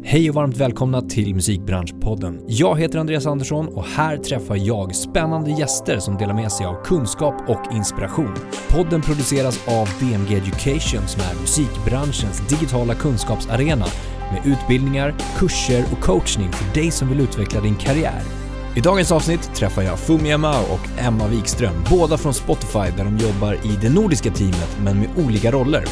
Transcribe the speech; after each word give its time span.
Hej 0.00 0.28
och 0.28 0.34
varmt 0.34 0.56
välkomna 0.56 1.02
till 1.02 1.34
Musikbranschpodden. 1.34 2.40
Jag 2.46 2.80
heter 2.80 2.98
Andreas 2.98 3.26
Andersson 3.26 3.68
och 3.68 3.84
här 3.84 4.16
träffar 4.16 4.56
jag 4.56 4.94
spännande 4.94 5.50
gäster 5.50 5.98
som 5.98 6.16
delar 6.16 6.34
med 6.34 6.52
sig 6.52 6.66
av 6.66 6.84
kunskap 6.84 7.34
och 7.48 7.74
inspiration. 7.74 8.34
Podden 8.68 9.02
produceras 9.02 9.68
av 9.68 9.88
DMG 10.00 10.34
Education 10.36 11.08
som 11.08 11.22
är 11.22 11.40
musikbranschens 11.40 12.48
digitala 12.48 12.94
kunskapsarena 12.94 13.86
med 14.32 14.52
utbildningar, 14.52 15.14
kurser 15.38 15.84
och 15.92 16.00
coachning 16.00 16.52
för 16.52 16.80
dig 16.80 16.90
som 16.90 17.08
vill 17.08 17.20
utveckla 17.20 17.60
din 17.60 17.76
karriär. 17.76 18.41
I 18.74 18.80
dagens 18.80 19.12
avsnitt 19.12 19.54
träffar 19.54 19.82
jag 19.82 19.98
Fumia 19.98 20.38
Mao 20.38 20.62
och 20.62 21.00
Emma 21.00 21.26
Wikström, 21.26 21.84
båda 21.90 22.18
från 22.18 22.34
Spotify 22.34 22.90
där 22.96 23.04
de 23.04 23.18
jobbar 23.18 23.54
i 23.54 23.78
det 23.80 23.88
nordiska 23.88 24.30
teamet 24.30 24.76
men 24.84 24.98
med 24.98 25.08
olika 25.16 25.50
roller. 25.50 25.84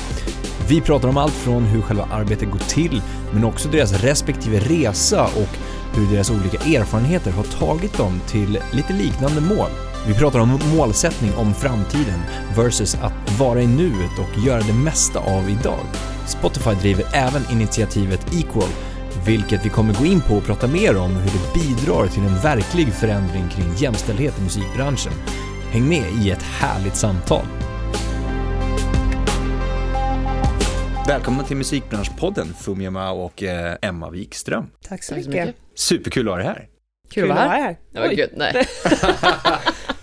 Vi 0.69 0.81
pratar 0.81 1.09
om 1.09 1.17
allt 1.17 1.33
från 1.33 1.63
hur 1.63 1.83
själva 1.83 2.09
arbetet 2.13 2.51
går 2.51 2.59
till, 2.59 3.03
men 3.33 3.45
också 3.45 3.69
deras 3.69 3.93
respektive 3.93 4.59
resa 4.59 5.25
och 5.25 5.57
hur 5.97 6.13
deras 6.13 6.31
olika 6.31 6.79
erfarenheter 6.79 7.31
har 7.31 7.45
tagit 7.45 7.97
dem 7.99 8.21
till 8.27 8.59
lite 8.73 8.93
liknande 8.93 9.41
mål. 9.41 9.71
Vi 10.07 10.15
pratar 10.15 10.39
om 10.39 10.59
målsättning 10.77 11.35
om 11.35 11.55
framtiden 11.55 12.21
versus 12.57 12.95
att 12.95 13.39
vara 13.39 13.63
i 13.63 13.67
nuet 13.67 14.19
och 14.19 14.39
göra 14.47 14.61
det 14.61 14.73
mesta 14.73 15.19
av 15.19 15.51
idag. 15.51 15.87
Spotify 16.27 16.75
driver 16.75 17.05
även 17.13 17.43
initiativet 17.53 18.35
Equal, 18.35 18.69
vilket 19.27 19.65
vi 19.67 19.69
kommer 19.69 19.95
gå 19.95 20.05
in 20.05 20.21
på 20.21 20.35
och 20.35 20.45
prata 20.45 20.67
mer 20.67 20.97
om 20.97 21.11
hur 21.17 21.31
det 21.31 21.61
bidrar 21.61 22.07
till 22.07 22.23
en 22.23 22.39
verklig 22.43 22.93
förändring 22.93 23.49
kring 23.49 23.75
jämställdhet 23.77 24.39
i 24.39 24.43
musikbranschen. 24.43 25.13
Häng 25.71 25.89
med 25.89 26.05
i 26.25 26.31
ett 26.31 26.43
härligt 26.43 26.97
samtal. 26.97 27.45
Välkomna 31.09 31.45
till 31.45 31.57
Musikbranschpodden, 31.57 32.55
Fumia 32.61 33.11
och 33.11 33.43
eh, 33.43 33.77
Emma 33.83 34.11
Wikström. 34.11 34.71
Tack 34.89 35.05
så 35.05 35.15
Tack 35.15 35.25
så 35.25 35.31
mycket. 35.31 35.47
mycket. 35.47 35.63
Superkul 35.75 36.29
att 36.29 36.33
ha 36.33 36.37
dig 36.39 36.47
här. 36.47 36.69
Kul 37.11 37.31
att 37.31 37.37
vara 37.37 37.49
här. 37.49 37.77
här. 37.95 38.09
Oj, 38.09 38.17
gud, 38.17 38.31
nej. 38.37 38.53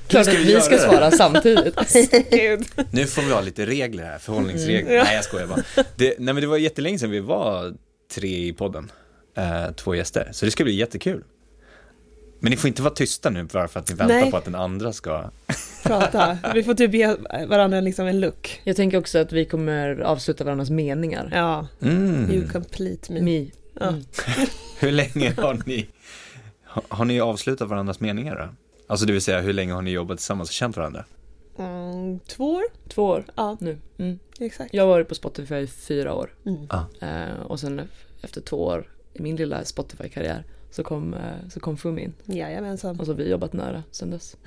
Klart 0.08 0.26
ska 0.26 0.34
att 0.34 0.40
vi 0.40 0.54
vi 0.56 0.62
ska 0.62 0.76
det? 0.76 0.82
svara 0.82 1.12
samtidigt. 1.12 1.76
Nu 2.92 3.06
får 3.06 3.22
vi 3.22 3.32
ha 3.34 3.42
lite 3.42 3.66
regler 3.66 4.04
här, 4.04 4.18
förhållningsregler. 4.18 4.92
Mm. 4.92 5.04
Nej, 5.04 5.16
jag 5.16 5.24
skojar 5.24 5.48
bara. 5.48 5.64
Det, 5.96 6.16
nej, 6.20 6.34
men 6.34 6.36
det 6.42 6.48
var 6.48 6.58
jättelänge 6.58 7.00
sedan 7.00 7.10
vi 7.12 7.20
var 7.20 7.74
tre 8.16 8.48
i 8.48 8.54
podden, 8.54 8.92
eh, 9.38 9.72
två 9.76 9.96
gäster, 9.96 10.30
så 10.32 10.46
det 10.46 10.52
ska 10.52 10.64
bli 10.64 10.74
jättekul. 10.76 11.24
Men 12.40 12.50
ni 12.52 12.58
får 12.58 12.68
inte 12.68 12.82
vara 12.82 12.94
tysta 12.94 13.30
nu 13.30 13.44
bara 13.44 13.68
för 13.68 13.80
att 13.80 13.90
ni 13.90 13.96
väntar 13.96 14.16
Nej. 14.16 14.32
på 14.32 14.38
att 14.38 14.46
den 14.46 14.56
andra 14.56 14.94
ska... 14.94 15.30
Prata. 15.84 16.38
Vi 16.54 16.64
får 16.64 16.74
typ 16.74 16.94
ge 16.94 17.16
varandra 17.48 17.82
liksom 17.82 18.08
en 18.08 18.20
look. 18.20 18.62
Jag 18.64 18.76
tänker 18.76 18.98
också 18.98 19.20
att 19.20 19.32
vi 19.32 19.46
kommer 19.46 20.00
avsluta 20.00 20.44
varandras 20.44 20.70
meningar. 20.70 21.30
Ja, 21.34 21.68
Mm. 21.82 22.32
you 22.32 22.48
complete 22.50 23.14
me. 23.14 23.22
Me. 23.22 23.48
Ja. 23.80 23.88
Mm. 23.88 24.04
Hur 24.80 24.92
länge 24.92 25.34
har 25.38 25.62
ni, 25.66 25.88
har, 26.64 26.84
har 26.90 27.06
ni 27.06 27.20
avslutat 27.20 27.70
varandras 27.70 28.00
meningar 28.00 28.36
då? 28.36 28.50
Alltså 28.88 29.06
det 29.06 29.14
vill 29.14 29.22
säga, 29.22 29.42
hur 29.42 29.54
länge 29.54 29.74
har 29.74 29.82
ni 29.82 29.92
jobbat 29.92 30.18
tillsammans 30.18 30.50
och 30.50 30.54
känt 30.54 30.78
varandra? 30.78 31.06
Mm, 31.60 32.20
två 32.20 32.54
år? 32.54 32.64
Två 32.90 33.04
år 33.04 33.26
Ja, 33.36 33.58
nu. 33.60 33.78
Mm. 33.98 34.20
exakt. 34.40 34.74
Jag 34.74 34.84
har 34.84 34.88
varit 34.88 35.08
på 35.10 35.16
Spotify 35.16 35.56
i 35.56 35.68
fyra 35.68 36.14
år. 36.14 36.34
Mm. 36.46 36.68
Eh, 37.02 37.40
och 37.42 37.60
sen 37.60 37.82
efter 38.22 38.42
två 38.42 38.58
år 38.66 38.88
i 39.20 39.22
min 39.24 39.36
lilla 39.36 39.66
Spotify-karriär 39.66 40.44
så 40.72 40.84
kom, 40.84 41.14
eh, 41.14 41.50
så 41.50 41.60
kom 41.60 41.78
Fumi 41.78 42.02
in. 42.02 42.14
Jajamensan. 42.26 43.00
Och 43.00 43.06
så 43.06 43.12
har 43.12 43.18
vi 43.18 43.30
jobbat 43.30 43.54
nära 43.54 43.84
sen 43.92 44.12
dess. 44.12 44.38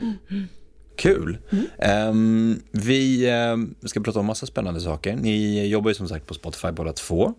Kul. 0.96 1.38
Mm. 1.50 1.66
Ehm, 1.78 2.62
vi 2.70 3.30
ehm, 3.30 3.74
ska 3.82 4.00
prata 4.00 4.20
om 4.20 4.26
massa 4.26 4.46
spännande 4.46 4.80
saker. 4.80 5.16
Ni 5.16 5.66
jobbar 5.66 5.90
ju 5.90 5.94
som 5.94 6.08
sagt 6.08 6.26
på 6.26 6.34
Spotify 6.34 6.72
båda 6.72 6.92
två 6.92 7.34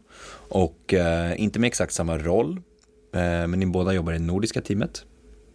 och 0.49 0.93
eh, 0.93 1.41
inte 1.41 1.59
med 1.59 1.67
exakt 1.67 1.93
samma 1.93 2.17
roll, 2.17 2.61
eh, 3.13 3.21
men 3.21 3.51
ni 3.51 3.66
båda 3.66 3.93
jobbar 3.93 4.13
i 4.13 4.19
nordiska 4.19 4.61
teamet, 4.61 5.05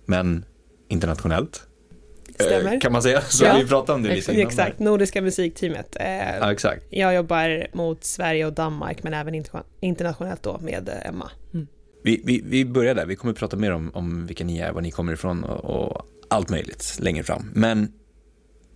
men 0.05 0.45
internationellt. 0.89 1.67
Eh, 2.41 2.47
Stämmer. 2.47 2.81
kan 2.81 2.93
man 2.93 3.03
säga, 3.03 3.21
så 3.21 3.45
Ja. 3.45 3.57
vi 3.63 3.67
pratade 3.69 3.97
om 3.97 4.03
det 4.03 4.09
lite 4.09 4.19
Exakt. 4.19 4.35
innan. 4.39 4.49
Exakt, 4.49 4.79
Nordiska 4.79 5.23
musikteamet. 5.23 5.97
Eh, 6.01 6.37
Ja, 6.41 6.53
exakt. 6.53 6.83
Jag 6.91 7.15
jobbar 7.15 7.67
mot 7.73 8.05
Sverige 8.05 8.47
och 8.47 8.53
Danmark 8.53 9.03
men 9.03 9.15
även 9.15 9.35
interna- 9.35 9.65
internationellt 9.81 10.43
då 10.43 10.59
med 10.63 10.89
eh, 10.89 11.09
Emma. 11.09 11.31
Vi, 12.05 12.23
vi, 12.25 12.43
vi 12.45 12.65
börjar 12.65 12.95
där, 12.95 13.07
vi 13.07 13.17
kommer 13.17 13.35
prata 13.35 13.57
mer 13.57 13.73
om, 13.73 13.91
om 13.95 14.27
vilka 14.27 14.45
ni 14.45 14.59
är, 14.59 14.73
var 14.73 14.81
ni 14.81 14.91
kommer 14.91 15.13
ifrån 15.13 15.45
och, 15.45 15.65
och 15.65 16.07
allt 16.31 16.49
möjligt 16.51 16.97
längre 17.01 17.23
fram. 17.25 17.51
Men 17.55 17.93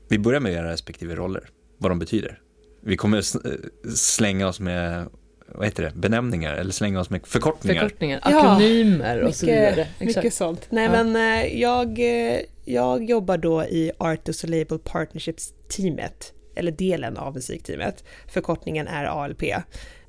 vi 0.08 0.18
börjar 0.18 0.40
med 0.40 0.52
era 0.52 0.72
respektive 0.72 1.14
roller, 1.14 1.42
vad 1.78 1.90
de 1.90 1.98
betyder. 1.98 2.38
Vi 2.82 2.96
kommer 2.96 3.18
eh, 3.18 3.52
slänga 3.94 4.48
oss 4.48 4.60
med, 4.60 5.06
vad 5.48 5.66
heter 5.66 5.82
det, 5.82 5.92
benämningar 5.94 6.54
eller 6.54 6.72
slänga 6.72 7.00
oss 7.00 7.10
med 7.10 7.20
förkortningar. 7.26 7.80
Förkortningar, 7.82 8.20
Ja, 8.24 8.38
akronymer 8.52 9.20
och 9.22 9.34
så 9.34 9.46
vidare. 9.46 9.70
Mycket, 9.70 9.86
Exakt. 9.98 10.16
mycket 10.16 10.34
sånt. 10.34 10.66
Nej 10.70 10.84
Ja. 10.84 10.90
men 11.04 11.16
eh, 11.16 11.60
jag, 11.60 11.88
eh, 11.88 12.40
jag 12.70 13.04
jobbar 13.04 13.36
då 13.36 13.64
i 13.64 13.92
Art 13.98 14.28
och 14.28 14.48
Label 14.48 14.78
Partnerships-teamet, 14.78 16.32
eller 16.54 16.72
delen 16.72 17.16
av 17.16 17.34
musikteamet. 17.34 18.04
Förkortningen 18.28 18.88
är 18.88 19.04
ALP. 19.04 19.42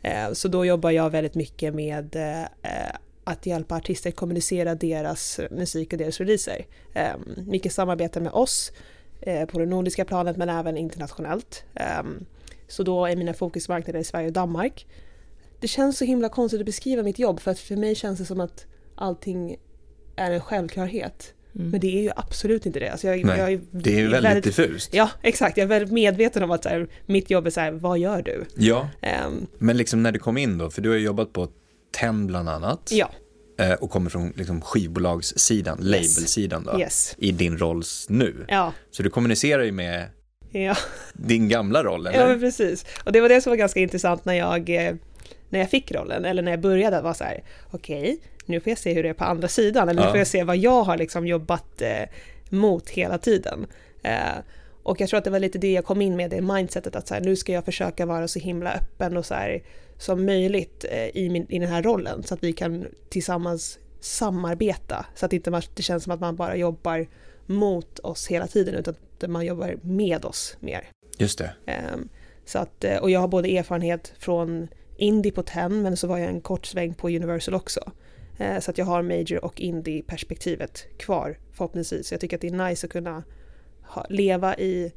Eh, 0.02 0.32
så 0.34 0.48
då 0.48 0.66
jobbar 0.66 0.92
jag 0.92 1.10
väldigt 1.10 1.36
mycket 1.36 1.76
med 1.76 2.16
eh, 2.16 2.96
att 3.24 3.46
hjälpa 3.46 3.76
artister 3.76 4.12
kommunicera 4.12 4.76
deras 4.76 5.40
musik 5.52 5.94
och 5.94 6.00
deras 6.00 6.20
releaser. 6.20 6.66
Ehm, 6.94 7.36
mycket 7.48 7.74
samarbete 7.74 8.20
med 8.20 8.32
oss 8.32 8.72
eh, 9.22 9.46
på 9.46 9.60
det 9.60 9.66
nordiska 9.66 10.06
planet 10.06 10.38
men 10.38 10.50
även 10.50 10.78
internationellt. 10.78 11.64
Ehm, 11.76 12.26
så 12.68 12.84
då 12.84 13.06
är 13.06 13.16
mina 13.16 13.34
fokusmarknader 13.34 14.00
i 14.00 14.04
Sverige 14.04 14.28
och 14.28 14.34
Danmark. 14.34 14.88
Det 15.60 15.68
känns 15.68 15.98
så 15.98 16.06
himla 16.06 16.30
konstigt 16.30 16.60
att 16.60 16.66
beskriva 16.66 17.04
mitt 17.04 17.20
jobb 17.20 17.40
för 17.40 17.52
att 17.52 17.60
för 17.60 17.76
mig 17.76 17.96
känns 17.96 18.20
det 18.20 18.26
som 18.26 18.40
att 18.40 18.66
allting 18.96 19.58
är 20.16 20.32
en 20.32 20.42
självklarhet. 20.42 21.34
Mm. 21.56 21.70
Men 21.70 21.80
det 21.80 21.98
är 21.98 22.02
ju 22.02 22.12
absolut 22.16 22.66
inte 22.66 22.80
det. 22.80 22.90
Alltså 22.90 23.08
jag, 23.08 23.26
Nej, 23.26 23.40
jag 23.40 23.52
är, 23.54 23.62
Det 23.72 23.94
är 23.94 24.00
ju 24.00 24.08
väldigt 24.08 24.44
diffust. 24.44 24.94
Ja, 24.94 25.10
exakt. 25.22 25.58
Jag 25.58 25.64
är 25.64 25.68
väldigt 25.68 25.92
medveten 25.94 26.44
om 26.44 26.52
att 26.52 26.64
så 26.64 26.70
här, 26.70 26.88
mitt 27.06 27.30
jobb 27.30 27.48
är 27.48 27.50
så 27.52 27.60
här, 27.60 27.72
vad 27.72 28.00
gör 28.00 28.22
du? 28.22 28.46
Ja, 28.56 28.90
Ehm, 29.02 29.48
men 29.58 29.78
liksom 29.78 30.04
när 30.04 30.12
du 30.12 30.20
kom 30.20 30.38
in 30.38 30.58
då, 30.58 30.70
för 30.70 30.82
du 30.82 30.90
har 30.90 30.98
ju 30.98 31.06
jobbat 31.06 31.34
på 31.34 31.48
TEN 32.00 32.28
bland 32.28 32.50
annat 32.50 32.90
ja, 32.92 33.12
eh, 33.60 33.74
och 33.74 33.92
kommer 33.92 34.10
från 34.10 34.34
liksom 34.36 34.62
skivbolagssidan, 34.62 35.78
labelsidan 35.82 36.64
då, 36.64 36.80
yes. 36.80 37.16
i 37.18 37.32
din 37.32 37.58
roll 37.58 37.84
nu. 38.10 38.46
Ja, 38.48 38.74
Så 38.92 39.04
du 39.04 39.10
kommunicerar 39.10 39.64
ju 39.64 39.72
med 39.72 40.06
ja. 40.52 40.76
din 41.14 41.50
gamla 41.50 41.84
roll, 41.84 42.08
eller? 42.08 42.20
ja 42.20 42.28
men 42.28 42.40
precis. 42.40 42.86
Och 43.06 43.12
det 43.12 43.22
var 43.22 43.30
det 43.30 43.42
som 43.42 43.50
var 43.50 43.58
ganska 43.58 43.80
intressant 43.80 44.26
när 44.26 44.34
jag, 44.34 44.70
eh, 44.70 44.96
när 45.52 45.60
jag 45.60 45.70
fick 45.70 45.92
rollen, 45.92 46.26
eller 46.26 46.42
när 46.42 46.52
jag 46.52 46.62
började, 46.62 47.02
var 47.02 47.14
så 47.14 47.24
här, 47.24 47.44
okej, 47.72 48.20
nu 48.46 48.60
får 48.60 48.70
jag 48.72 48.78
se 48.78 48.94
hur 48.94 49.04
det 49.04 49.10
är 49.10 49.14
på 49.14 49.24
andra 49.24 49.48
sidan, 49.48 49.90
eller 49.90 50.02
nu 50.02 50.06
Ja. 50.08 50.12
får 50.12 50.18
jag 50.18 50.28
se 50.28 50.44
vad 50.44 50.58
jag 50.58 50.84
har 50.84 50.98
liksom 50.98 51.28
jobbat 51.28 51.82
eh, 51.82 52.04
mot 52.50 52.90
hela 52.90 53.18
tiden. 53.18 53.68
Eh, 54.04 54.38
och 54.84 55.02
jag 55.02 55.10
tror 55.10 55.18
att 55.18 55.24
det 55.24 55.30
var 55.30 55.40
lite 55.40 55.58
det 55.60 55.72
jag 55.72 55.86
kom 55.86 56.02
in 56.02 56.16
med, 56.16 56.30
det 56.30 56.42
mindsetet 56.42 56.96
att 56.96 57.08
så 57.08 57.14
här, 57.14 57.22
nu 57.22 57.36
ska 57.36 57.52
jag 57.54 57.66
försöka 57.66 58.06
vara 58.06 58.28
så 58.28 58.40
himla 58.40 58.72
öppen 58.74 59.18
och 59.18 59.26
så 59.26 59.34
här, 59.34 59.64
som 59.98 60.26
möjligt 60.26 60.86
eh, 60.90 61.08
i, 61.18 61.30
min, 61.30 61.46
i 61.50 61.60
den 61.60 61.70
här 61.70 61.84
rollen, 61.84 62.24
så 62.24 62.34
att 62.34 62.44
vi 62.44 62.54
kan 62.54 62.88
tillsammans 63.10 63.80
samarbeta, 64.00 65.06
så 65.16 65.26
att 65.26 65.34
inte 65.34 65.52
man, 65.52 65.62
det 65.76 65.82
känns 65.84 66.04
som 66.04 66.12
att 66.14 66.20
man 66.20 66.36
bara 66.36 66.56
jobbar 66.56 67.08
mot 67.46 68.00
oss 68.00 68.28
hela 68.28 68.48
tiden, 68.48 68.76
utan 68.76 68.96
att 69.22 69.30
man 69.30 69.46
jobbar 69.46 69.76
med 69.82 70.26
oss 70.26 70.58
mer. 70.60 70.84
Just 71.18 71.38
det. 71.38 71.52
Ehm, 71.66 72.10
Så 72.46 72.60
att, 72.60 72.84
eh, 72.84 72.98
och 72.98 73.12
jag 73.12 73.20
har 73.20 73.28
både 73.28 73.58
erfarenhet 73.58 74.14
från 74.20 74.68
indie 75.02 75.32
på 75.32 75.44
TEN 75.44 75.82
men 75.82 75.98
så 75.98 76.08
var 76.08 76.18
jag 76.18 76.30
en 76.30 76.42
kort 76.42 76.66
sväng 76.66 76.94
på 76.94 77.08
Universal 77.08 77.54
också. 77.56 77.92
Eh, 78.38 78.60
Så 78.60 78.72
att 78.72 78.78
jag 78.78 78.86
har 78.86 79.02
major 79.02 79.46
och 79.46 79.62
indie-perspektivet 79.62 80.86
kvar 80.98 81.38
förhoppningsvis. 81.52 82.08
Så 82.08 82.14
jag 82.14 82.22
tycker 82.22 82.38
att 82.38 82.42
det 82.42 82.48
är 82.48 82.68
nice 82.70 82.88
att 82.88 82.92
kunna 82.94 83.24
ha, 83.84 84.06
leva 84.10 84.56
i, 84.58 84.92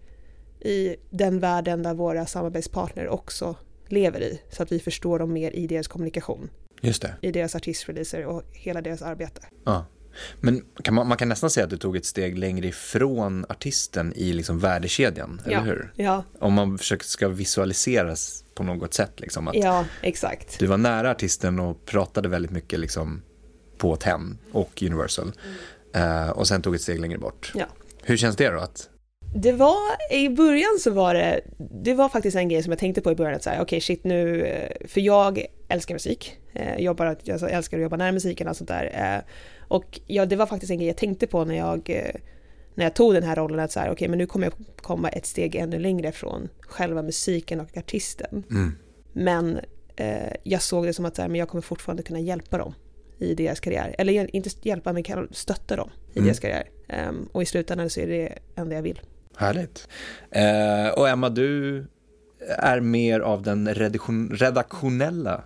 i 0.61 0.97
den 1.11 1.41
världen 1.41 1.83
där 1.83 1.95
våra 1.95 2.27
samarbetspartner 2.27 3.09
också 3.09 3.57
lever 3.89 4.21
i. 4.21 4.41
Så 4.51 4.63
att 4.63 4.73
vi 4.73 4.79
förstår 4.81 5.19
dem 5.19 5.33
mer 5.33 5.51
i 5.51 5.67
deras 5.67 5.89
kommunikation, 5.89 6.51
Just 6.81 7.03
det. 7.03 7.15
i 7.21 7.31
deras 7.33 7.55
artistreleaser 7.55 8.27
och 8.27 8.43
hela 8.53 8.81
deras 8.83 9.03
arbete. 9.03 9.43
Ja. 9.65 9.85
Men 10.41 10.63
kan 10.83 10.95
man, 10.95 11.09
man 11.09 11.17
kan 11.19 11.29
nästan 11.29 11.51
säga 11.51 11.65
att 11.65 11.71
du 11.71 11.77
tog 11.77 11.97
ett 11.97 12.05
steg 12.07 12.39
längre 12.39 12.67
ifrån 12.67 13.47
artisten 13.49 14.13
i 14.17 14.33
liksom 14.33 14.59
värdekedjan, 14.59 15.41
Ja. 15.45 15.51
eller 15.51 15.67
hur? 15.67 15.93
Ja, 15.97 16.25
Om 16.39 16.53
man 16.53 16.79
försöker 16.79 17.05
ska 17.05 17.29
visualiseras 17.29 18.45
på 18.55 18.63
något 18.63 18.95
sätt, 18.95 19.21
liksom, 19.21 19.49
att 19.49 19.55
ja 19.55 19.85
exakt. 20.03 20.59
du 20.59 20.67
var 20.67 20.77
nära 20.77 21.11
artisten 21.11 21.59
och 21.59 21.87
pratade 21.87 22.29
väldigt 22.29 22.51
mycket 22.51 22.81
liksom, 22.81 23.23
på 23.79 23.97
TEN 23.97 24.39
och 24.53 24.83
Universal. 24.83 25.33
Eh, 25.95 26.29
och 26.31 26.49
sen 26.49 26.63
tog 26.63 26.75
ett 26.75 26.83
steg 26.83 27.01
längre 27.01 27.19
bort. 27.19 27.53
Ja. 27.55 27.67
Hur 28.03 28.17
känns 28.17 28.37
det 28.37 28.51
då? 28.51 28.59
Att, 28.59 28.89
Det 29.37 29.53
var, 29.53 30.13
i 30.13 30.29
början 30.29 30.79
så 30.81 30.91
var 30.91 31.15
det, 31.15 31.41
det 31.85 31.95
var 31.95 32.09
faktiskt 32.09 32.37
en 32.37 32.49
grej 32.49 32.63
som 32.63 32.73
jag 32.73 32.79
tänkte 32.79 33.01
på 33.01 33.13
i 33.13 33.15
början 33.15 33.35
att 33.35 33.43
säga, 33.43 33.63
okej 33.63 33.81
shit 33.81 34.05
nu, 34.05 34.43
eh, 34.47 34.89
för 34.89 35.01
jag 35.01 35.45
älskar 35.69 35.95
musik, 35.95 36.39
eh, 36.53 36.77
jobbar, 36.79 37.17
jag 37.23 37.51
älskar 37.51 37.77
att 37.77 37.83
jobba 37.83 37.97
nära 37.97 38.13
musiken 38.13 38.49
och 38.49 38.57
sånt 38.57 38.69
där. 38.69 39.23
Och 39.75 40.01
ja, 40.07 40.27
det 40.27 40.37
var 40.37 40.47
faktiskt 40.47 40.71
en 40.71 40.79
grej 40.79 40.87
jag 40.87 40.97
tänkte 40.97 41.27
på 41.27 41.45
när 41.45 41.55
jag, 41.55 41.91
eh, 41.91 42.15
när 42.75 42.85
jag 42.85 42.95
tog 42.95 43.15
den 43.15 43.23
här 43.23 43.37
rollen 43.37 43.61
att 43.61 43.73
så 43.73 43.81
här, 43.81 43.91
okej 43.91 44.09
men 44.09 44.19
nu 44.19 44.27
kommer 44.27 44.47
jag 44.47 44.55
komma 44.77 45.09
ett 45.09 45.27
steg 45.27 45.55
ännu 45.55 45.79
längre 45.79 46.13
från 46.13 46.49
själva 46.61 47.03
musiken 47.03 47.61
och 47.61 47.77
artisten. 47.77 48.43
mm, 48.51 48.73
Men 49.13 49.61
eh, 49.97 50.33
jag 50.43 50.63
såg 50.63 50.87
det 50.87 50.93
som 50.95 51.05
att 51.05 51.17
så 51.17 51.23
här, 51.23 51.29
men 51.29 51.39
jag 51.39 51.49
kommer 51.49 51.63
fortfarande 51.63 52.03
kunna 52.03 52.21
hjälpa 52.21 52.59
dem 52.59 52.75
i 53.19 53.35
deras 53.35 53.61
karriär. 53.61 53.95
Eller 53.99 54.37
inte 54.37 54.51
hjälpa, 54.63 54.93
men 54.93 55.03
kan 55.03 55.29
stötta 55.33 55.77
dem 55.77 55.91
i 56.13 56.19
Mm. 56.19 56.27
deras 56.27 56.41
karriär. 56.41 56.69
Ehm, 56.89 57.29
och 57.33 57.43
i 57.43 57.47
slutändan 57.47 57.91
så 57.91 58.01
är 58.01 58.07
det 58.07 58.13
det 58.19 58.39
enda 58.61 58.75
jag 58.75 58.83
vill. 58.83 59.01
Härligt. 59.37 59.89
Eh, 60.31 60.89
och 60.99 61.09
Emma, 61.09 61.29
du 61.29 61.85
är 62.59 62.81
mer 62.81 63.21
av 63.21 63.43
den 63.43 63.75
redaktion, 63.75 64.31
redaktionella. 64.35 65.45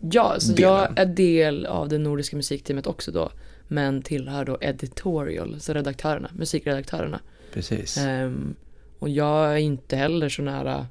Ja, 0.00 0.34
så 0.38 0.52
delen. 0.52 0.70
jag 0.72 0.98
är 0.98 1.06
del 1.06 1.66
av 1.66 1.88
det 1.88 1.98
nordiska 1.98 2.36
musikteamet 2.36 2.86
också 2.86 3.10
då. 3.12 3.30
Men 3.68 4.02
tillhör 4.02 4.44
då 4.44 4.58
editorial, 4.60 5.60
så 5.60 5.72
redaktörerna, 5.72 6.30
musikredaktörerna. 6.34 7.20
Precis. 7.52 7.98
Ehm, 7.98 8.54
och 8.98 9.08
jag 9.08 9.52
är 9.52 9.56
inte 9.56 9.96
heller 9.96 10.28
så 10.28 10.42
nära 10.42 10.86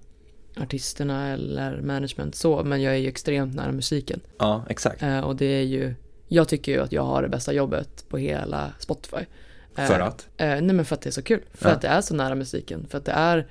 artisterna 0.57 1.29
eller 1.33 1.81
management 1.81 2.35
så, 2.35 2.63
men 2.63 2.81
jag 2.81 2.93
är 2.93 2.97
ju 2.97 3.07
extremt 3.07 3.55
nära 3.55 3.71
musiken. 3.71 4.19
Ja, 4.39 4.65
exakt. 4.69 5.03
Eh, 5.03 5.19
och 5.19 5.35
det 5.35 5.45
är 5.45 5.63
ju, 5.63 5.95
jag 6.27 6.47
tycker 6.47 6.71
ju 6.71 6.79
att 6.79 6.91
jag 6.91 7.03
har 7.03 7.21
det 7.21 7.29
bästa 7.29 7.53
jobbet 7.53 8.05
på 8.09 8.17
hela 8.17 8.73
Spotify. 8.79 9.25
Eh, 9.77 9.85
För 9.85 9.99
att? 9.99 10.27
Eh, 10.37 10.47
nej 10.47 10.61
men 10.61 10.85
för 10.85 10.95
att 10.95 11.01
det 11.01 11.09
är 11.09 11.11
så 11.11 11.21
kul. 11.21 11.41
För 11.53 11.69
Ja. 11.69 11.75
att 11.75 11.81
det 11.81 11.87
är 11.87 12.01
så 12.01 12.15
nära 12.15 12.35
musiken. 12.35 12.85
För 12.89 12.97
att 12.97 13.05
det 13.05 13.11
är 13.11 13.47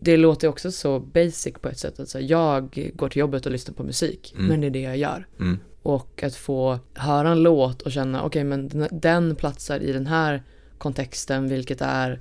Det 0.00 0.16
låter 0.16 0.48
också 0.48 0.72
så 0.72 1.00
basic 1.00 1.54
på 1.60 1.68
ett 1.68 1.78
sätt. 1.78 2.00
Att 2.00 2.08
så 2.08 2.18
här, 2.18 2.24
jag 2.30 2.90
går 2.94 3.08
till 3.08 3.20
jobbet 3.20 3.46
och 3.46 3.52
lyssnar 3.52 3.74
på 3.74 3.82
musik. 3.82 4.34
Mm. 4.36 4.46
Men 4.46 4.60
det 4.60 4.66
är 4.66 4.70
det 4.70 4.80
jag 4.80 4.96
gör. 4.96 5.26
Mm. 5.40 5.58
Och 5.88 6.22
att 6.22 6.34
få 6.34 6.78
höra 6.94 7.28
en 7.28 7.42
låt 7.42 7.82
och 7.82 7.92
känna 7.92 8.22
okej 8.22 8.44
men 8.44 8.88
den, 8.90 9.36
platsar 9.36 9.80
i 9.80 9.92
den 9.92 10.06
här 10.06 10.42
kontexten 10.78 11.48
vilket 11.48 11.80
är 11.80 12.20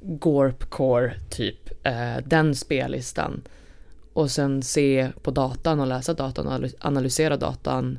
Gorpcore 0.00 1.14
typ. 1.30 1.86
Eh, 1.86 2.16
den 2.24 2.54
spellistan. 2.54 3.42
Och 4.12 4.30
sen 4.30 4.62
se 4.62 5.10
på 5.22 5.30
datan 5.30 5.80
och 5.80 5.86
läsa 5.86 6.14
datan 6.14 6.46
och 6.46 6.52
analy- 6.52 6.74
analysera 6.80 7.36
datan. 7.36 7.98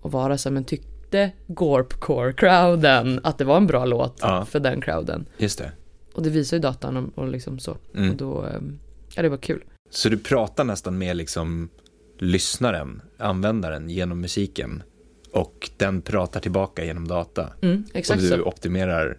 Och 0.00 0.12
vara 0.12 0.38
så 0.38 0.50
men 0.50 0.64
tyckte 0.64 1.30
Gorpcore-crowden 1.46 3.20
att 3.22 3.38
det 3.38 3.44
var 3.44 3.56
en 3.56 3.66
bra 3.66 3.84
låt 3.84 4.18
Ja. 4.22 4.44
för 4.44 4.60
den 4.60 4.80
crowden? 4.80 5.26
Just 5.38 5.58
det. 5.58 5.72
Och 6.14 6.22
det 6.22 6.30
visar 6.30 6.56
ju 6.56 6.60
datan 6.60 6.96
och, 6.96 7.18
och 7.18 7.28
liksom 7.28 7.58
så. 7.58 7.76
Mm. 7.94 8.10
Och 8.10 8.16
då, 8.16 8.42
ehm, 8.42 8.78
ja 9.14 9.22
det 9.22 9.28
var 9.28 9.36
kul. 9.36 9.64
Så 9.90 10.08
du 10.08 10.18
pratar 10.18 10.64
nästan 10.64 10.98
med 10.98 11.16
liksom 11.16 11.68
lyssnaren, 12.18 13.02
användaren 13.18 13.90
genom 13.90 14.20
musiken 14.20 14.82
och 15.32 15.70
den 15.76 16.02
pratar 16.02 16.40
tillbaka 16.40 16.84
genom 16.84 17.08
data. 17.08 17.52
Mm, 17.62 17.84
och 17.94 18.16
du 18.16 18.28
så. 18.28 18.42
optimerar, 18.42 19.18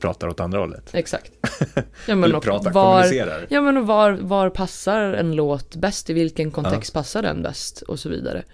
pratar 0.00 0.28
åt 0.28 0.40
andra 0.40 0.58
hållet. 0.58 0.90
Exakt. 0.94 1.32
Ja 2.06 2.14
men, 2.14 2.24
Eller 2.24 2.36
och 2.36 2.42
pratar, 2.42 2.72
var, 2.72 2.92
kommunicerar. 2.92 3.46
ja, 3.48 3.60
men 3.60 3.76
och 3.76 3.86
var, 3.86 4.12
var 4.12 4.50
passar 4.50 5.02
en 5.02 5.36
låt 5.36 5.76
bäst? 5.76 6.10
I 6.10 6.12
vilken 6.12 6.50
kontext 6.50 6.92
passar 6.92 7.22
den 7.22 7.42
bäst? 7.42 7.82
Och 7.82 7.98
så 7.98 8.08
vidare. 8.08 8.44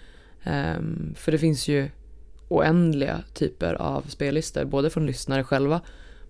Ehm, 0.43 1.15
för 1.17 1.33
det 1.33 1.39
finns 1.39 1.69
ju 1.69 1.91
oändliga 2.49 3.21
typer 3.35 3.75
av 3.75 4.03
spellistor, 4.09 4.65
både 4.65 4.91
från 4.91 5.07
lyssnare 5.07 5.45
själva 5.45 5.81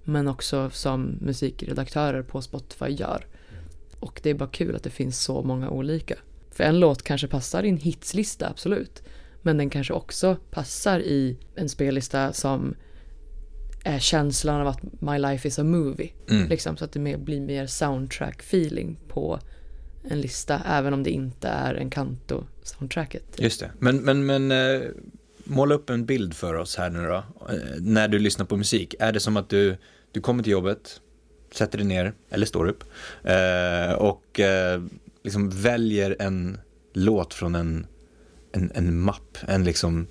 men 0.04 0.28
också 0.28 0.70
som 0.70 1.18
musikredaktörer 1.20 2.22
på 2.22 2.42
Spotify 2.42 2.88
gör. 2.88 3.26
Och 4.00 4.20
det 4.22 4.30
är 4.30 4.34
bara 4.34 4.48
kul 4.48 4.76
att 4.76 4.82
det 4.82 4.90
finns 4.90 5.22
så 5.22 5.42
många 5.42 5.70
olika. 5.70 6.14
För 6.52 6.64
en 6.64 6.80
låt 6.80 7.02
kanske 7.02 7.28
passar 7.28 7.62
i 7.62 7.68
en 7.68 7.76
hitslista, 7.76 8.48
absolut. 8.48 9.02
Men 9.42 9.56
den 9.56 9.70
kanske 9.70 9.92
också 9.92 10.36
passar 10.50 11.00
i 11.00 11.38
en 11.54 11.68
spellista 11.68 12.32
som 12.32 12.74
är 13.84 13.98
känslan 13.98 14.60
av 14.60 14.66
att 14.66 15.02
my 15.02 15.18
life 15.18 15.48
is 15.48 15.58
a 15.58 15.64
movie. 15.64 16.12
Mm. 16.30 16.48
Liksom, 16.48 16.76
så 16.76 16.84
att 16.84 16.92
det 16.92 17.00
mer, 17.00 17.16
blir 17.16 17.40
mer 17.40 17.66
soundtrack-feeling 17.66 18.96
på 19.08 19.40
en 20.04 20.20
lista, 20.20 20.62
även 20.66 20.94
om 20.94 21.02
det 21.02 21.10
inte 21.10 21.48
är 21.48 21.74
en 21.74 21.90
kanto-soundtracket. 21.90 23.22
Just 23.36 23.60
det. 23.60 23.70
Men, 23.78 23.96
men, 23.96 24.26
men 24.26 24.50
eh, 24.52 24.88
måla 25.44 25.74
upp 25.74 25.90
en 25.90 26.06
bild 26.06 26.34
för 26.34 26.54
oss 26.54 26.76
här 26.76 26.90
nu 26.90 27.06
då. 27.06 27.24
Eh, 27.48 27.80
när 27.80 28.08
du 28.08 28.18
lyssnar 28.18 28.46
på 28.46 28.56
musik. 28.56 28.94
Är 28.98 29.12
det 29.12 29.20
som 29.20 29.36
att 29.36 29.48
du, 29.48 29.76
du 30.12 30.20
kommer 30.20 30.42
till 30.42 30.52
jobbet, 30.52 31.00
sätter 31.52 31.78
dig 31.78 31.86
ner, 31.86 32.12
eller 32.30 32.46
står 32.46 32.68
upp, 32.68 32.84
eh, 33.24 33.92
och 33.92 34.40
eh, 34.40 34.82
liksom 35.22 35.50
väljer 35.50 36.16
en 36.18 36.58
låt 36.92 37.34
från 37.34 37.54
en, 37.54 37.86
en, 38.52 38.72
en 38.74 39.00
mapp, 39.00 39.38
en 39.48 39.64
liksom, 39.64 40.06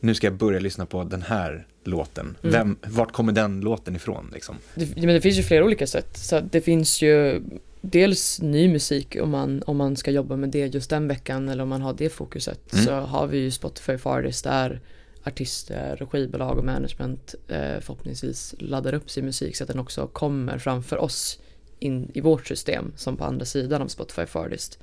nu 0.00 0.14
ska 0.14 0.26
jag 0.26 0.36
börja 0.36 0.60
lyssna 0.60 0.86
på 0.86 1.04
den 1.04 1.22
här 1.22 1.66
låten. 1.84 2.36
Mm. 2.42 2.52
Vem, 2.52 2.76
vart 2.92 3.12
kommer 3.12 3.32
den 3.32 3.60
låten 3.60 3.96
ifrån 3.96 4.30
liksom? 4.34 4.56
Det, 4.74 4.96
men 4.96 5.14
det 5.14 5.20
finns 5.20 5.38
ju 5.38 5.42
flera 5.42 5.64
olika 5.64 5.86
sätt. 5.86 6.16
Så 6.16 6.40
det 6.40 6.60
finns 6.60 7.02
ju 7.02 7.42
dels 7.80 8.40
ny 8.40 8.68
musik 8.68 9.16
om 9.22 9.30
man, 9.30 9.62
om 9.66 9.76
man 9.76 9.96
ska 9.96 10.10
jobba 10.10 10.36
med 10.36 10.48
det 10.48 10.74
just 10.74 10.90
den 10.90 11.08
veckan 11.08 11.48
eller 11.48 11.62
om 11.62 11.68
man 11.68 11.82
har 11.82 11.94
det 11.94 12.08
fokuset. 12.08 12.72
Mm. 12.72 12.84
Så 12.84 12.92
har 12.92 13.26
vi 13.26 13.38
ju 13.38 13.50
Spotify 13.50 13.98
for 13.98 14.18
Artists 14.18 14.42
där 14.42 14.80
artister, 15.26 16.06
skivbolag 16.10 16.58
och 16.58 16.64
management 16.64 17.34
eh, 17.48 17.80
förhoppningsvis 17.80 18.54
laddar 18.58 18.94
upp 18.94 19.10
sin 19.10 19.24
musik 19.24 19.56
så 19.56 19.64
att 19.64 19.68
den 19.68 19.78
också 19.78 20.06
kommer 20.06 20.58
framför 20.58 20.96
oss 20.96 21.38
in 21.78 22.10
i 22.14 22.20
vårt 22.20 22.46
system 22.46 22.92
som 22.96 23.16
på 23.16 23.24
andra 23.24 23.44
sidan 23.44 23.82
av 23.82 23.88
Spotify 23.88 24.26
for 24.26 24.46
Artists. 24.46 24.78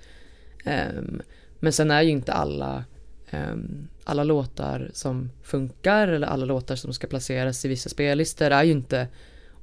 Ehm, 0.66 1.22
men 1.60 1.74
sen 1.74 1.92
är 1.92 2.02
ju 2.02 2.10
inte 2.10 2.34
alla 2.34 2.84
ehm, 3.30 3.88
alla 4.04 4.24
låtar 4.24 4.92
som 4.94 5.30
funkar 5.44 6.08
eller 6.08 6.28
alla 6.28 6.46
låtar 6.46 6.76
som 6.76 6.94
ska 6.94 7.08
placeras 7.08 7.66
i 7.66 7.68
vissa 7.68 7.90
spellistor 7.90 8.52
är 8.52 8.64
ju 8.64 8.72
inte 8.72 9.08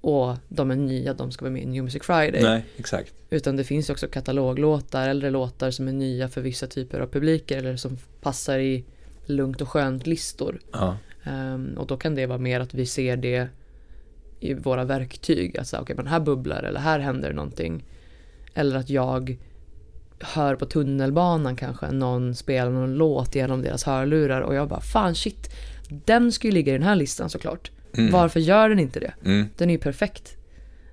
och 0.01 0.37
de 0.49 0.71
är 0.71 0.77
nya, 0.77 1.15
de 1.15 1.33
ska 1.33 1.45
vara 1.45 1.53
med 1.53 1.63
i 1.63 1.67
New 1.67 1.85
Music 1.85 2.03
Friday. 2.03 2.43
Nej, 2.43 2.65
exakt. 2.77 3.15
Utan 3.31 3.57
det 3.57 3.65
finns 3.65 3.91
ju 3.91 3.93
också 3.93 4.07
kataloglåtar, 4.09 5.09
äldre 5.09 5.31
låtar 5.31 5.71
som 5.71 5.89
är 5.89 5.93
nya 5.93 6.29
för 6.29 6.41
vissa 6.41 6.67
typer 6.67 7.01
av 7.01 7.07
publiker 7.07 7.59
eller 7.59 7.77
som 7.77 7.99
passar 8.21 8.59
i 8.59 8.85
lugnt 9.27 9.61
och 9.61 9.69
skönt 9.69 10.07
listor. 10.07 10.61
Ja. 10.73 10.97
Ehm, 11.25 11.75
och 11.79 11.87
då 11.87 11.97
kan 11.97 12.15
det 12.15 12.27
vara 12.27 12.39
mer 12.39 12.61
att 12.61 12.75
vi 12.75 12.87
ser 12.87 13.17
det 13.17 13.49
i 14.41 14.55
våra 14.55 14.85
verktyg. 14.85 15.59
Att 15.59 15.67
säga, 15.67 15.83
okej, 15.83 15.97
men 15.97 16.07
här 16.07 16.21
bubblar 16.21 16.63
eller 16.63 16.81
här 16.81 16.99
händer 16.99 17.33
någonting. 17.33 17.85
Eller 18.55 18.77
att 18.77 18.91
jag 18.91 19.37
hör 20.21 20.57
på 20.57 20.67
tunnelbanan 20.67 21.57
kanske 21.57 21.91
någon 21.91 22.35
spelar 22.35 22.71
någon 22.71 22.95
låt 22.95 23.35
genom 23.35 23.63
deras 23.63 23.85
hörlurar 23.85 24.41
och 24.41 24.55
jag 24.55 24.69
bara 24.69 24.81
fan 24.81 25.15
shit, 25.15 25.51
den 25.89 26.33
ska 26.33 26.49
ju 26.49 26.53
ligga 26.55 26.75
i 26.75 26.79
den 26.79 26.87
här 26.87 26.97
listan 26.97 27.31
såklart. 27.31 27.71
Mm. 27.97 28.13
Varför 28.13 28.41
gör 28.41 28.69
den 28.69 28.79
inte 28.79 29.01
det? 29.01 29.13
Mm. 29.25 29.47
Den 29.57 29.71
är 29.71 29.75
ju 29.75 29.81
perfekt. 29.81 30.37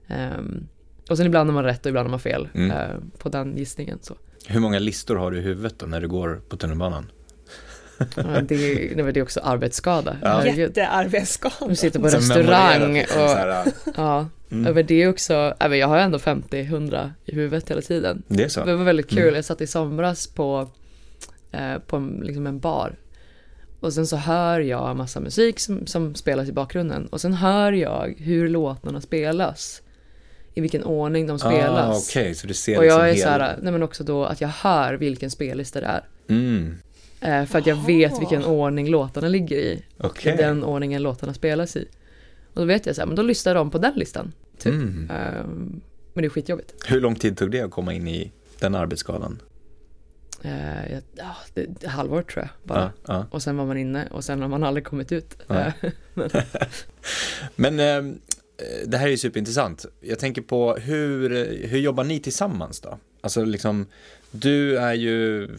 Ehm, 0.08 0.68
och 1.10 1.18
sen 1.18 1.26
ibland 1.26 1.50
har 1.50 1.54
man 1.54 1.64
rätt 1.64 1.86
och 1.86 1.90
ibland 1.90 2.06
har 2.08 2.12
man 2.12 2.20
fel 2.20 2.48
Mm. 2.54 2.72
eh, 2.72 2.96
på 3.18 3.30
den 3.30 3.58
gissningen. 3.58 4.00
Så. 4.02 4.16
Hur 4.48 4.60
många 4.60 4.80
listor 4.80 5.16
har 5.16 5.32
du 5.32 5.38
i 5.38 5.42
huvudet 5.42 5.80
då 5.80 5.86
när 5.86 6.02
du 6.02 6.08
går 6.08 6.42
på 6.50 6.58
tunnelbanan? 6.58 7.12
Ja, 8.16 8.24
det, 8.42 8.56
är, 8.56 8.96
nej, 8.96 9.04
men 9.06 9.14
det 9.14 9.20
är 9.20 9.24
också 9.24 9.40
arbetsskada. 9.40 10.18
Ja. 10.22 10.46
Jättearbetsskada. 10.46 11.56
Vi 11.70 11.76
sitter 11.76 12.00
på 12.00 12.10
Så 12.10 12.18
restaurang 12.18 12.94
liksom, 12.94 13.22
och 13.22 13.28
här, 13.30 13.66
ja, 13.96 14.30
Mm. 14.52 14.74
men 14.74 14.86
det 14.86 15.04
är 15.04 15.10
också, 15.10 15.34
ja, 15.60 15.68
men 15.70 15.78
jag 15.78 15.88
har 15.88 15.98
ändå 15.98 16.18
50-100 16.18 17.12
i 17.26 17.36
huvudet 17.36 17.70
hela 17.72 17.82
tiden. 17.82 18.24
Det 18.28 18.44
är 18.44 18.50
så? 18.50 18.66
Det 18.66 18.76
var 18.76 18.84
väldigt 18.86 19.10
kul, 19.10 19.20
Mm. 19.22 19.36
jag 19.36 19.46
satt 19.46 19.62
i 19.62 19.68
somras 19.68 20.28
på, 20.28 20.70
eh, 21.52 21.78
på 21.88 21.96
en, 21.98 22.22
liksom 22.24 22.48
en 22.48 22.60
bar. 22.60 22.96
Och 23.80 23.94
sen 23.94 24.08
så 24.08 24.16
hör 24.16 24.60
jag 24.60 24.96
massa 24.96 25.20
musik 25.20 25.60
som, 25.60 25.88
som 25.88 26.16
spelas 26.16 26.50
i 26.50 26.52
bakgrunden. 26.52 27.08
Och 27.08 27.22
sen 27.22 27.34
hör 27.34 27.72
jag 27.72 28.14
hur 28.18 28.50
låtarna 28.50 29.02
spelas. 29.02 29.82
I 30.54 30.62
vilken 30.62 30.84
ordning 30.84 31.28
de 31.28 31.40
spelas. 31.40 31.96
Ah, 31.96 32.10
Okej, 32.10 32.36
så 32.36 32.48
du 32.48 32.54
ser 32.54 32.78
och 32.78 32.84
liksom 32.84 33.00
jag 33.00 33.10
är 33.10 33.14
hel- 33.14 33.22
så 33.24 33.30
här, 33.30 33.58
nej 33.62 33.72
men 33.72 33.84
också 33.84 34.04
då 34.04 34.26
att 34.26 34.42
jag 34.42 34.48
hör 34.50 34.94
vilken 34.94 35.32
spellista 35.32 35.80
det 35.80 35.86
är. 35.86 36.04
Mm, 36.30 36.76
för 37.20 37.56
att 37.58 37.68
jag 37.68 37.86
vet 37.86 38.20
vilken 38.22 38.44
ordning 38.46 38.90
låtarna 38.90 39.28
ligger 39.28 39.58
i. 39.58 39.84
I 40.34 40.38
den 40.38 40.64
ordningen 40.64 41.02
låtarna 41.04 41.34
spelas 41.34 41.76
i. 41.76 41.88
Och 42.54 42.62
då 42.62 42.66
vet 42.66 42.86
jag 42.86 42.96
så 42.96 43.02
här, 43.02 43.06
men 43.08 43.16
då 43.16 43.22
lyssnar 43.22 43.56
de 43.56 43.72
på 43.72 43.78
den 43.78 43.94
listan. 43.96 44.34
Typ. 44.58 44.74
Mm. 44.74 45.10
Ehm, 45.12 45.82
men 46.14 46.22
det 46.22 46.26
är 46.28 46.30
skitjobbigt. 46.30 46.74
Hur 46.88 47.02
lång 47.02 47.16
tid 47.16 47.38
tog 47.38 47.52
det 47.52 47.62
att 47.62 47.72
komma 47.72 47.94
in 47.94 48.08
i 48.08 48.32
den 48.60 48.76
arbetsskadan? 48.76 49.42
Eh, 50.42 50.92
jag- 50.92 51.02
ja, 51.16 51.36
det, 51.54 51.66
det, 51.80 51.88
halvår 51.88 52.22
tror 52.22 52.44
jag 52.46 52.50
bara. 52.68 52.80
Ja, 53.06 53.14
ja. 53.14 53.26
Och 53.32 53.42
sen 53.42 53.58
var 53.58 53.66
man 53.66 53.78
inne 53.78 54.08
och 54.12 54.24
sen 54.24 54.42
har 54.42 54.50
man 54.50 54.64
aldrig 54.64 54.86
kommit 54.86 55.12
ut. 55.12 55.38
Eh, 55.50 55.68
Men 57.56 57.80
eh, 57.80 58.14
det 58.86 58.98
här 58.98 59.08
är 59.08 59.12
ju 59.12 59.18
superintressant. 59.18 59.86
Jag 60.02 60.20
tänker 60.20 60.42
på 60.42 60.76
hur, 60.76 61.30
hur 61.68 61.80
jobbar 61.80 62.04
ni 62.04 62.20
tillsammans 62.20 62.80
då? 62.82 62.98
Alltså 63.22 63.46
liksom, 63.46 63.86
du 64.32 64.78
är 64.78 64.94
ju 64.94 65.50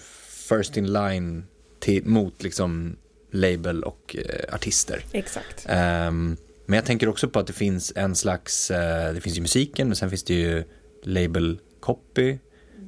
first 0.49 0.77
in 0.77 0.93
line 0.93 1.45
till, 1.81 2.05
mot 2.07 2.43
liksom 2.43 2.97
label 3.31 3.83
och 3.85 4.17
eh, 4.19 4.55
artister. 4.55 5.05
Exakt. 5.13 5.67
Ehm, 5.69 6.37
men 6.67 6.77
jag 6.77 6.85
tänker 6.87 7.09
också 7.09 7.29
på 7.29 7.39
att 7.39 7.47
det 7.47 7.53
finns 7.53 7.93
en 7.97 8.15
slags, 8.17 8.71
eh, 8.71 9.15
det 9.15 9.21
finns 9.21 9.37
ju 9.37 9.41
musiken, 9.41 9.87
men 9.89 9.97
sen 9.97 10.11
finns 10.11 10.23
det 10.25 10.35
ju 10.35 10.65
label 11.03 11.59
copy, 11.81 12.39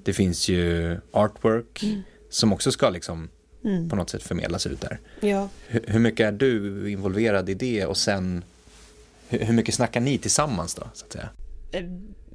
det 0.04 0.12
finns 0.12 0.48
ju 0.48 0.98
artwork, 1.12 1.84
som 2.30 2.52
också 2.52 2.72
ska 2.72 2.90
liksom 2.90 3.28
Mm. 3.64 3.88
på 3.88 3.96
något 3.96 4.10
sätt 4.10 4.22
förmedlas 4.22 4.66
ut 4.66 4.80
där. 4.80 4.98
Ja. 5.20 5.48
Hur, 5.66 5.84
hur 5.86 5.98
mycket 6.00 6.26
är 6.26 6.32
du 6.32 6.90
involverad 6.90 7.48
i 7.48 7.54
det 7.54 7.86
och 7.86 7.96
sen 7.96 8.44
hur, 9.28 9.38
hur 9.38 9.54
mycket 9.54 9.74
snackar 9.74 10.00
ni 10.00 10.18
tillsammans 10.18 10.74
då, 10.74 10.82
så 10.94 11.04
att 11.06 11.12
säga? 11.12 11.28
Eh, 11.72 11.84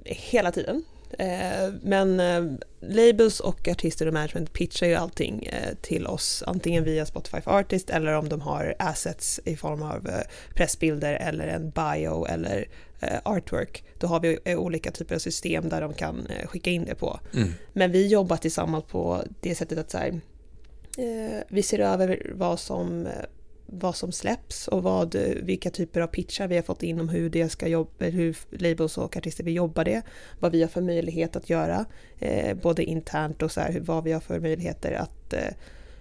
hela 0.06 0.52
tiden. 0.52 0.84
Eh, 1.20 1.74
men 1.82 2.20
eh, 2.20 2.44
labels 2.80 3.40
och 3.40 3.68
artister 3.68 4.08
och 4.08 4.14
management 4.14 4.54
pitchar 4.54 4.88
ju 4.88 4.96
allting 4.96 5.46
eh, 5.46 5.76
till 5.82 6.08
oss, 6.08 6.44
antingen 6.48 6.84
via 6.84 7.06
Spotify 7.06 7.42
for 7.42 7.52
Artist 7.52 7.90
eller 7.90 8.14
om 8.14 8.30
de 8.30 8.42
har 8.42 8.76
assets 8.80 9.40
i 9.46 9.56
form 9.56 9.84
av 9.84 10.10
pressbilder 10.54 11.14
eller 11.14 11.48
en 11.48 11.70
bio 11.70 12.26
eller 12.26 12.68
artwork. 13.24 13.84
Då 14.00 14.08
har 14.08 14.20
vi 14.20 14.56
olika 14.56 14.92
typer 14.92 15.16
av 15.16 15.20
system 15.20 15.70
där 15.70 15.82
de 15.82 15.94
kan 15.94 16.28
skicka 16.46 16.70
in 16.70 16.86
det 16.86 16.96
på. 16.96 17.20
Mm. 17.34 17.54
Men 17.74 17.92
vi 17.92 18.08
jobbar 18.08 18.38
tillsammans 18.38 18.84
på 18.86 19.24
det 19.40 19.56
sättet 19.56 19.78
att 19.78 19.92
så 19.92 19.98
här, 19.98 20.22
vi 21.50 21.64
ser 21.64 21.80
över 21.80 22.32
vad 22.36 22.60
som 22.60 23.08
vad 23.66 23.96
som 23.96 24.12
släpps 24.12 24.68
och 24.68 24.84
vad, 24.84 25.16
vilka 25.42 25.70
typer 25.70 26.02
av 26.02 26.08
pitchar 26.08 26.48
vi 26.48 26.56
har 26.56 26.64
fått 26.64 26.84
in 26.84 27.00
om 27.00 27.10
hur 27.10 27.30
det 27.30 27.50
ska 27.50 27.68
jobba, 27.68 28.06
hur 28.06 28.38
labels 28.50 28.98
och 28.98 29.18
artister 29.18 29.44
vill 29.44 29.56
jobba 29.56 29.84
det, 29.84 30.02
vad 30.40 30.52
vi 30.52 30.62
har 30.62 30.70
för 30.70 30.82
möjlighet 30.82 31.36
att 31.36 31.50
göra, 31.50 31.86
eh, 32.20 32.58
både 32.58 32.84
internt 32.84 33.42
och 33.42 33.52
så 33.52 33.62
här, 33.62 33.80
vad 33.80 34.04
vi 34.04 34.12
har 34.12 34.20
för 34.20 34.40
möjligheter 34.40 34.92
att 34.92 35.34
eh, 35.34 35.54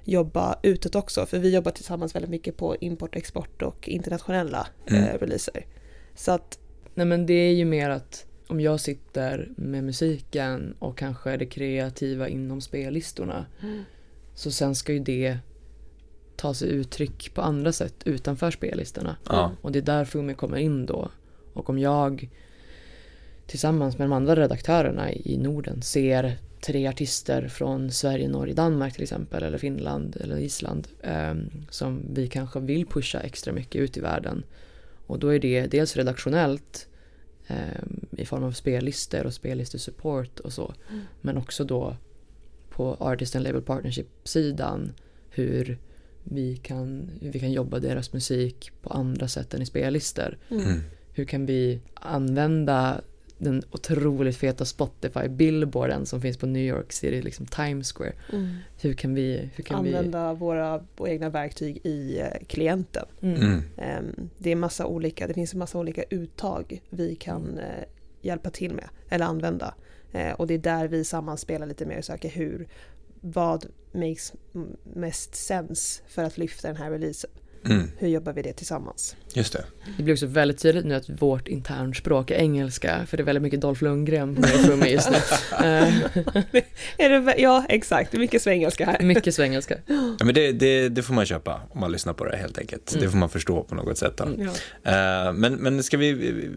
jobba 0.05 0.59
utåt 0.63 0.95
också, 0.95 1.27
för 1.27 1.39
vi 1.39 1.55
jobbar 1.55 1.71
tillsammans 1.71 2.15
väldigt 2.15 2.31
mycket 2.31 2.57
på 2.57 2.77
import, 2.81 3.17
export 3.17 3.63
och 3.63 3.89
internationella 3.89 4.67
eh, 4.87 5.05
mm. 5.05 5.19
releaser. 5.19 5.67
Så 6.15 6.33
att... 6.33 6.59
Nej 6.95 7.07
men 7.07 7.27
det 7.27 7.35
är 7.35 7.53
ju 7.53 7.65
mer 7.65 7.91
att 7.91 8.27
om 8.47 8.61
jag 8.61 8.81
sitter 8.81 9.49
med 9.57 9.85
musiken 9.85 10.77
och 10.79 10.99
kanske 10.99 11.37
det 11.37 11.47
kreativa 11.47 12.29
inom 12.29 12.61
spellistorna 12.61 13.47
mm. 13.63 13.83
så 14.35 14.51
sen 14.51 14.75
ska 14.75 14.93
ju 14.93 14.99
det 14.99 15.39
ta 16.45 16.55
sig 16.55 16.69
uttryck 16.69 17.35
på 17.35 17.43
andra 17.43 17.73
sätt 17.73 17.95
utanför 18.05 18.51
spellistorna. 18.51 19.17
Ja. 19.29 19.53
Och 19.61 19.73
det 19.73 19.79
är 19.79 19.83
där 19.83 20.05
Fumi 20.05 20.35
kommer 20.35 20.57
in 20.57 20.87
då. 20.87 21.11
Och 21.53 21.71
om 21.71 21.79
jag 21.79 22.29
tillsammans 23.47 23.99
med 23.99 24.09
de 24.09 24.13
andra 24.13 24.37
redaktörerna 24.37 25.13
i 25.13 25.39
Norden 25.39 25.83
ser 25.83 26.39
tre 26.61 26.87
artister 26.89 27.49
från 27.49 27.91
Sverige, 27.91 28.29
Norge, 28.29 28.55
Danmark 28.55 28.95
till 28.95 29.03
exempel 29.03 29.43
eller 29.43 29.59
Finland 29.59 30.17
eller 30.21 30.37
Island 30.37 30.89
eh, 31.03 31.35
som 31.71 32.03
vi 32.15 32.29
kanske 32.29 32.61
vill 32.61 32.87
pusha 32.87 33.21
extra 33.21 33.53
mycket 33.53 33.81
ut 33.81 33.97
i 33.97 34.01
världen. 34.01 34.45
Och 35.07 35.19
då 35.19 35.35
är 35.35 35.39
det 35.39 35.67
dels 35.67 35.97
redaktionellt 35.97 36.89
eh, 37.47 37.83
i 38.11 38.25
form 38.25 38.45
av 38.45 38.53
spellistor 38.53 39.27
och 39.27 39.35
spellistesupport 39.35 40.41
och 40.41 40.53
så. 40.53 40.75
Mm. 40.91 41.01
Men 41.21 41.37
också 41.37 41.65
då 41.65 41.97
på 42.71 42.97
Artist 43.01 43.37
and 43.37 43.45
Label 43.45 43.63
Partnership-sidan 43.63 44.93
hur 45.31 45.79
vi 46.25 46.57
kan, 46.57 47.11
vi 47.21 47.41
kan 47.41 47.53
jobba 47.53 47.79
deras 47.79 48.13
musik 48.13 48.71
på 48.83 48.91
andra 48.91 49.29
sätt 49.29 49.55
än 49.55 49.63
i 49.63 49.67
spellistor. 49.67 50.39
Mm. 50.51 50.65
mm. 50.65 50.81
Hur 51.13 51.25
kan 51.25 51.47
vi 51.47 51.81
använda 51.95 53.01
den 53.39 53.63
otroligt 53.71 54.37
feta 54.37 54.65
Spotify-billboarden 54.65 56.07
som 56.07 56.21
finns 56.21 56.37
på 56.37 56.47
New 56.47 56.63
York 56.63 56.93
City, 56.93 57.23
liksom 57.23 57.47
Times 57.47 57.93
Square. 57.93 58.13
Mm. 58.33 58.57
Hur 58.81 58.95
kan 58.95 59.15
vi 59.15 59.51
hur 59.55 59.65
kan 59.65 59.79
använda 59.79 60.33
vi... 60.33 60.39
våra, 60.39 60.85
våra 60.97 61.11
egna 61.11 61.29
verktyg 61.29 61.81
i 61.87 62.21
eh, 62.21 62.47
klienten? 62.47 63.05
Mm. 63.21 63.43
mm. 63.43 63.63
Ehm, 63.77 64.31
det 64.39 64.53
är 64.53 64.57
massa 64.57 64.87
olika, 64.87 65.27
det 65.27 65.35
finns 65.35 65.53
en 65.53 65.59
massa 65.59 65.79
olika 65.79 66.03
uttag 66.03 66.83
vi 66.91 67.15
kan 67.15 67.59
eh, 67.59 67.85
hjälpa 68.23 68.51
till 68.51 68.75
med 68.75 68.89
eller 69.09 69.25
använda. 69.25 69.75
Eh, 70.13 70.33
och 70.33 70.47
det 70.47 70.55
är 70.55 70.59
där 70.59 70.89
vi 70.89 71.05
sammanspelar 71.05 71.67
lite 71.67 71.87
mer 71.87 71.99
och 71.99 72.05
söker 72.05 72.29
hur, 72.29 72.69
vad 73.25 73.67
makes 73.93 74.33
mest 74.95 75.35
sense 75.35 76.03
för 76.09 76.25
att 76.25 76.39
lyfta 76.39 76.69
den 76.69 76.77
här 76.77 76.91
releasen. 76.91 77.31
Mm. 77.67 77.91
Hur 77.99 78.09
jobbar 78.09 78.33
vi 78.33 78.43
det 78.43 78.53
tillsammans? 78.53 79.17
Just 79.35 79.53
det. 79.53 79.65
Det 79.97 80.03
blir 80.03 80.15
också 80.15 80.27
väldigt 80.27 80.59
tydligt 80.59 80.85
nu 80.85 80.95
att 80.95 81.09
vårt 81.09 81.49
internspråk 81.49 82.31
är 82.31 82.35
engelska 82.35 83.07
för 83.07 83.17
det 83.17 83.23
är 83.23 83.25
väldigt 83.25 83.43
mycket 83.43 83.61
Dolph 83.61 83.85
Lundgren 83.85 84.45
på 84.67 84.77
mig 84.77 84.93
just 84.93 85.11
nu. 85.11 85.17
är 86.99 87.09
det, 87.09 87.35
ja, 87.39 87.65
exakt. 87.69 88.13
Mycket 88.13 88.43
svengelska 88.43 88.87
här. 88.87 89.01
Mycket 89.01 89.35
svengelska. 89.35 89.79
Ja, 90.19 90.25
men 90.25 90.35
det, 90.35 90.53
det, 90.53 90.89
det, 90.89 91.03
får 91.03 91.15
man 91.15 91.27
köpa 91.27 91.61
om 91.71 91.81
man 91.81 91.93
lyssnar 91.93 92.13
på 92.13 92.25
det 92.25 92.37
helt 92.37 92.59
enkelt. 92.59 92.93
Mm. 92.93 93.05
Det 93.05 93.11
får 93.11 93.19
man 93.19 93.29
förstå 93.29 93.63
på 93.63 93.75
något 93.75 93.99
sätt. 93.99 94.21
Mm. 94.21 94.49
Ja. 94.83 95.29
Uh, 95.29 95.33
men, 95.33 95.55
men 95.55 95.83
ska 95.83 95.97
vi, 95.97 96.13
vi, 96.13 96.51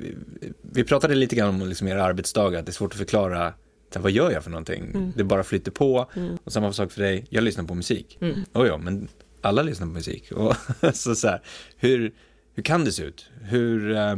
vi 0.61 0.83
pratade 0.83 1.15
lite 1.15 1.35
grann 1.35 1.61
om 1.61 1.69
liksom 1.69 1.87
era 1.87 2.03
arbetsdagar, 2.03 2.59
att 2.59 2.65
det 2.65 2.69
är 2.69 2.73
svårt 2.73 2.91
att 2.91 2.97
förklara 2.97 3.53
så 3.93 3.99
vad 3.99 4.11
gör 4.11 4.31
jag 4.31 4.43
för 4.43 4.49
någonting? 4.49 4.83
Mm. 4.83 5.13
Det 5.15 5.23
bara 5.23 5.43
flyter 5.43 5.71
på. 5.71 6.09
Mm. 6.15 6.37
Och 6.43 6.53
samma 6.53 6.73
sak 6.73 6.91
för 6.91 7.01
dig, 7.01 7.25
jag 7.29 7.43
lyssnar 7.43 7.63
på 7.63 7.75
musik. 7.75 8.17
Mm. 8.21 8.45
Oh 8.53 8.67
ja, 8.67 8.77
men 8.77 9.07
alla 9.41 9.61
lyssnar 9.61 9.87
på 9.87 9.93
musik. 9.93 10.31
Och 10.35 10.55
så, 10.93 11.15
så 11.15 11.27
här, 11.27 11.41
hur, 11.77 12.13
hur 12.53 12.63
kan 12.63 12.85
det 12.85 12.91
se 12.91 13.03
ut? 13.03 13.29
Hur, 13.41 13.91
eh, 13.91 14.15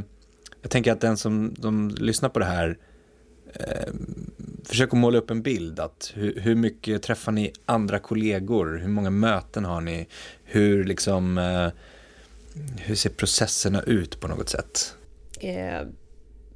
jag 0.62 0.72
tänker 0.72 0.92
att 0.92 1.02
den 1.02 1.18
som 1.18 1.54
de 1.58 1.90
lyssnar 1.90 2.30
på 2.30 2.40
det 2.40 2.46
här 2.46 2.78
eh, 3.54 3.94
försöker 4.64 4.98
måla 4.98 5.18
upp 5.18 5.30
en 5.30 5.42
bild. 5.42 5.80
Att 5.80 6.12
hur, 6.16 6.40
hur, 6.40 6.56
mycket 6.56 7.04
träffar 7.04 7.32
ni 7.32 7.54
andra 7.66 8.00
kollegor? 8.00 8.78
Hur 8.78 8.90
många 8.90 9.10
möten 9.10 9.66
har 9.66 9.82
ni? 9.82 10.08
Hur 10.44 10.84
liksom 10.84 11.38
eh, 11.38 11.70
hur 12.78 12.96
ser 12.96 13.10
processerna 13.10 13.82
ut 13.82 14.20
på 14.20 14.28
något 14.28 14.50
sätt? 14.50 14.96
Eh, 15.40 15.88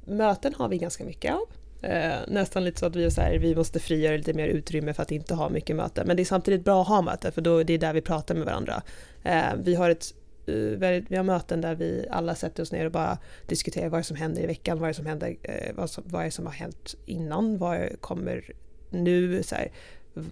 möten 0.04 0.54
har 0.54 0.68
vi 0.68 0.78
ganska 0.78 1.04
mycket 1.04 1.34
av. 1.34 1.48
Eh, 1.88 2.16
nästan 2.28 2.64
lite 2.64 2.80
så 2.80 2.86
att 2.86 2.96
vi, 2.96 3.04
är 3.04 3.10
så 3.10 3.20
här, 3.20 3.38
vi 3.38 3.54
måste 3.54 3.80
frigöra 3.80 4.16
lite 4.16 4.34
mer 4.34 4.48
utrymme 4.48 4.94
för 4.94 5.02
att 5.02 5.12
inte 5.12 5.34
ha 5.34 5.48
mycket 5.48 5.76
möten. 5.76 6.06
Men 6.06 6.16
det 6.16 6.22
är 6.22 6.24
samtidigt 6.24 6.64
bra 6.64 6.82
att 6.82 6.88
ha 6.88 7.02
möten 7.02 7.32
för 7.32 7.40
då, 7.40 7.62
det 7.62 7.72
är 7.72 7.78
där 7.78 7.92
vi 7.92 8.00
pratar 8.00 8.34
med 8.34 8.44
varandra. 8.44 8.82
Eh, 9.22 9.44
vi, 9.64 9.74
har 9.74 9.90
ett, 9.90 10.14
uh, 10.48 10.78
vi 11.08 11.16
har 11.16 11.22
möten 11.22 11.60
där 11.60 11.74
vi 11.74 12.06
alla 12.10 12.34
sätter 12.34 12.62
oss 12.62 12.72
ner 12.72 12.84
och 12.84 12.92
bara 12.92 13.18
diskuterar 13.46 13.88
vad 13.88 14.06
som 14.06 14.16
händer 14.16 14.42
i 14.42 14.46
veckan, 14.46 14.78
vad 14.78 14.96
som 14.96 15.06
händer, 15.06 15.36
eh, 15.42 15.74
vad, 15.74 15.90
som, 15.90 16.04
vad 16.06 16.32
som 16.32 16.46
har 16.46 16.52
hänt 16.52 16.94
innan, 17.06 17.58
vad 17.58 18.00
kommer 18.00 18.44
nu, 18.90 19.42
så 19.42 19.54
här, 19.54 19.70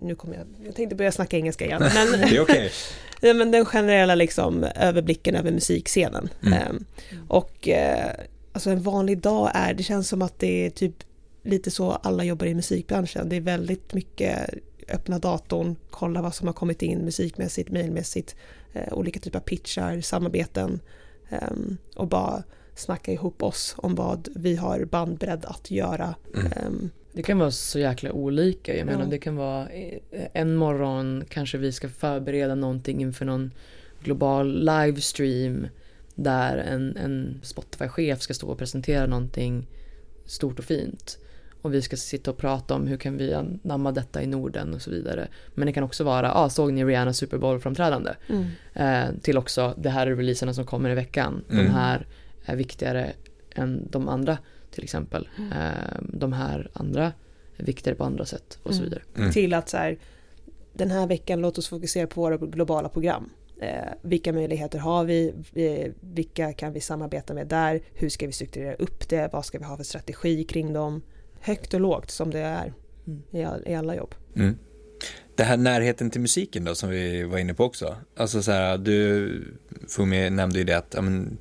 nu 0.01 0.15
kommer 0.15 0.37
jag, 0.37 0.47
jag 0.67 0.75
tänkte 0.75 0.97
börja 0.97 1.13
snacka 1.13 1.37
engelska 1.37 1.65
igen. 1.65 1.83
Men, 1.95 2.21
det 2.31 2.37
är 2.37 2.41
okay. 2.41 2.71
ja, 3.21 3.35
men 3.35 3.51
den 3.51 3.65
generella 3.65 4.15
liksom, 4.15 4.65
överblicken 4.65 5.35
över 5.35 5.51
musikscenen. 5.51 6.29
Mm. 6.43 6.55
Eh, 6.55 6.73
och 7.29 7.69
eh, 7.69 8.11
alltså 8.53 8.71
en 8.71 8.83
vanlig 8.83 9.19
dag 9.19 9.51
är, 9.55 9.75
det 9.75 9.83
känns 9.83 10.09
som 10.09 10.23
att 10.23 10.39
det 10.39 10.67
är 10.67 10.71
typ 10.71 10.95
lite 11.43 11.71
så 11.71 11.91
alla 11.91 12.25
jobbar 12.25 12.47
i 12.47 12.55
musikbranschen. 12.55 13.29
Det 13.29 13.37
är 13.37 13.41
väldigt 13.41 13.95
mycket 13.95 14.55
öppna 14.89 15.19
datorn, 15.19 15.77
kolla 15.91 16.23
vad 16.23 16.35
som 16.35 16.47
har 16.47 16.55
kommit 16.55 16.83
in 16.83 16.99
musikmässigt, 16.99 17.71
mejlmässigt, 17.71 18.37
eh, 18.73 18.93
olika 18.93 19.21
typer 19.21 19.39
av 19.39 19.43
pitchar, 19.43 20.01
samarbeten 20.01 20.81
eh, 21.31 21.51
och 21.97 22.09
bara 22.09 22.43
snacka 22.75 23.13
ihop 23.13 23.43
oss 23.43 23.75
om 23.79 23.95
vad 23.95 24.29
vi 24.35 24.57
har 24.57 24.85
bandbredd 24.85 25.45
att 25.45 25.71
göra. 25.71 26.15
Mm. 26.35 26.47
Eh, 26.53 26.89
det 27.13 27.23
kan 27.23 27.39
vara 27.39 27.51
så 27.51 27.79
jäkla 27.79 28.13
olika. 28.13 28.77
Jag 28.77 28.87
menar 28.87 29.07
det 29.07 29.19
kan 29.19 29.37
vara 29.37 29.69
eh, 29.69 29.99
en 30.33 30.57
morgon 30.57 31.25
kanske 31.29 31.59
vi 31.59 31.73
ska 31.73 31.89
förbereda 31.89 32.55
någonting 32.55 33.03
inför 33.03 33.25
någon 33.25 33.51
global 34.03 34.65
livestream 34.65 35.67
där 36.15 36.57
en, 36.57 36.97
en 36.97 37.41
Spotify-chef 37.43 38.21
ska 38.21 38.35
stå 38.35 38.49
och 38.49 38.59
presentera 38.59 39.07
någonting 39.07 39.67
stort 40.27 40.59
och 40.59 40.65
fint 40.65 41.19
och 41.63 41.75
vi 41.75 41.83
ska 41.83 41.97
sitta 41.97 42.31
och 42.31 42.37
prata 42.37 42.75
om 42.75 42.87
hur 42.87 42.97
kan 42.97 43.17
vi 43.17 43.35
anamma 43.35 43.93
detta 43.93 44.23
i 44.23 44.27
Norden 44.27 44.75
och 44.75 44.83
så 44.83 44.91
vidare. 44.91 45.29
Men 45.55 45.67
det 45.67 45.73
kan 45.73 45.85
också 45.85 46.05
vara, 46.05 46.35
ah, 46.35 46.49
såg 46.49 46.73
ni 46.73 46.85
Rihanna 46.85 47.13
Super 47.13 47.39
Bowl-framträdande? 47.39 48.15
Mm. 48.29 48.47
Eh, 48.75 49.15
till 49.23 49.39
också, 49.39 49.75
det 49.79 49.91
här 49.91 50.07
är 50.07 50.17
releaserna 50.17 50.55
som 50.55 50.67
kommer 50.67 50.91
i 50.91 50.95
veckan. 50.95 51.45
Mm. 51.51 51.65
De 51.65 51.71
här 51.71 52.07
är 52.45 52.57
viktigare 52.57 53.13
än 53.55 53.89
de 53.91 54.09
andra 54.09 54.39
till 54.71 54.85
exempel. 54.85 55.29
Mm. 55.39 55.53
Eh, 55.53 56.03
de 56.13 56.33
här 56.33 56.71
andra 56.73 57.13
är 57.57 57.65
viktigare 57.65 57.97
på 57.97 58.05
andra 58.05 58.25
sätt 58.25 58.59
och 58.63 58.75
så 58.75 58.81
mm. 58.81 58.85
vidare. 58.85 59.03
Mm. 59.17 59.33
Till 59.33 59.55
att 59.55 59.69
så 59.69 59.77
här, 59.77 59.99
den 60.73 60.91
här 60.91 61.07
veckan 61.07 61.41
låt 61.41 61.59
oss 61.59 61.69
fokusera 61.69 62.07
på 62.07 62.21
våra 62.21 62.37
globala 62.37 62.89
program. 62.89 63.31
Eh, 63.61 63.93
vilka 64.03 64.33
möjligheter 64.33 64.79
har 64.79 65.05
vi? 65.05 65.35
Eh, 65.55 65.93
vilka 66.01 66.53
kan 66.53 66.73
vi 66.73 66.81
samarbeta 66.81 67.35
med 67.35 67.47
där? 67.47 67.83
Hur 67.95 68.09
ska 68.09 68.27
vi 68.27 68.33
strukturera 68.33 68.75
upp 68.75 69.09
det? 69.09 69.33
Vad 69.33 69.45
ska 69.45 69.59
vi 69.59 69.65
ha 69.65 69.77
för 69.77 69.85
strategi 69.85 70.45
kring 70.45 70.73
dem? 70.73 71.03
Högt 71.43 71.75
och 71.75 71.81
lågt 71.81 72.11
som 72.11 72.31
det 72.31 72.41
är 72.41 72.73
mm. 73.07 73.23
i, 73.31 73.45
all, 73.45 73.63
i 73.67 73.75
alla 73.75 73.97
jobb. 73.97 74.15
Mm. 74.37 74.59
Det 75.35 75.45
här 75.45 75.57
närheten 75.57 76.11
till 76.11 76.21
musiken 76.21 76.65
då 76.65 76.75
som 76.75 76.91
vi 76.91 77.23
var 77.23 77.39
inne 77.39 77.55
på 77.55 77.65
också. 77.65 77.97
Alltså 78.17 78.43
så 78.43 78.53
här, 78.53 78.79
du 78.79 79.45
Fumi 79.89 80.31
nämnde 80.31 80.59
ju 80.59 80.65
det 80.65 80.79
att 80.79 80.93
ja, 80.95 81.03
men, 81.03 81.39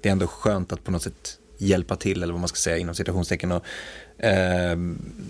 det 0.00 0.08
är 0.08 0.12
ändå 0.12 0.26
skönt 0.26 0.72
att 0.72 0.84
på 0.84 0.90
något 0.90 1.02
sätt 1.02 1.38
hjälpa 1.58 1.96
till 1.96 2.22
eller 2.22 2.32
vad 2.32 2.40
man 2.40 2.48
ska 2.48 2.56
säga 2.56 2.78
inom 2.78 2.94
citationstecken. 2.94 3.52
Och, 3.52 3.64
eh, 4.24 4.78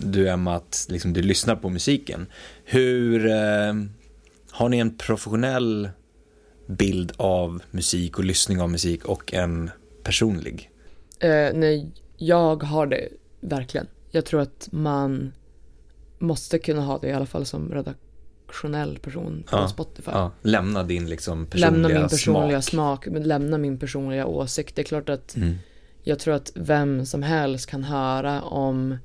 du 0.03 0.29
Emma, 0.29 0.55
att 0.55 0.87
liksom, 0.89 1.13
du 1.13 1.21
lyssnar 1.21 1.55
på 1.55 1.69
musiken. 1.69 2.27
Hur, 2.63 3.25
eh, 3.25 3.73
har 4.51 4.69
ni 4.69 4.77
en 4.77 4.97
professionell 4.97 5.89
bild 6.67 7.11
av 7.17 7.61
musik 7.71 8.17
och 8.17 8.23
lyssning 8.23 8.61
av 8.61 8.69
musik 8.69 9.05
och 9.05 9.33
en 9.33 9.71
personlig? 10.03 10.71
Eh, 11.19 11.49
nej, 11.53 11.91
jag 12.17 12.63
har 12.63 12.87
det 12.87 13.09
verkligen 13.39 13.87
jag 14.11 14.25
tror 14.25 14.41
att 14.41 14.69
man 14.71 15.33
måste 16.19 16.59
kunna 16.59 16.81
ha 16.81 16.97
det 16.97 17.07
i 17.07 17.11
alla 17.11 17.25
fall 17.25 17.45
som 17.45 17.71
redaktionell 17.71 18.99
person 18.99 19.43
på 19.49 19.57
ja, 19.57 19.67
Spotify. 19.67 20.11
Ja. 20.13 20.31
Lämna 20.41 20.83
din 20.83 21.09
liksom 21.09 21.45
personliga 21.45 21.71
Lämna 21.71 21.99
min 21.99 22.09
personliga 22.09 22.61
smak. 22.61 23.05
smak, 23.05 23.25
lämna 23.25 23.57
min 23.57 23.79
personliga 23.79 24.25
åsikt. 24.25 24.75
Det 24.75 24.81
är 24.81 24.83
klart 24.83 25.09
att 25.09 25.35
mm. 25.35 25.55
jag 26.03 26.19
tror 26.19 26.33
att 26.33 26.51
vem 26.55 27.05
som 27.05 27.23
helst 27.23 27.69
kan 27.69 27.83
höra 27.83 28.41
om 28.41 28.97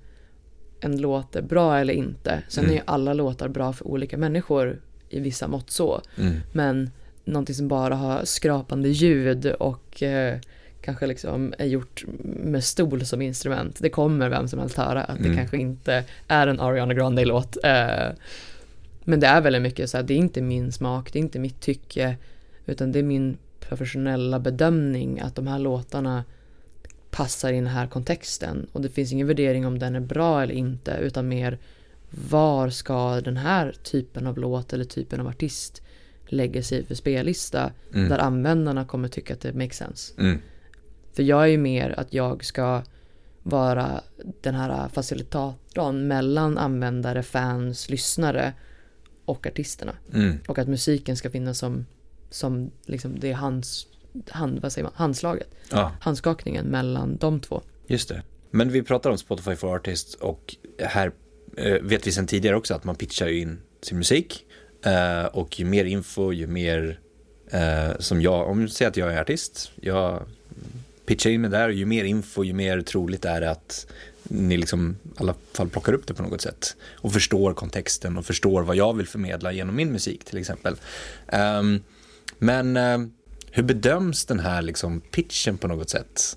en 0.80 1.00
låt 1.00 1.36
är 1.36 1.42
bra 1.42 1.78
eller 1.78 1.94
inte. 1.94 2.42
Sen 2.48 2.64
Mm. 2.64 2.76
är 2.76 2.78
ju 2.78 2.84
alla 2.86 3.14
låtar 3.14 3.48
bra 3.48 3.72
för 3.72 3.86
olika 3.86 4.16
människor 4.18 4.80
i 5.08 5.20
vissa 5.20 5.48
mått 5.48 5.70
så. 5.70 6.00
Mm. 6.18 6.36
Men 6.52 6.90
någonting 7.24 7.54
som 7.54 7.68
bara 7.68 7.94
har 7.94 8.24
skrapande 8.24 8.88
ljud 8.88 9.46
och 9.46 10.02
eh, 10.02 10.38
kanske 10.84 11.06
liksom 11.06 11.54
är 11.58 11.66
gjort 11.66 12.04
med 12.44 12.64
stol 12.64 13.06
som 13.06 13.22
instrument. 13.22 13.76
Det 13.80 13.90
kommer 13.90 14.28
vem 14.28 14.48
som 14.48 14.58
helst 14.58 14.76
höra 14.76 15.04
att 15.04 15.18
det 15.18 15.24
Mm. 15.24 15.36
kanske 15.36 15.56
inte 15.56 16.04
är 16.28 16.46
en 16.46 16.60
Ariana 16.60 16.94
Grande-låt. 16.94 17.56
Eh, 17.64 18.08
men 19.04 19.20
det 19.20 19.26
är 19.26 19.40
väldigt 19.40 19.62
mycket 19.62 19.90
så 19.90 19.96
här, 19.96 20.04
det 20.04 20.14
är 20.14 20.18
inte 20.18 20.42
min 20.42 20.72
smak, 20.72 21.12
det 21.12 21.18
är 21.18 21.20
inte 21.20 21.38
mitt 21.38 21.60
tycke, 21.60 22.16
utan 22.66 22.92
det 22.92 22.98
är 22.98 23.02
min 23.02 23.36
professionella 23.60 24.38
bedömning 24.38 25.20
att 25.20 25.34
de 25.36 25.46
här 25.46 25.58
låtarna 25.58 26.24
passar 27.10 27.52
i 27.52 27.56
den 27.56 27.66
här 27.66 27.86
kontexten. 27.86 28.66
Och 28.72 28.80
det 28.80 28.88
finns 28.88 29.12
ingen 29.12 29.26
värdering 29.26 29.66
om 29.66 29.78
den 29.78 29.94
är 29.96 30.00
bra 30.00 30.42
eller 30.42 30.54
inte, 30.54 30.98
utan 31.02 31.28
mer 31.28 31.58
var 32.30 32.70
ska 32.70 33.20
den 33.20 33.36
här 33.36 33.74
typen 33.82 34.26
av 34.26 34.38
låt 34.38 34.72
eller 34.72 34.84
typen 34.84 35.20
av 35.20 35.26
artist 35.28 35.82
lägga 36.26 36.62
sig 36.62 36.84
för 36.86 36.94
spellista 36.94 37.70
Mm. 37.94 38.08
där 38.08 38.18
användarna 38.18 38.84
kommer 38.84 39.08
tycka 39.08 39.34
att 39.34 39.40
det 39.40 39.52
makes 39.54 39.76
sense. 39.76 40.12
Mm. 40.18 40.38
För 41.16 41.22
jag 41.22 41.42
är 41.42 41.46
ju 41.46 41.58
mer 41.58 41.94
att 42.00 42.14
jag 42.14 42.44
ska 42.44 42.82
vara 43.42 44.00
den 44.40 44.54
här 44.54 44.88
facilitatorn 44.88 46.08
mellan 46.08 46.58
användare, 46.58 47.22
fans, 47.22 47.90
lyssnare 47.90 48.52
och 49.24 49.46
artisterna. 49.46 49.92
Mm. 50.14 50.38
Och 50.48 50.58
att 50.58 50.68
musiken 50.68 51.16
ska 51.16 51.30
finnas 51.30 51.58
som, 51.58 51.86
som 52.30 52.70
liksom 52.84 53.18
det 53.18 53.30
är 53.30 53.34
hands, 53.34 53.86
hand, 54.28 54.58
vad 54.62 54.72
säger 54.72 54.84
man, 54.84 54.92
handslaget, 54.96 55.48
Ja, 55.70 55.92
handskakningen 56.00 56.66
mellan 56.66 57.16
de 57.16 57.40
två. 57.40 57.62
just 57.86 58.08
det. 58.08 58.22
Men 58.50 58.70
vi 58.70 58.82
pratar 58.82 59.10
om 59.10 59.18
Spotify 59.18 59.56
for 59.56 59.74
Artists 59.74 60.14
och 60.14 60.56
här 60.78 61.12
eh, 61.56 61.82
vet 61.82 62.06
vi 62.06 62.12
sedan 62.12 62.26
tidigare 62.26 62.56
också 62.56 62.74
att 62.74 62.84
man 62.84 62.96
pitchar 62.96 63.28
in 63.28 63.58
sin 63.82 63.98
musik 63.98 64.44
eh, 64.84 65.24
och 65.24 65.60
ju 65.60 65.64
mer 65.64 65.84
info, 65.84 66.32
ju 66.32 66.46
mer 66.46 67.00
eh, 67.50 67.98
som 67.98 68.22
jag, 68.22 68.48
om 68.48 68.60
du 68.60 68.68
säger 68.68 68.90
att 68.90 68.96
jag 68.96 69.14
är 69.14 69.20
artist, 69.20 69.72
jag 69.80 70.22
pitchar 71.06 71.30
in 71.30 71.40
mig 71.40 71.50
där 71.50 71.68
och 71.68 71.74
ju 71.74 71.86
mer 71.86 72.04
info, 72.04 72.44
ju 72.44 72.52
mer 72.52 72.80
troligt 72.80 73.24
är 73.24 73.40
det 73.40 73.50
att 73.50 73.86
ni 74.22 74.56
liksom 74.56 74.96
i 75.04 75.08
alla 75.16 75.34
fall 75.52 75.68
plockar 75.68 75.92
upp 75.92 76.06
det 76.06 76.14
på 76.14 76.22
något 76.22 76.40
sätt 76.40 76.76
och 76.92 77.12
förstår 77.12 77.54
kontexten 77.54 78.16
och 78.16 78.26
förstår 78.26 78.62
vad 78.62 78.76
jag 78.76 78.96
vill 78.96 79.06
förmedla 79.06 79.52
genom 79.52 79.76
min 79.76 79.92
musik 79.92 80.24
till 80.24 80.38
exempel. 80.38 80.76
Um, 81.32 81.82
men 82.38 82.76
uh, 82.76 83.06
hur 83.50 83.62
bedöms 83.62 84.24
den 84.24 84.40
här 84.40 84.62
liksom 84.62 85.00
pitchen 85.00 85.58
på 85.58 85.68
något 85.68 85.90
sätt? 85.90 86.36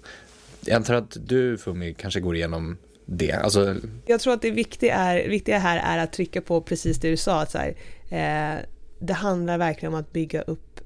Jag 0.65 0.75
antar 0.75 0.93
att 0.93 1.17
du 1.25 1.57
Fumi 1.57 1.93
kanske 1.93 2.19
går 2.19 2.35
igenom 2.35 2.77
det. 3.05 3.31
Alltså, 3.31 3.75
Jag 4.05 4.19
tror 4.19 4.33
att 4.33 4.41
det 4.41 4.51
viktiga, 4.51 4.95
är, 4.95 5.29
viktiga 5.29 5.57
här 5.57 5.97
är 5.97 6.03
att 6.03 6.13
trycka 6.13 6.41
på 6.41 6.61
precis 6.61 6.99
det 6.99 7.09
du 7.09 7.17
sa, 7.17 7.41
att 7.41 7.51
så 7.51 7.57
här, 7.57 7.75
eh, 8.09 8.59
det 8.99 9.13
handlar 9.13 9.57
verkligen 9.57 9.93
om 9.93 9.99
att 9.99 10.13
bygga 10.13 10.41
upp 10.41 10.79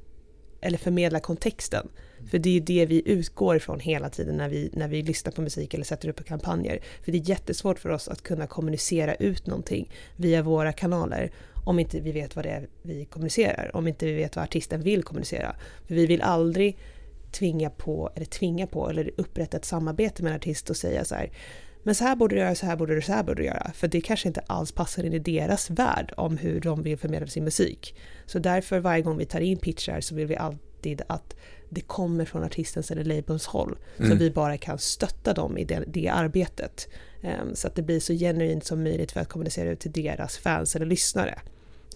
eller 0.61 0.77
förmedla 0.77 1.19
kontexten. 1.19 1.87
För 2.29 2.39
det 2.39 2.49
är 2.49 2.53
ju 2.53 2.59
det 2.59 2.85
vi 2.85 3.01
utgår 3.05 3.55
ifrån 3.55 3.79
hela 3.79 4.09
tiden 4.09 4.37
när 4.37 4.49
vi, 4.49 4.69
när 4.73 4.87
vi 4.87 5.03
lyssnar 5.03 5.31
på 5.31 5.41
musik 5.41 5.73
eller 5.73 5.83
sätter 5.83 6.09
upp 6.09 6.25
kampanjer. 6.25 6.79
För 7.03 7.11
det 7.11 7.17
är 7.17 7.29
jättesvårt 7.29 7.79
för 7.79 7.89
oss 7.89 8.07
att 8.07 8.21
kunna 8.21 8.47
kommunicera 8.47 9.15
ut 9.15 9.47
någonting 9.47 9.91
via 10.15 10.41
våra 10.41 10.73
kanaler 10.73 11.31
om 11.65 11.79
inte 11.79 11.99
vi 11.99 12.11
vet 12.11 12.35
vad 12.35 12.45
det 12.45 12.49
är 12.49 12.67
vi 12.81 13.05
kommunicerar, 13.05 13.75
om 13.75 13.87
inte 13.87 14.05
vi 14.05 14.13
vet 14.13 14.35
vad 14.35 14.43
artisten 14.43 14.81
vill 14.81 15.03
kommunicera. 15.03 15.55
För 15.87 15.95
vi 15.95 16.05
vill 16.05 16.21
aldrig 16.21 16.77
tvinga 17.31 17.69
på, 17.69 18.11
eller 18.15 18.25
tvinga 18.25 18.67
på, 18.67 18.89
eller 18.89 19.11
upprätta 19.17 19.57
ett 19.57 19.65
samarbete 19.65 20.23
med 20.23 20.29
en 20.29 20.35
artist 20.35 20.69
och 20.69 20.77
säga 20.77 21.05
så 21.05 21.15
här 21.15 21.31
men 21.83 21.95
så 21.95 22.03
här 22.03 22.15
borde 22.15 22.35
du 22.35 22.41
göra, 22.41 22.55
så 22.55 22.65
här 22.65 22.75
borde 22.75 22.95
du, 22.95 23.01
så 23.01 23.13
här 23.13 23.23
borde 23.23 23.41
du 23.41 23.45
göra. 23.45 23.71
För 23.73 23.87
det 23.87 24.01
kanske 24.01 24.27
inte 24.27 24.41
alls 24.47 24.71
passar 24.71 25.03
in 25.03 25.13
i 25.13 25.19
deras 25.19 25.69
värld 25.69 26.13
om 26.17 26.37
hur 26.37 26.59
de 26.59 26.83
vill 26.83 26.97
förmedla 26.97 27.27
sin 27.27 27.43
musik. 27.43 27.95
Så 28.25 28.39
därför 28.39 28.79
varje 28.79 29.01
gång 29.01 29.17
vi 29.17 29.25
tar 29.25 29.39
in 29.39 29.57
pitchar 29.57 30.01
så 30.01 30.15
vill 30.15 30.27
vi 30.27 30.35
alltid 30.35 30.70
att 31.07 31.35
det 31.69 31.81
kommer 31.81 32.25
från 32.25 32.43
artistens 32.43 32.91
eller 32.91 33.03
labels 33.03 33.45
håll. 33.45 33.77
Så 33.97 34.03
Mm. 34.03 34.17
vi 34.17 34.31
bara 34.31 34.57
kan 34.57 34.77
stötta 34.77 35.33
dem 35.33 35.57
i 35.57 35.63
det, 35.63 35.83
det 35.87 36.07
arbetet. 36.07 36.87
Ehm, 37.21 37.55
så 37.55 37.67
att 37.67 37.75
det 37.75 37.81
blir 37.81 37.99
så 37.99 38.13
genuint 38.13 38.65
som 38.65 38.83
möjligt 38.83 39.11
för 39.11 39.19
att 39.19 39.29
kommunicera 39.29 39.69
ut 39.69 39.79
till 39.79 39.91
deras 39.91 40.37
fans 40.37 40.75
eller 40.75 40.85
lyssnare. 40.85 41.39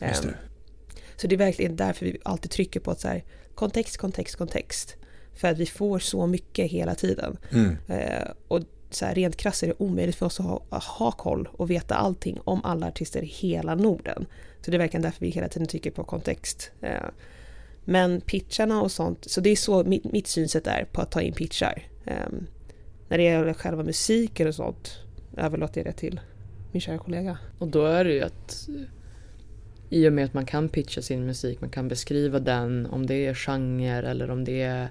Just 0.02 0.24
det. 0.24 0.30
Ehm, 0.30 0.36
så 1.16 1.28
det 1.28 1.36
är 1.36 1.38
verkligen 1.38 1.76
därför 1.76 2.06
vi 2.06 2.18
alltid 2.24 2.52
trycker 2.52 2.80
på 2.80 2.92
att 2.92 3.00
så 3.00 3.08
här, 3.08 3.24
kontext, 3.56 3.98
kontext, 3.98 4.36
kontext. 4.36 4.96
För 5.34 5.48
att 5.48 5.58
vi 5.58 5.66
får 5.66 6.00
så 6.00 6.28
mycket 6.28 6.72
hela 6.72 6.96
tiden. 6.96 7.38
mm, 7.52 7.78
Eh, 7.88 8.28
och 8.48 8.60
så 8.90 9.06
här, 9.06 9.16
rent 9.16 9.36
krasst 9.36 9.64
är 9.64 9.68
det 9.68 9.74
omöjligt 9.78 10.16
för 10.16 10.26
oss 10.26 10.40
att 10.40 10.46
ha, 10.46 10.64
att 10.70 10.84
ha 10.84 11.12
koll 11.12 11.50
och 11.52 11.72
veta 11.72 11.96
allting 11.96 12.40
om 12.44 12.62
alla 12.66 12.88
artister 12.88 13.22
i 13.22 13.26
hela 13.26 13.76
Norden. 13.76 14.26
Så 14.62 14.72
det 14.72 14.78
är 14.78 14.80
verkligen 14.80 15.02
därför 15.02 15.20
vi 15.20 15.30
hela 15.30 15.48
tiden 15.48 15.68
trycker 15.68 15.92
på 15.92 16.04
kontext. 16.04 16.72
Eh, 16.82 17.02
men 17.86 18.22
pitcharna 18.22 18.82
och 18.82 18.92
sånt, 18.92 19.30
så 19.30 19.42
det 19.42 19.50
är 19.50 19.56
så 19.56 19.84
mitt, 19.84 20.04
mitt 20.04 20.28
synsätt 20.28 20.68
är 20.68 20.86
på 20.92 21.02
att 21.02 21.12
ta 21.12 21.22
in 21.22 21.34
pitchar. 21.34 21.88
Um, 22.06 22.48
när 23.10 23.18
det 23.18 23.24
gäller 23.24 23.54
själva 23.54 23.84
musiken 23.84 24.48
och 24.48 24.56
sånt 24.56 25.00
överlåter 25.38 25.80
jag 25.80 25.86
det 25.86 25.98
till 25.98 26.20
min 26.72 26.82
kära 26.82 26.98
kollega. 26.98 27.38
Och 27.60 27.68
då 27.68 27.86
är 27.86 28.04
det 28.04 28.14
ju 28.14 28.22
att 28.22 28.70
i 29.90 30.10
och 30.10 30.14
med 30.14 30.26
att 30.26 30.34
man 30.34 30.46
kan 30.46 30.70
pitcha 30.70 31.02
sin 31.02 31.26
musik, 31.26 31.62
man 31.62 31.70
kan 31.70 31.88
beskriva 31.88 32.40
den, 32.40 32.86
om 32.86 33.06
det 33.06 33.26
är 33.26 33.34
genre 33.34 34.10
eller 34.10 34.32
om 34.32 34.44
det 34.44 34.62
är 34.62 34.90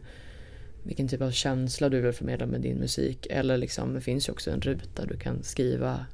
vilken 0.83 1.09
typ 1.09 1.21
av 1.21 1.31
känsla 1.31 1.89
du 1.89 2.01
vill 2.01 2.13
förmedla 2.13 2.47
med 2.47 2.61
din 2.61 2.77
musik. 2.77 3.27
Eller 3.31 3.57
liksom, 3.57 3.95
det 3.95 4.01
finns 4.01 4.29
ju 4.29 4.33
också 4.33 4.51
en 4.51 4.61
ruta 4.61 5.07
du 5.07 5.17
kan 5.17 5.43
skriva 5.43 6.07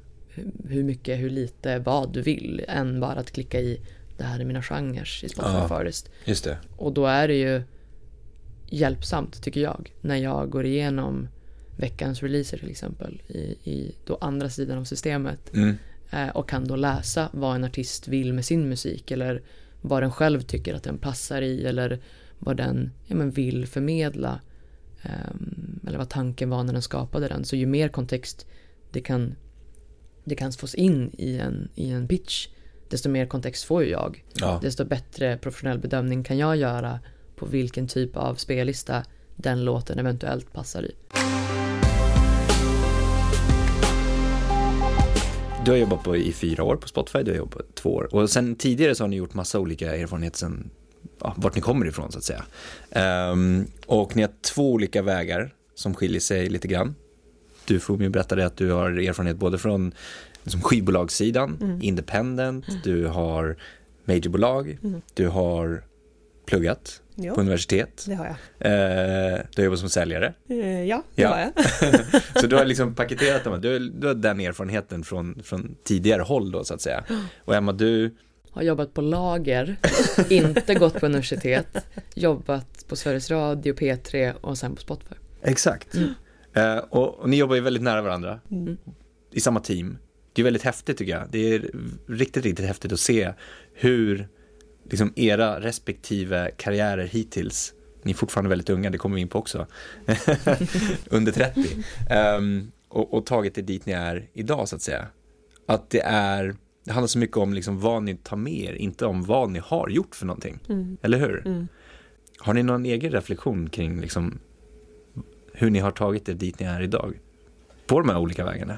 hur 0.65 0.83
mycket, 0.83 1.19
hur 1.19 1.29
lite, 1.29 1.79
vad 1.79 2.13
du 2.13 2.21
vill. 2.21 2.65
Än 2.67 2.99
bara 2.99 3.19
att 3.19 3.31
klicka 3.31 3.59
i 3.59 3.81
det 4.21 4.27
här 4.27 4.39
är 4.39 4.45
mina 4.45 4.61
genrer 4.61 5.25
i 5.25 5.29
Spotify 5.29 5.53
Ja. 5.57 5.67
for 5.67 5.81
Artist. 5.81 6.09
just 6.25 6.43
det. 6.43 6.57
Och 6.77 6.93
då 6.93 7.05
är 7.05 7.27
det 7.27 7.35
ju 7.39 7.63
hjälpsamt 8.69 9.43
tycker 9.43 9.61
jag 9.61 9.93
när 10.01 10.15
jag 10.15 10.49
går 10.49 10.65
igenom 10.65 11.27
veckans 11.77 12.21
releaser 12.23 12.57
till 12.57 12.69
exempel 12.69 13.21
i, 13.27 13.39
i 13.71 13.95
då 14.05 14.17
andra 14.21 14.49
sidan 14.49 14.77
av 14.77 14.83
systemet 14.83 15.53
Mm, 15.53 15.75
eh, 16.11 16.27
och 16.29 16.49
kan 16.49 16.67
då 16.67 16.75
läsa 16.75 17.29
vad 17.33 17.55
en 17.55 17.63
artist 17.63 18.07
vill 18.07 18.33
med 18.33 18.45
sin 18.45 18.69
musik 18.69 19.11
eller 19.11 19.41
vad 19.81 20.03
den 20.03 20.11
själv 20.11 20.41
tycker 20.41 20.73
att 20.73 20.83
den 20.83 20.97
passar 20.97 21.41
i 21.41 21.65
eller 21.65 21.99
vad 22.39 22.57
den 22.57 22.91
ja, 23.07 23.15
men 23.15 23.31
vill 23.31 23.67
förmedla 23.67 24.39
ehm, 25.01 25.79
eller 25.87 25.97
vad 25.97 26.09
tanken 26.09 26.49
var 26.49 26.63
när 26.63 26.73
den 26.73 26.81
skapade 26.81 27.27
den. 27.27 27.45
Så 27.45 27.55
ju 27.55 27.65
mer 27.65 27.87
kontext 27.89 28.45
det 28.91 29.01
kan, 29.01 29.35
det 30.23 30.35
kan 30.35 30.51
fås 30.51 30.75
in 30.75 31.11
i 31.17 31.37
en, 31.37 31.69
i 31.75 31.89
en 31.89 32.07
pitch 32.07 32.47
desto 32.91 33.09
mer 33.09 33.25
kontext 33.25 33.63
får 33.63 33.83
ju 33.83 33.89
jag 33.89 34.23
ja. 34.33 34.59
desto 34.61 34.85
bättre 34.85 35.37
professionell 35.37 35.79
bedömning 35.79 36.23
kan 36.23 36.37
jag 36.37 36.57
göra 36.57 36.99
på 37.35 37.45
vilken 37.45 37.87
typ 37.87 38.17
av 38.17 38.35
spellista 38.35 39.03
den 39.35 39.65
låten 39.65 39.99
eventuellt 39.99 40.53
passar 40.53 40.83
i. 40.83 40.95
Du 45.65 45.71
har 45.71 45.77
jobbat 45.77 46.03
på, 46.03 46.15
i 46.15 46.33
fyra 46.33 46.63
år 46.63 46.75
på 46.75 46.87
Spotify, 46.87 47.23
du 47.23 47.31
har 47.31 47.37
jobbat 47.37 47.75
två 47.75 47.93
år. 47.93 48.15
Och 48.15 48.29
sen 48.29 48.55
tidigare 48.55 48.95
så 48.95 49.03
har 49.03 49.07
ni 49.07 49.15
gjort 49.15 49.33
massa 49.33 49.59
olika 49.59 49.95
erfarenheter 49.95 50.37
sen, 50.37 50.69
ja, 51.19 51.33
vart 51.37 51.55
ni 51.55 51.61
kommer 51.61 51.85
ifrån 51.85 52.11
så 52.11 52.17
att 52.17 52.23
säga. 52.23 52.43
Ehm, 52.91 53.65
och 53.85 54.15
ni 54.15 54.21
har 54.21 54.31
två 54.41 54.71
olika 54.71 55.01
vägar 55.01 55.53
som 55.75 55.95
skiljer 55.95 56.19
sig 56.19 56.49
lite 56.49 56.67
grann. 56.67 56.95
Du 57.65 57.79
Fumi 57.79 58.09
berättade 58.09 58.45
att 58.45 58.57
du 58.57 58.71
har 58.71 58.91
erfarenhet 58.91 59.37
både 59.37 59.57
från 59.57 59.93
liksom 60.43 60.61
skivbolagssidan, 60.61 61.57
Mm. 61.61 61.81
independent, 61.81 62.65
du 62.83 63.05
har 63.07 63.55
majorbolag, 64.05 64.77
Mm. 64.83 65.01
du 65.13 65.27
har 65.27 65.83
pluggat 66.45 67.01
Jo, 67.15 67.35
på 67.35 67.41
universitet, 67.41 68.03
det 68.07 68.15
har 68.15 68.25
jag. 68.25 68.35
eh, 68.71 69.39
du 69.55 69.61
har 69.61 69.63
jobbat 69.65 69.79
som 69.79 69.89
säljare. 69.89 70.33
Eh, 70.49 70.83
ja, 70.83 71.03
det 71.15 71.21
Ja. 71.21 71.29
har 71.29 71.39
jag. 71.39 71.51
Så 72.41 72.47
du 72.47 72.55
har 72.55 72.65
liksom 72.65 72.95
paketerat 72.95 73.43
dem, 73.43 73.61
du, 73.61 73.79
du 73.89 74.07
har 74.07 74.13
den 74.13 74.39
erfarenheten 74.39 75.03
från, 75.03 75.41
från 75.43 75.75
tidigare 75.83 76.21
håll 76.21 76.51
då 76.51 76.63
så 76.63 76.73
att 76.73 76.81
säga. 76.81 77.03
Och 77.45 77.55
Emma, 77.55 77.71
du, 77.71 78.15
Har 78.51 78.61
jobbat 78.61 78.93
på 78.93 79.01
lager, 79.01 79.75
inte 80.29 80.73
gått 80.75 80.99
på 80.99 81.05
universitet, 81.05 81.85
jobbat 82.15 82.85
på 82.87 82.95
Sveriges 82.95 83.31
Radio, 83.31 83.73
P3 83.73 84.33
och 84.41 84.57
sen 84.57 84.75
på 84.75 84.81
Spotify. 84.81 85.15
exakt. 85.43 85.95
Mm. 85.95 86.09
Eh, 86.53 86.77
och, 86.77 87.19
och 87.19 87.29
ni 87.29 87.37
jobbar 87.37 87.55
ju 87.55 87.61
väldigt 87.61 87.83
nära 87.83 88.01
varandra 88.01 88.39
Mm. 88.51 88.77
i 89.31 89.39
samma 89.39 89.59
team. 89.59 89.97
Det 90.33 90.41
är 90.41 90.43
väldigt 90.43 90.63
häftigt 90.63 90.97
tycker 90.97 91.11
jag. 91.11 91.27
Det 91.29 91.53
är 91.53 91.71
riktigt, 92.07 92.45
riktigt 92.45 92.65
häftigt 92.65 92.91
att 92.91 92.99
se 92.99 93.33
hur 93.73 94.27
liksom 94.83 95.13
era 95.15 95.59
respektive 95.59 96.51
karriärer 96.57 97.05
hittills, 97.05 97.73
ni 98.03 98.11
är 98.11 98.15
fortfarande 98.15 98.49
väldigt 98.49 98.69
unga, 98.69 98.89
det 98.89 98.97
kommer 98.97 99.15
vi 99.15 99.21
in 99.21 99.27
på 99.27 99.39
också, 99.39 99.67
under 101.09 101.31
30, 101.31 101.65
ehm, 102.09 102.71
och, 102.87 103.13
och 103.13 103.25
tagit 103.25 103.55
det 103.55 103.61
dit 103.61 103.85
ni 103.85 103.93
är 103.93 104.29
idag 104.33 104.69
så 104.69 104.75
att 104.75 104.81
säga. 104.81 105.07
Att 105.65 105.89
det 105.89 106.01
är, 106.01 106.55
det 106.83 106.91
handlar 106.91 107.07
så 107.07 107.19
mycket 107.19 107.37
om 107.37 107.53
liksom 107.53 107.79
vad 107.79 108.03
ni 108.03 108.15
tar 108.15 108.37
med 108.37 108.53
er, 108.53 108.73
inte 108.73 109.05
om 109.05 109.23
vad 109.23 109.49
ni 109.49 109.59
har 109.59 109.89
gjort 109.89 110.15
för 110.15 110.25
någonting. 110.25 110.59
Mm. 110.69 110.97
Eller 111.01 111.17
hur? 111.17 111.47
Mm. 111.47 111.67
Har 112.39 112.53
ni 112.53 112.63
någon 112.63 112.85
egen 112.85 113.11
reflektion 113.11 113.69
kring 113.69 114.01
liksom 114.01 114.39
hur 115.53 115.69
ni 115.69 115.79
har 115.79 115.91
tagit 115.91 116.29
er 116.29 116.33
dit 116.33 116.59
ni 116.59 116.65
är 116.65 116.81
idag? 116.81 117.19
På 117.87 117.99
de 117.99 118.09
här 118.09 118.17
olika 118.17 118.45
vägarna? 118.45 118.77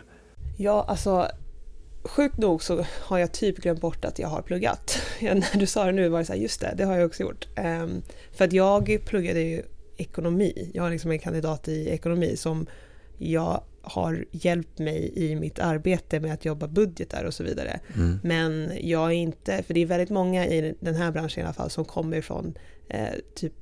Ja, 0.57 0.85
alltså 0.87 1.27
sjukt 2.03 2.37
nog 2.37 2.63
så 2.63 2.85
har 3.01 3.17
jag 3.17 3.31
typ 3.31 3.57
glömt 3.57 3.81
bort 3.81 4.05
att 4.05 4.19
jag 4.19 4.27
har 4.27 4.41
pluggat. 4.41 5.01
När 5.21 5.59
du 5.59 5.65
sa 5.65 5.85
det 5.85 5.91
nu 5.91 6.09
var 6.09 6.19
det 6.19 6.25
så 6.25 6.33
här, 6.33 6.39
just 6.39 6.61
det, 6.61 6.73
det 6.77 6.83
har 6.83 6.97
jag 6.97 7.05
också 7.05 7.23
gjort. 7.23 7.47
Um, 7.57 8.01
för 8.31 8.45
att 8.45 8.53
jag 8.53 8.99
pluggade 9.05 9.41
ju 9.41 9.63
ekonomi. 9.97 10.71
Jag 10.73 10.83
har 10.83 10.91
liksom 10.91 11.11
en 11.11 11.19
kandidat 11.19 11.67
i 11.67 11.89
ekonomi 11.89 12.37
som 12.37 12.67
jag 13.17 13.63
har 13.81 14.25
hjälpt 14.31 14.79
mig 14.79 15.11
i 15.15 15.35
mitt 15.35 15.59
arbete 15.59 16.19
med 16.19 16.33
att 16.33 16.45
jobba 16.45 16.67
budgetar 16.67 17.23
och 17.23 17.33
så 17.33 17.43
vidare. 17.43 17.79
Mm. 17.95 18.19
Men 18.23 18.71
jag 18.81 19.05
är 19.05 19.15
inte, 19.15 19.63
för 19.63 19.73
det 19.73 19.79
är 19.79 19.85
väldigt 19.85 20.09
många 20.09 20.47
i 20.47 20.75
den 20.79 20.95
här 20.95 21.11
branschen 21.11 21.41
i 21.41 21.43
alla 21.43 21.53
fall 21.53 21.69
som 21.69 21.85
kommer 21.85 22.21
från 22.21 22.53
eh, 22.89 23.13
typ 23.35 23.53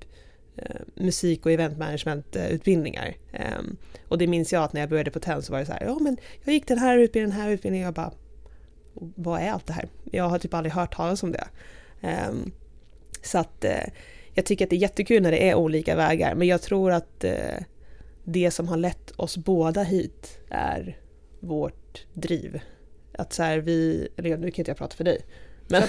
eh, 0.56 0.76
musik 0.96 1.46
och 1.46 1.52
eventmanagementutbildningar. 1.52 3.16
Eh, 3.34 3.62
och 4.08 4.18
det 4.18 4.28
minns 4.28 4.54
jag 4.54 4.64
att 4.64 4.74
när 4.74 4.82
jag 4.82 4.90
började 4.90 5.12
på 5.12 5.20
TEN 5.20 5.42
så 5.42 5.52
var 5.52 5.60
det 5.60 5.66
så 5.66 5.72
här, 5.72 5.84
ja 5.86 5.98
men 6.02 6.18
jag 6.44 6.54
gick 6.54 6.68
den 6.68 6.78
här 6.78 6.98
utbildningen, 6.98 7.30
den 7.30 7.42
här 7.42 7.50
utbildningen, 7.50 7.86
jag 7.86 7.94
bara, 7.94 8.12
vad 8.94 9.42
är 9.42 9.52
allt 9.52 9.68
det 9.68 9.74
här? 9.74 9.90
Jag 10.12 10.30
har 10.30 10.40
typ 10.40 10.54
aldrig 10.54 10.74
hört 10.74 10.96
talas 10.96 11.24
om 11.24 11.32
det. 11.32 11.48
Ehm, 12.02 12.52
så 13.22 13.38
att 13.38 13.66
eh, 13.66 13.88
jag 14.34 14.46
tycker 14.46 14.66
att 14.66 14.70
det 14.70 14.76
är 14.76 14.82
jättekul 14.82 15.24
när 15.24 15.32
det 15.32 15.50
är 15.50 15.56
olika 15.56 15.96
vägar, 15.96 16.36
men 16.36 16.48
jag 16.48 16.62
tror 16.62 16.92
att 16.92 17.24
eh, 17.24 17.64
det 18.24 18.52
som 18.52 18.68
har 18.68 18.78
lett 18.78 19.12
oss 19.12 19.38
båda 19.38 19.84
hit 19.84 20.40
är 20.50 20.98
vårt 21.40 22.06
driv. 22.14 22.60
Att 23.14 23.34
så 23.34 23.44
här, 23.44 23.58
vi, 23.58 24.08
eller 24.18 24.38
nu 24.38 24.52
kan 24.52 24.62
inte 24.62 24.72
jag 24.72 24.78
prata 24.78 24.96
för 24.96 25.04
dig, 25.04 25.26
men, 25.68 25.84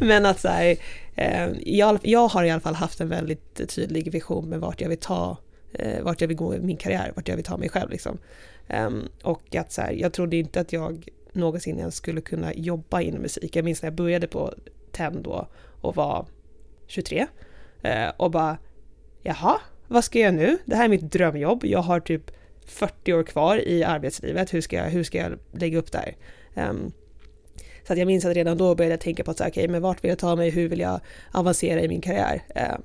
men 0.08 0.26
att 0.26 0.40
så 0.40 0.48
här, 0.48 0.76
eh, 1.14 1.48
jag, 1.64 1.98
jag 2.02 2.28
har 2.28 2.44
i 2.44 2.50
alla 2.50 2.60
fall 2.60 2.74
haft 2.74 3.00
en 3.00 3.08
väldigt 3.08 3.68
tydlig 3.74 4.12
vision 4.12 4.48
med 4.48 4.60
vart 4.60 4.80
jag 4.80 4.88
vill 4.88 4.98
ta, 4.98 5.36
eh, 5.72 6.02
vart 6.02 6.20
jag 6.20 6.28
vill 6.28 6.36
gå 6.36 6.54
i 6.54 6.60
min 6.60 6.76
karriär, 6.76 7.12
vart 7.16 7.28
jag 7.28 7.36
vill 7.36 7.44
ta 7.44 7.56
mig 7.56 7.68
själv 7.68 7.90
liksom. 7.90 8.18
Um, 8.68 9.08
och 9.22 9.54
att 9.54 9.72
så 9.72 9.82
här, 9.82 9.92
jag 9.92 10.12
trodde 10.12 10.36
inte 10.36 10.60
att 10.60 10.72
jag 10.72 11.08
någonsin 11.36 11.78
ens 11.78 11.96
skulle 11.96 12.20
kunna 12.20 12.54
jobba 12.54 13.00
inom 13.00 13.22
musik. 13.22 13.56
Jag 13.56 13.64
minns 13.64 13.82
när 13.82 13.86
jag 13.86 13.94
började 13.94 14.26
på 14.26 14.54
TEN 14.92 15.22
då 15.22 15.48
och 15.80 15.96
var 15.96 16.26
23 16.86 17.26
eh, 17.82 18.08
och 18.16 18.30
bara 18.30 18.58
jaha, 19.22 19.60
vad 19.88 20.04
ska 20.04 20.18
jag 20.18 20.34
nu? 20.34 20.58
Det 20.64 20.76
här 20.76 20.84
är 20.84 20.88
mitt 20.88 21.12
drömjobb. 21.12 21.64
Jag 21.64 21.82
har 21.82 22.00
typ 22.00 22.30
40 22.66 23.12
år 23.12 23.22
kvar 23.22 23.68
i 23.68 23.84
arbetslivet. 23.84 24.54
Hur 24.54 24.60
ska 24.60 24.76
jag, 24.76 24.84
hur 24.84 25.04
ska 25.04 25.18
jag 25.18 25.38
lägga 25.52 25.78
upp 25.78 25.92
det 25.92 26.14
Um, 26.56 26.92
så 27.86 27.92
att 27.92 27.98
jag 27.98 28.06
minns 28.06 28.24
att 28.24 28.34
redan 28.34 28.58
då 28.58 28.74
började 28.74 28.92
jag 28.92 29.00
tänka 29.00 29.24
på 29.24 29.30
att 29.30 29.40
okej, 29.40 29.50
okay, 29.50 29.68
men 29.68 29.82
vart 29.82 30.04
vill 30.04 30.08
jag 30.08 30.18
ta 30.18 30.36
mig? 30.36 30.50
Hur 30.50 30.68
vill 30.68 30.80
jag 30.80 31.00
avancera 31.32 31.80
i 31.80 31.88
min 31.88 32.00
karriär? 32.00 32.42
Um, 32.54 32.82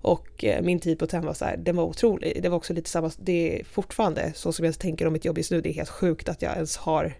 och 0.00 0.44
eh, 0.44 0.62
min 0.62 0.80
tid 0.80 0.98
på 0.98 1.06
TEN 1.06 1.26
var 1.26 1.34
så 1.34 1.44
här, 1.44 1.56
den 1.56 1.76
var 1.76 1.84
otrolig. 1.84 2.42
Det 2.42 2.48
var 2.48 2.56
också 2.56 2.72
lite 2.72 2.90
samma, 2.90 3.10
det 3.18 3.60
är 3.60 3.64
fortfarande 3.64 4.32
så 4.34 4.52
som 4.52 4.64
jag 4.64 4.78
tänker 4.78 5.06
om 5.06 5.12
mitt 5.12 5.24
jobb 5.24 5.38
just 5.38 5.50
nu. 5.50 5.60
Det 5.60 5.68
är 5.68 5.74
helt 5.74 5.88
sjukt 5.88 6.28
att 6.28 6.42
jag 6.42 6.54
ens 6.54 6.76
har, 6.76 7.14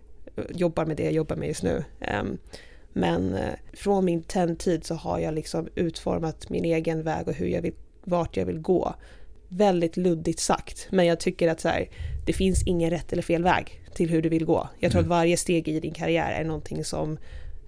jobbar 0.51 0.87
med 0.87 0.97
det 0.97 1.03
jag 1.03 1.13
jobbar 1.13 1.37
med 1.37 1.49
just 1.49 1.63
nu. 1.63 1.85
Um, 2.21 2.39
men 2.93 3.35
uh, 3.35 3.41
från 3.73 4.05
min 4.05 4.23
TEN-tid 4.23 4.85
så 4.85 4.95
har 4.95 5.19
jag 5.19 5.35
liksom 5.35 5.69
utformat 5.75 6.51
min 6.51 6.65
egen 6.65 7.03
väg 7.03 7.29
och 7.29 7.35
hur 7.35 7.47
jag 7.47 7.63
vill, 7.63 7.75
vart 8.05 8.37
jag 8.37 8.47
vill 8.47 8.59
gå 8.61 8.95
väldigt 9.49 9.97
luddigt 9.97 10.41
sagt, 10.41 10.89
men 10.91 11.07
jag 11.07 11.21
tycker 11.21 11.49
att 11.49 11.61
så 11.61 11.69
här, 11.69 11.89
det 12.27 12.33
finns 12.33 12.63
ingen 12.67 12.91
rätt 12.91 13.13
eller 13.13 13.23
fel 13.23 13.43
väg 13.43 13.83
till 13.95 14.11
hur 14.11 14.23
du 14.23 14.29
vill 14.29 14.45
gå. 14.45 14.69
Jag 14.79 14.93
tror 14.93 15.01
mm. 15.01 15.13
att 15.13 15.19
varje 15.19 15.37
steg 15.37 15.69
i 15.69 15.81
din 15.81 15.95
karriär 15.95 16.33
är 16.41 16.45
någonting 16.45 16.85
som 16.85 17.19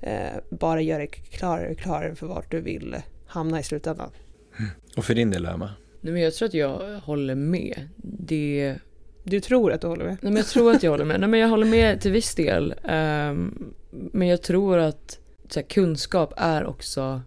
eh, 0.00 0.40
bara 0.50 0.80
gör 0.80 0.98
dig 0.98 1.09
klarare 1.09 1.70
och 1.70 1.78
klarare 1.78 2.14
för 2.14 2.26
vart 2.26 2.50
du 2.50 2.61
vill 2.61 2.96
hamna 3.26 3.61
i 3.61 3.62
slutändan. 3.62 4.11
Mm. 4.59 4.70
Och 4.96 5.04
för 5.04 5.14
din 5.14 5.30
del, 5.30 5.46
Emma? 5.46 5.70
Nej, 6.00 6.12
men 6.12 6.22
jag 6.22 6.35
tror 6.35 6.48
att 6.48 6.54
jag 6.54 7.00
håller 7.00 7.35
med. 7.35 7.88
Det... 8.02 8.76
Du 9.24 9.40
tror 9.40 9.72
att 9.72 9.80
du 9.80 9.87
håller 9.87 10.04
med? 10.04 10.18
Nej, 10.22 10.33
men 10.33 10.37
jag 10.37 10.46
tror 10.46 10.70
att 10.74 10.83
jag 10.83 10.90
håller 10.90 11.04
med. 11.04 11.20
Nej, 11.20 11.28
men 11.28 11.40
jag 11.40 11.48
håller 11.48 11.66
med 11.66 12.00
till 12.00 12.12
viss 12.12 12.35
del. 12.35 12.74
Um, 12.85 13.74
men 13.90 14.28
jag 14.28 14.42
tror 14.42 14.78
att 14.78 15.18
här, 15.54 15.62
kunskap 15.62 16.33
är 16.37 16.66
också 16.66 17.20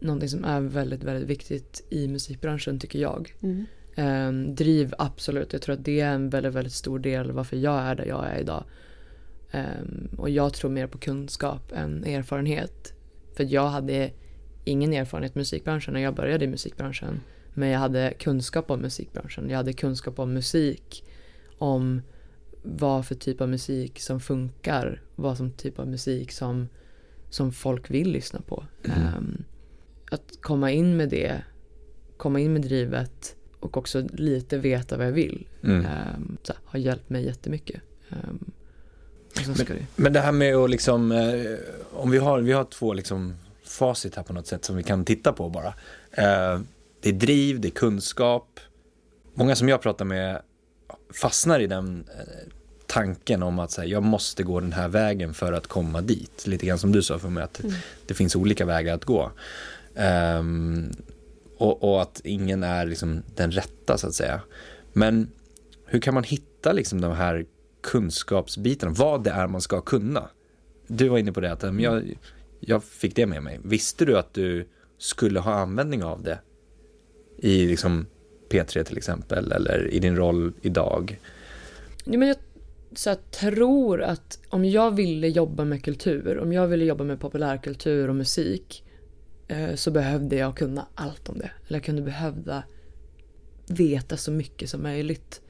någonting 0.00 0.28
som 0.28 0.44
är 0.44 0.60
väldigt, 0.60 1.04
väldigt 1.04 1.28
viktigt 1.28 1.86
i 1.90 2.08
musikbranschen 2.08 2.78
tycker 2.78 2.98
jag. 2.98 3.34
Mm. 3.42 3.66
Um, 3.96 4.54
driv, 4.54 4.94
absolut. 4.98 5.52
Jag 5.52 5.62
tror 5.62 5.74
att 5.74 5.84
det 5.84 6.00
är 6.00 6.10
en 6.10 6.30
väldigt, 6.30 6.54
väldigt 6.54 6.72
stor 6.72 6.98
del 6.98 7.32
varför 7.32 7.56
jag 7.56 7.80
är 7.80 7.94
där 7.94 8.06
jag 8.06 8.26
är 8.26 8.38
idag. 8.38 8.64
Um, 9.52 10.08
och 10.16 10.30
jag 10.30 10.54
tror 10.54 10.70
mer 10.70 10.86
på 10.86 10.98
kunskap 10.98 11.72
än 11.72 12.04
erfarenhet. 12.04 12.92
För 13.36 13.44
jag 13.44 13.68
hade 13.68 14.10
ingen 14.64 14.92
erfarenhet 14.92 15.36
i 15.36 15.38
musikbranschen 15.38 15.94
när 15.94 16.00
jag 16.00 16.14
började 16.14 16.44
i 16.44 16.48
musikbranschen. 16.48 17.20
Men 17.54 17.68
jag 17.68 17.78
hade 17.78 18.14
kunskap 18.18 18.70
om 18.70 18.80
musikbranschen. 18.80 19.50
Jag 19.50 19.56
hade 19.56 19.72
kunskap 19.72 20.18
om 20.18 20.32
musik. 20.32 21.04
Om 21.58 22.02
vad 22.62 23.06
för 23.06 23.14
typ 23.14 23.40
av 23.40 23.48
musik 23.48 24.00
som 24.00 24.20
funkar. 24.20 25.02
Vad 25.16 25.36
som 25.36 25.50
typ 25.50 25.78
av 25.78 25.88
musik 25.88 26.32
som, 26.32 26.68
som 27.30 27.52
folk 27.52 27.90
vill 27.90 28.10
lyssna 28.10 28.40
på. 28.40 28.64
Mm. 28.84 29.14
Um, 29.16 29.44
att 30.10 30.38
komma 30.40 30.70
in 30.70 30.96
med 30.96 31.08
det, 31.08 31.42
komma 32.16 32.40
in 32.40 32.52
med 32.52 32.62
drivet 32.62 33.36
och 33.60 33.76
också 33.76 34.06
lite 34.12 34.58
veta 34.58 34.96
vad 34.96 35.06
jag 35.06 35.12
vill 35.12 35.46
mm. 35.62 35.86
um, 36.16 36.38
så, 36.42 36.52
har 36.64 36.78
hjälpt 36.78 37.10
mig 37.10 37.24
jättemycket. 37.24 37.80
Um, 38.10 38.52
men, 39.46 39.54
det. 39.54 39.86
men 39.96 40.12
det 40.12 40.20
här 40.20 40.32
med 40.32 40.56
att 40.56 40.70
liksom, 40.70 41.12
eh, 41.12 41.58
om 41.92 42.10
vi 42.10 42.18
har, 42.18 42.40
vi 42.40 42.52
har 42.52 42.64
två 42.64 42.92
liksom 42.92 43.34
facit 43.64 44.14
här 44.14 44.22
på 44.22 44.32
något 44.32 44.46
sätt 44.46 44.64
som 44.64 44.76
vi 44.76 44.82
kan 44.82 45.04
titta 45.04 45.32
på 45.32 45.48
bara. 45.48 45.74
Eh, 46.10 46.60
det 47.00 47.08
är 47.08 47.12
driv, 47.12 47.60
det 47.60 47.68
är 47.68 47.72
kunskap. 47.72 48.60
Många 49.34 49.56
som 49.56 49.68
jag 49.68 49.82
pratar 49.82 50.04
med 50.04 50.42
fastnar 51.10 51.60
i 51.60 51.66
den 51.66 52.04
eh, 52.18 52.52
tanken 52.86 53.42
om 53.42 53.58
att 53.58 53.76
här, 53.76 53.84
jag 53.84 54.02
måste 54.02 54.42
gå 54.42 54.60
den 54.60 54.72
här 54.72 54.88
vägen 54.88 55.34
för 55.34 55.52
att 55.52 55.66
komma 55.66 56.00
dit. 56.00 56.46
Lite 56.46 56.66
grann 56.66 56.78
som 56.78 56.92
du 56.92 57.02
sa 57.02 57.18
för 57.18 57.28
mig, 57.28 57.42
att 57.42 57.60
mm. 57.60 57.74
det 58.06 58.14
finns 58.14 58.36
olika 58.36 58.64
vägar 58.64 58.94
att 58.94 59.04
gå. 59.04 59.32
Um, 60.38 60.90
och, 61.56 61.82
och, 61.82 62.02
att 62.02 62.20
ingen 62.24 62.62
är 62.62 62.86
liksom 62.86 63.22
den 63.36 63.50
rätta 63.50 63.98
så 63.98 64.06
att 64.06 64.14
säga. 64.14 64.40
Men 64.92 65.30
hur 65.84 66.00
kan 66.00 66.14
man 66.14 66.24
hitta 66.24 66.72
liksom 66.72 67.00
de 67.00 67.12
här 67.12 67.46
kunskapsbitarna, 67.82 68.92
vad 68.92 69.24
det 69.24 69.30
är 69.30 69.46
man 69.46 69.60
ska 69.60 69.80
kunna? 69.80 70.28
Du 70.86 71.08
var 71.08 71.18
inne 71.18 71.32
på 71.32 71.40
det 71.40 71.52
att 71.52 71.64
um, 71.64 71.80
jag, 71.80 72.18
jag 72.60 72.84
fick 72.84 73.16
det 73.16 73.26
med 73.26 73.42
mig. 73.42 73.60
Visste 73.64 74.04
du 74.04 74.18
att 74.18 74.34
du 74.34 74.68
skulle 74.98 75.40
ha 75.40 75.54
användning 75.54 76.04
av 76.04 76.22
det 76.22 76.38
i 77.38 77.66
liksom 77.66 78.06
P3 78.50 78.84
till 78.84 78.96
exempel 78.96 79.52
eller 79.52 79.88
i 79.92 79.98
din 79.98 80.16
roll 80.16 80.52
idag? 80.60 81.20
Ja, 82.04 82.18
men 82.18 82.28
jag 82.28 82.36
så 82.92 83.08
jag 83.08 83.30
tror 83.30 84.02
att 84.02 84.38
om 84.48 84.64
jag 84.64 84.90
ville 84.96 85.28
jobba 85.28 85.64
med 85.64 85.84
kultur, 85.84 86.38
om 86.38 86.52
jag 86.52 86.66
ville 86.66 86.84
jobba 86.84 87.04
med 87.04 87.20
populärkultur 87.20 88.08
och 88.08 88.16
musik 88.16 88.84
Eh, 89.48 89.74
så 89.74 89.90
behövde 89.90 90.36
jag 90.36 90.56
kunna 90.56 90.86
allt 90.94 91.28
om 91.28 91.38
det. 91.38 91.50
Eller 91.66 91.76
jag 91.76 91.84
kunde 91.84 92.02
behövda 92.02 92.62
veta 93.66 94.16
så 94.16 94.30
mycket 94.30 94.70
som 94.70 94.82
möjligt 94.82 95.40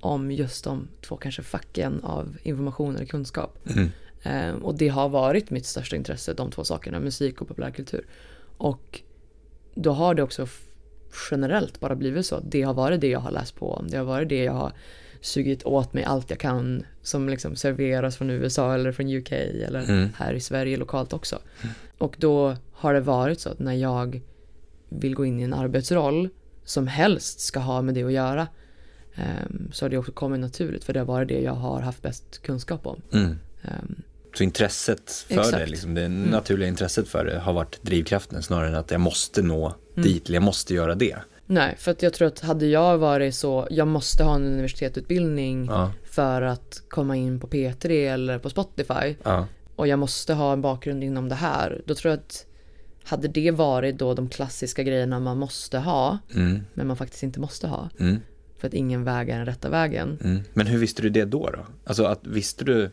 om 0.00 0.30
just 0.30 0.64
de 0.64 0.88
två 1.00 1.16
kanske 1.16 1.42
facken 1.42 2.00
av 2.02 2.36
information 2.42 2.96
eller 2.96 3.06
kunskap. 3.06 3.58
Mm. 3.68 3.90
Eh, 4.22 4.62
och 4.62 4.74
det 4.74 4.88
har 4.88 5.08
varit 5.08 5.50
mitt 5.50 5.66
största 5.66 5.96
intresse, 5.96 6.34
de 6.34 6.50
två 6.50 6.64
sakerna, 6.64 7.00
musik 7.00 7.40
och 7.40 7.48
populärkultur. 7.48 8.06
Och 8.56 9.00
då 9.74 9.92
har 9.92 10.14
det 10.14 10.22
också 10.22 10.46
generellt 11.30 11.80
bara 11.80 11.94
blivit 11.94 12.26
så. 12.26 12.40
Det 12.40 12.62
har 12.62 12.74
varit 12.74 13.00
det 13.00 13.08
jag 13.08 13.20
har 13.20 13.30
läst 13.30 13.56
på 13.56 13.72
om. 13.72 13.88
Det 13.88 13.96
har 13.96 14.04
varit 14.04 14.28
det 14.28 14.44
jag 14.44 14.52
har 14.52 14.72
sugit 15.20 15.62
åt 15.62 15.92
mig 15.92 16.04
allt 16.04 16.30
jag 16.30 16.38
kan 16.38 16.84
som 17.02 17.28
liksom 17.28 17.56
serveras 17.56 18.16
från 18.16 18.30
USA 18.30 18.74
eller 18.74 18.92
från 18.92 19.08
UK 19.08 19.32
eller 19.32 19.82
mm. 19.88 20.08
här 20.16 20.34
i 20.34 20.40
Sverige 20.40 20.76
lokalt 20.76 21.12
också. 21.12 21.38
Mm. 21.62 21.74
Och 21.98 22.16
då 22.18 22.56
har 22.72 22.94
det 22.94 23.00
varit 23.00 23.40
så 23.40 23.48
att 23.48 23.58
när 23.58 23.74
jag 23.74 24.22
vill 24.88 25.14
gå 25.14 25.24
in 25.24 25.40
i 25.40 25.42
en 25.42 25.54
arbetsroll 25.54 26.28
som 26.64 26.86
helst 26.86 27.40
ska 27.40 27.60
ha 27.60 27.82
med 27.82 27.94
det 27.94 28.02
att 28.02 28.12
göra 28.12 28.48
um, 29.16 29.70
så 29.72 29.84
har 29.84 29.90
det 29.90 29.98
också 29.98 30.12
kommit 30.12 30.40
naturligt 30.40 30.84
för 30.84 30.92
det 30.92 31.00
har 31.00 31.06
varit 31.06 31.28
det 31.28 31.40
jag 31.40 31.52
har 31.52 31.80
haft 31.80 32.02
bäst 32.02 32.42
kunskap 32.42 32.86
om. 32.86 33.02
Mm. 33.12 33.38
Um, 33.62 34.02
så 34.34 34.44
intresset 34.44 35.24
för 35.28 35.40
exakt. 35.40 35.58
det, 35.58 35.66
liksom, 35.66 35.94
det 35.94 36.04
mm. 36.04 36.22
naturliga 36.22 36.68
intresset 36.68 37.08
för 37.08 37.24
det 37.24 37.38
har 37.38 37.52
varit 37.52 37.82
drivkraften 37.82 38.42
snarare 38.42 38.68
än 38.68 38.74
att 38.74 38.90
jag 38.90 39.00
måste 39.00 39.42
nå 39.42 39.66
mm. 39.66 40.08
dit, 40.08 40.26
eller 40.26 40.36
jag 40.36 40.42
måste 40.42 40.74
göra 40.74 40.94
det. 40.94 41.16
Nej, 41.46 41.74
för 41.78 41.90
att 41.90 42.02
jag 42.02 42.12
tror 42.12 42.28
att 42.28 42.40
hade 42.40 42.66
jag 42.66 42.98
varit 42.98 43.34
så, 43.34 43.68
jag 43.70 43.88
måste 43.88 44.24
ha 44.24 44.34
en 44.34 44.44
universitetsutbildning 44.44 45.66
ja. 45.66 45.92
för 46.04 46.42
att 46.42 46.82
komma 46.88 47.16
in 47.16 47.40
på 47.40 47.46
P3 47.46 48.12
eller 48.14 48.38
på 48.38 48.50
Spotify 48.50 49.16
ja. 49.22 49.46
och 49.76 49.88
jag 49.88 49.98
måste 49.98 50.34
ha 50.34 50.52
en 50.52 50.62
bakgrund 50.62 51.04
inom 51.04 51.28
det 51.28 51.34
här, 51.34 51.82
då 51.86 51.94
tror 51.94 52.10
jag 52.10 52.18
att 52.18 52.46
hade 53.04 53.28
det 53.28 53.50
varit 53.50 53.98
då 53.98 54.14
de 54.14 54.28
klassiska 54.28 54.82
grejerna 54.82 55.20
man 55.20 55.38
måste 55.38 55.78
ha, 55.78 56.18
mm. 56.34 56.60
men 56.74 56.86
man 56.86 56.96
faktiskt 56.96 57.22
inte 57.22 57.40
måste 57.40 57.66
ha, 57.66 57.90
mm. 57.98 58.20
för 58.58 58.68
att 58.68 58.74
ingen 58.74 59.04
väg 59.04 59.28
är 59.28 59.36
den 59.36 59.46
rätta 59.46 59.68
vägen. 59.68 60.18
Mm. 60.24 60.42
Men 60.52 60.66
hur 60.66 60.78
visste 60.78 61.02
du 61.02 61.10
det 61.10 61.24
då? 61.24 61.50
då? 61.50 61.66
Alltså, 61.84 62.04
att, 62.04 62.26
visste 62.26 62.64
du? 62.64 62.90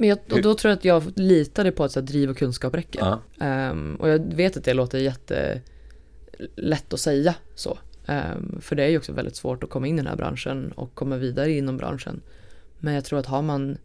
Men 0.00 0.08
jag, 0.08 0.18
och 0.30 0.42
då 0.42 0.54
tror 0.54 0.70
jag 0.70 0.76
att 0.78 0.84
jag 0.84 1.12
litade 1.16 1.72
på 1.72 1.84
att 1.84 1.92
så 1.92 2.00
här, 2.00 2.06
driv 2.06 2.30
och 2.30 2.36
kunskap 2.36 2.74
räcker. 2.74 3.18
Ja. 3.38 3.70
Um, 3.70 3.96
och 3.96 4.08
jag 4.08 4.34
vet 4.34 4.56
att 4.56 4.64
det 4.64 4.74
låter 4.74 4.98
jätte 4.98 5.60
lätt 6.56 6.92
att 6.92 7.00
säga 7.00 7.34
så. 7.54 7.78
Um, 8.06 8.58
för 8.60 8.76
det 8.76 8.84
är 8.84 8.88
ju 8.88 8.98
också 8.98 9.12
väldigt 9.12 9.36
svårt 9.36 9.64
att 9.64 9.70
komma 9.70 9.86
in 9.86 9.94
i 9.94 9.96
den 9.96 10.06
här 10.06 10.16
branschen 10.16 10.72
och 10.72 10.94
komma 10.94 11.16
vidare 11.16 11.52
inom 11.52 11.76
branschen. 11.76 12.20
Men 12.78 12.94
jag 12.94 13.04
tror 13.04 13.18
att 13.18 13.26
har 13.26 13.42
man 13.42 13.78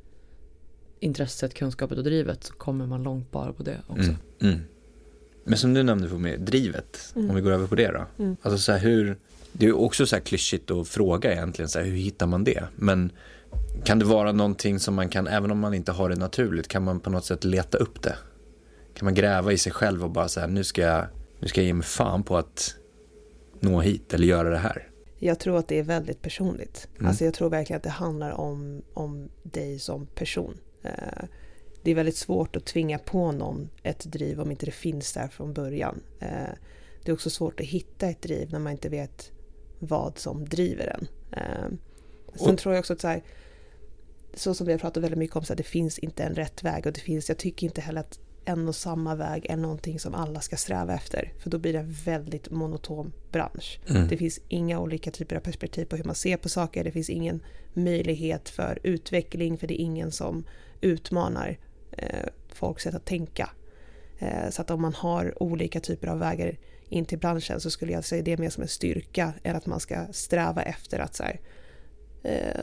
intresset, 1.00 1.54
kunskapet 1.54 1.98
och 1.98 2.04
drivet 2.04 2.44
så 2.44 2.54
kommer 2.54 2.86
man 2.86 3.04
långt 3.04 3.32
bara 3.32 3.54
på 3.54 3.64
det 3.64 3.78
också. 3.88 4.04
Mm. 4.04 4.16
Mm. 4.42 4.60
Men 5.44 5.58
som 5.58 5.74
du 5.74 5.84
nämnde 5.84 6.10
för 6.10 6.18
mig, 6.18 6.38
drivet, 6.38 7.14
Mm. 7.16 7.30
om 7.30 7.36
vi 7.36 7.42
går 7.42 7.52
över 7.52 7.68
på 7.68 7.76
det 7.76 7.92
då. 7.92 8.24
Mm. 8.24 8.38
Alltså 8.42 8.58
så 8.58 8.72
här, 8.72 8.80
hur, 8.80 9.18
det 9.52 9.66
är 9.66 9.70
ju 9.70 9.74
också 9.74 10.06
så 10.06 10.16
här 10.16 10.24
klyschigt 10.24 10.72
att 10.72 10.88
fråga 10.88 11.34
egentligen, 11.34 11.70
så 11.70 11.80
här, 11.80 11.86
hur 11.86 11.98
hittar 11.98 12.28
man 12.28 12.44
det? 12.44 12.64
Men 12.76 13.12
kan 13.84 14.00
det 14.00 14.06
vara 14.06 14.32
någonting 14.32 14.80
som 14.80 14.96
man 14.96 15.10
kan, 15.10 15.28
även 15.28 15.52
om 15.52 15.60
man 15.60 15.74
inte 15.74 15.92
har 15.92 16.10
det 16.10 16.16
naturligt, 16.16 16.68
kan 16.68 16.84
man 16.84 17.00
på 17.00 17.10
något 17.10 17.26
sätt 17.26 17.44
leta 17.44 17.78
upp 17.78 18.02
det? 18.02 18.16
Kan 18.94 19.06
man 19.06 19.14
gräva 19.14 19.52
i 19.52 19.58
sig 19.58 19.72
själv 19.72 20.04
och 20.04 20.12
bara 20.12 20.28
säga, 20.28 20.48
nu 20.48 20.64
ska 20.64 20.82
jag, 20.82 21.06
nu 21.40 21.48
ska 21.48 21.62
jag 21.62 21.68
ge 21.68 21.74
mig 21.74 21.86
fan 21.86 22.24
på 22.24 22.38
att 22.38 22.76
nå 23.60 23.82
hit 23.82 24.14
eller 24.14 24.28
göra 24.28 24.50
det 24.50 24.58
här? 24.58 24.90
Jag 25.20 25.40
tror 25.40 25.58
att 25.58 25.68
det 25.68 25.80
är 25.80 25.84
väldigt 25.84 26.22
personligt. 26.22 26.88
Mm. 26.96 27.08
Alltså 27.08 27.26
jag 27.26 27.34
tror 27.34 27.50
verkligen 27.50 27.78
att 27.78 27.84
det 27.84 27.90
handlar 27.90 28.32
om, 28.32 28.82
om 28.94 29.30
dig 29.44 29.80
som 29.80 30.06
person. 30.06 30.58
Eh, 30.84 31.26
det 31.84 31.92
är 31.92 31.96
väldigt 31.96 32.18
svårt 32.18 32.56
att 32.56 32.66
tvinga 32.66 33.00
på 33.00 33.32
någon 33.32 33.70
ett 33.84 34.06
driv 34.06 34.42
om 34.42 34.52
inte 34.52 34.66
det 34.66 34.72
finns 34.72 35.14
där 35.14 35.28
från 35.28 35.54
början. 35.54 36.02
Eh, 36.20 36.54
det 37.04 37.12
är 37.12 37.14
också 37.14 37.30
svårt 37.30 37.60
att 37.60 37.66
hitta 37.66 38.08
ett 38.08 38.22
driv 38.22 38.52
när 38.52 38.60
man 38.60 38.72
inte 38.72 38.90
vet 38.90 39.32
vad 39.80 40.20
som 40.20 40.50
driver 40.50 40.98
en. 41.00 41.08
Eh, 41.32 41.78
sen 42.46 42.58
tror 42.58 42.76
jag 42.76 42.80
också 42.80 42.94
att 42.94 43.02
så, 43.02 43.08
här, 43.08 43.24
så 44.36 44.54
som 44.54 44.68
vi 44.68 44.74
har 44.74 44.80
pratat 44.80 45.04
väldigt 45.04 45.20
mycket 45.20 45.36
om, 45.36 45.44
så 45.44 45.54
här, 45.54 45.58
det 45.58 45.64
finns 45.64 46.00
inte 46.00 46.24
en 46.24 46.36
rätt 46.36 46.64
väg 46.64 46.86
och 46.86 46.94
det 46.94 47.00
finns, 47.00 47.30
jag 47.30 47.38
tycker 47.38 47.68
inte 47.68 47.82
heller 47.82 48.00
att 48.00 48.20
en 48.46 48.68
och 48.68 48.76
samma 48.76 49.16
väg 49.16 49.46
är 49.50 49.58
någonting 49.58 50.00
som 50.00 50.16
alla 50.16 50.42
ska 50.42 50.56
sträva 50.56 50.94
efter. 50.94 51.34
För 51.40 51.50
då 51.50 51.58
blir 51.58 51.74
det 51.74 51.80
en 51.80 51.92
väldigt 51.92 52.50
monoton 52.50 53.14
bransch. 53.32 53.80
Mm. 53.90 54.08
Det 54.08 54.18
finns 54.18 54.40
inga 54.48 54.80
olika 54.80 55.12
typer 55.12 55.36
av 55.36 55.40
perspektiv 55.40 55.86
på 55.86 55.96
hur 55.96 56.04
man 56.04 56.16
ser 56.16 56.38
på 56.38 56.50
saker. 56.50 56.84
Det 56.84 56.92
finns 56.92 57.10
ingen 57.10 57.44
möjlighet 57.74 58.50
för 58.50 58.80
utveckling 58.84 59.58
för 59.58 59.68
det 59.68 59.82
är 59.82 59.84
ingen 59.84 60.12
som 60.12 60.46
utmanar 60.82 61.58
eh, 61.92 62.30
folks 62.54 62.84
sätt 62.84 62.96
att 62.96 63.06
tänka. 63.06 63.50
Eh, 64.20 64.50
så 64.50 64.62
att 64.62 64.72
om 64.72 64.82
man 64.82 64.94
har 64.94 65.44
olika 65.44 65.80
typer 65.80 66.08
av 66.08 66.20
vägar 66.20 66.58
in 66.90 67.06
till 67.06 67.20
branschen 67.20 67.60
så 67.60 67.70
skulle 67.70 67.92
jag 67.92 68.06
säga 68.06 68.24
det 68.24 68.38
mer 68.38 68.50
som 68.50 68.64
en 68.64 68.70
styrka 68.70 69.34
än 69.44 69.56
att 69.56 69.66
man 69.66 69.80
ska 69.80 70.08
sträva 70.12 70.62
efter 70.62 71.00
att 71.00 71.16
så 71.16 71.24
här, 71.24 71.40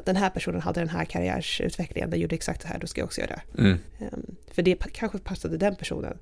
den 0.04 0.16
här 0.16 0.30
personen 0.30 0.60
hade 0.60 0.80
den 0.80 0.88
här 0.88 1.04
karriärsutvecklingen, 1.04 2.10
den 2.10 2.20
gjorde 2.20 2.34
exakt 2.34 2.62
det 2.62 2.68
här, 2.68 2.78
då 2.78 2.86
ska 2.86 3.00
jag 3.00 3.06
också 3.06 3.20
göra 3.20 3.30
det. 3.30 3.62
Mm. 3.62 3.78
Ehm, 3.98 4.36
För 4.50 4.62
det 4.62 4.76
kanske 4.92 5.18
passade 5.18 5.56
den 5.56 5.76
personen. 5.76 6.18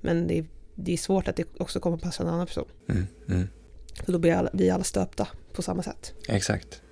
Men 0.00 0.26
det 0.26 0.38
är, 0.38 0.44
det 0.74 0.92
är 0.92 0.96
svårt 0.96 1.28
att 1.28 1.36
det 1.36 1.44
också 1.58 1.80
kommer 1.80 1.96
passa 1.96 2.22
en 2.22 2.28
annan 2.28 2.46
person. 2.46 2.68
Mm. 2.88 3.06
Mm. 3.28 3.48
För 4.04 4.12
då 4.12 4.18
blir 4.18 4.32
alla, 4.32 4.50
vi 4.52 4.70
alla 4.70 4.84
stöpta 4.84 5.28
på 5.52 5.62
samma 5.62 5.82
sätt. 5.82 6.14
Exakt. 6.28 6.82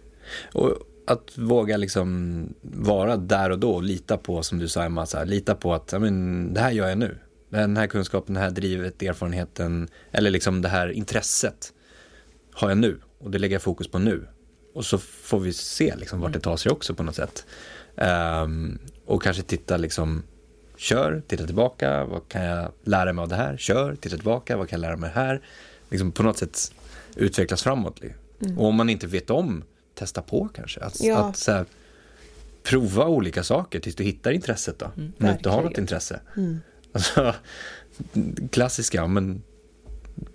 Och 0.52 0.78
att 1.06 1.38
våga 1.38 1.76
liksom 1.76 2.48
vara 2.62 3.16
där 3.16 3.50
och 3.50 3.58
då 3.58 3.74
och 3.74 3.82
lita 3.82 4.16
på, 4.16 4.42
som 4.42 4.58
du 4.58 4.68
sa 4.68 4.84
Emma, 4.84 5.06
så 5.06 5.18
här, 5.18 5.24
lita 5.24 5.54
på 5.54 5.74
att 5.74 5.92
men, 6.00 6.54
det 6.54 6.60
här 6.60 6.70
gör 6.70 6.88
jag 6.88 6.98
nu. 6.98 7.18
Den 7.48 7.76
här 7.76 7.86
kunskapen, 7.86 8.34
det 8.34 8.40
här 8.40 8.50
drivet, 8.50 9.02
erfarenheten, 9.02 9.88
eller 10.12 10.30
liksom 10.30 10.62
det 10.62 10.68
här 10.68 10.88
intresset 10.88 11.72
har 12.52 12.68
jag 12.68 12.78
nu 12.78 13.00
och 13.18 13.30
det 13.30 13.38
lägger 13.38 13.54
jag 13.54 13.62
fokus 13.62 13.88
på 13.88 13.98
nu. 13.98 14.26
Och 14.74 14.84
så 14.84 14.98
får 14.98 15.40
vi 15.40 15.52
se 15.52 15.96
liksom 15.96 16.20
vart 16.20 16.32
det 16.32 16.40
tar 16.40 16.56
sig 16.56 16.72
också 16.72 16.94
på 16.94 17.02
något 17.02 17.14
sätt. 17.14 17.46
Ehm, 17.96 18.78
och 19.06 19.22
kanske 19.22 19.42
titta 19.42 19.76
liksom, 19.76 20.22
kör, 20.76 21.22
titta 21.26 21.46
tillbaka, 21.46 22.04
vad 22.04 22.28
kan 22.28 22.44
jag 22.44 22.72
lära 22.84 23.12
mig 23.12 23.22
av 23.22 23.28
det 23.28 23.36
här? 23.36 23.56
Kör, 23.56 23.94
titta 23.94 24.16
tillbaka, 24.16 24.56
vad 24.56 24.68
kan 24.68 24.80
jag 24.80 24.88
lära 24.88 24.96
mig 24.96 25.10
här? 25.14 25.40
Liksom 25.90 26.12
på 26.12 26.22
något 26.22 26.38
sätt 26.38 26.72
utvecklas 27.16 27.62
framåt. 27.62 28.00
Mm. 28.40 28.58
Och 28.58 28.66
om 28.66 28.74
man 28.74 28.90
inte 28.90 29.06
vet 29.06 29.30
om, 29.30 29.64
testa 29.94 30.22
på 30.22 30.48
kanske. 30.54 30.80
Att, 30.80 31.00
Ja. 31.00 31.18
att 31.18 31.46
här, 31.46 31.64
prova 32.62 33.06
olika 33.06 33.42
saker 33.42 33.80
tills 33.80 33.96
du 33.96 34.04
hittar 34.04 34.30
intresset 34.30 34.78
då. 34.78 34.86
Mm. 34.96 35.12
Om 35.18 35.26
du 35.26 35.32
inte 35.32 35.48
har 35.48 35.62
något 35.62 35.78
intresse. 35.78 36.20
Mm. 36.36 36.60
Alltså, 36.92 37.34
klassiska, 38.50 39.06
men 39.06 39.42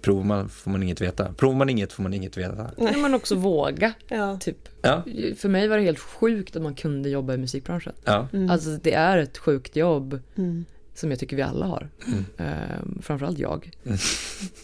provar 0.01 0.23
man 0.23 0.49
får 0.49 0.71
man 0.71 0.83
inget 0.83 1.01
veta. 1.01 1.33
Provar 1.33 1.55
man 1.57 1.69
inget 1.69 1.93
får 1.93 2.03
man 2.03 2.13
inget 2.13 2.37
veta. 2.37 2.71
Nej. 2.77 2.97
Men 2.97 3.13
också 3.13 3.35
våga, 3.35 3.93
Ja. 4.07 4.37
typ. 4.39 4.69
Ja, 4.81 5.03
För 5.37 5.49
mig 5.49 5.67
var 5.67 5.77
det 5.77 5.83
helt 5.83 5.99
sjukt 5.99 6.55
att 6.55 6.61
man 6.61 6.75
kunde 6.75 7.09
jobba 7.09 7.33
i 7.33 7.37
musikbranschen. 7.37 7.93
ja, 8.05 8.27
Mm. 8.33 8.49
Alltså 8.49 8.69
det 8.83 8.93
är 8.93 9.17
ett 9.17 9.37
sjukt 9.37 9.75
jobb 9.75 10.19
Mm. 10.37 10.65
som 10.93 11.09
jag 11.09 11.19
tycker 11.19 11.35
vi 11.35 11.41
alla 11.41 11.65
har. 11.65 11.89
Mm. 12.07 12.25
Ehm, 12.37 12.99
framförallt 13.01 13.39
jag. 13.39 13.71
Mm. 13.85 13.97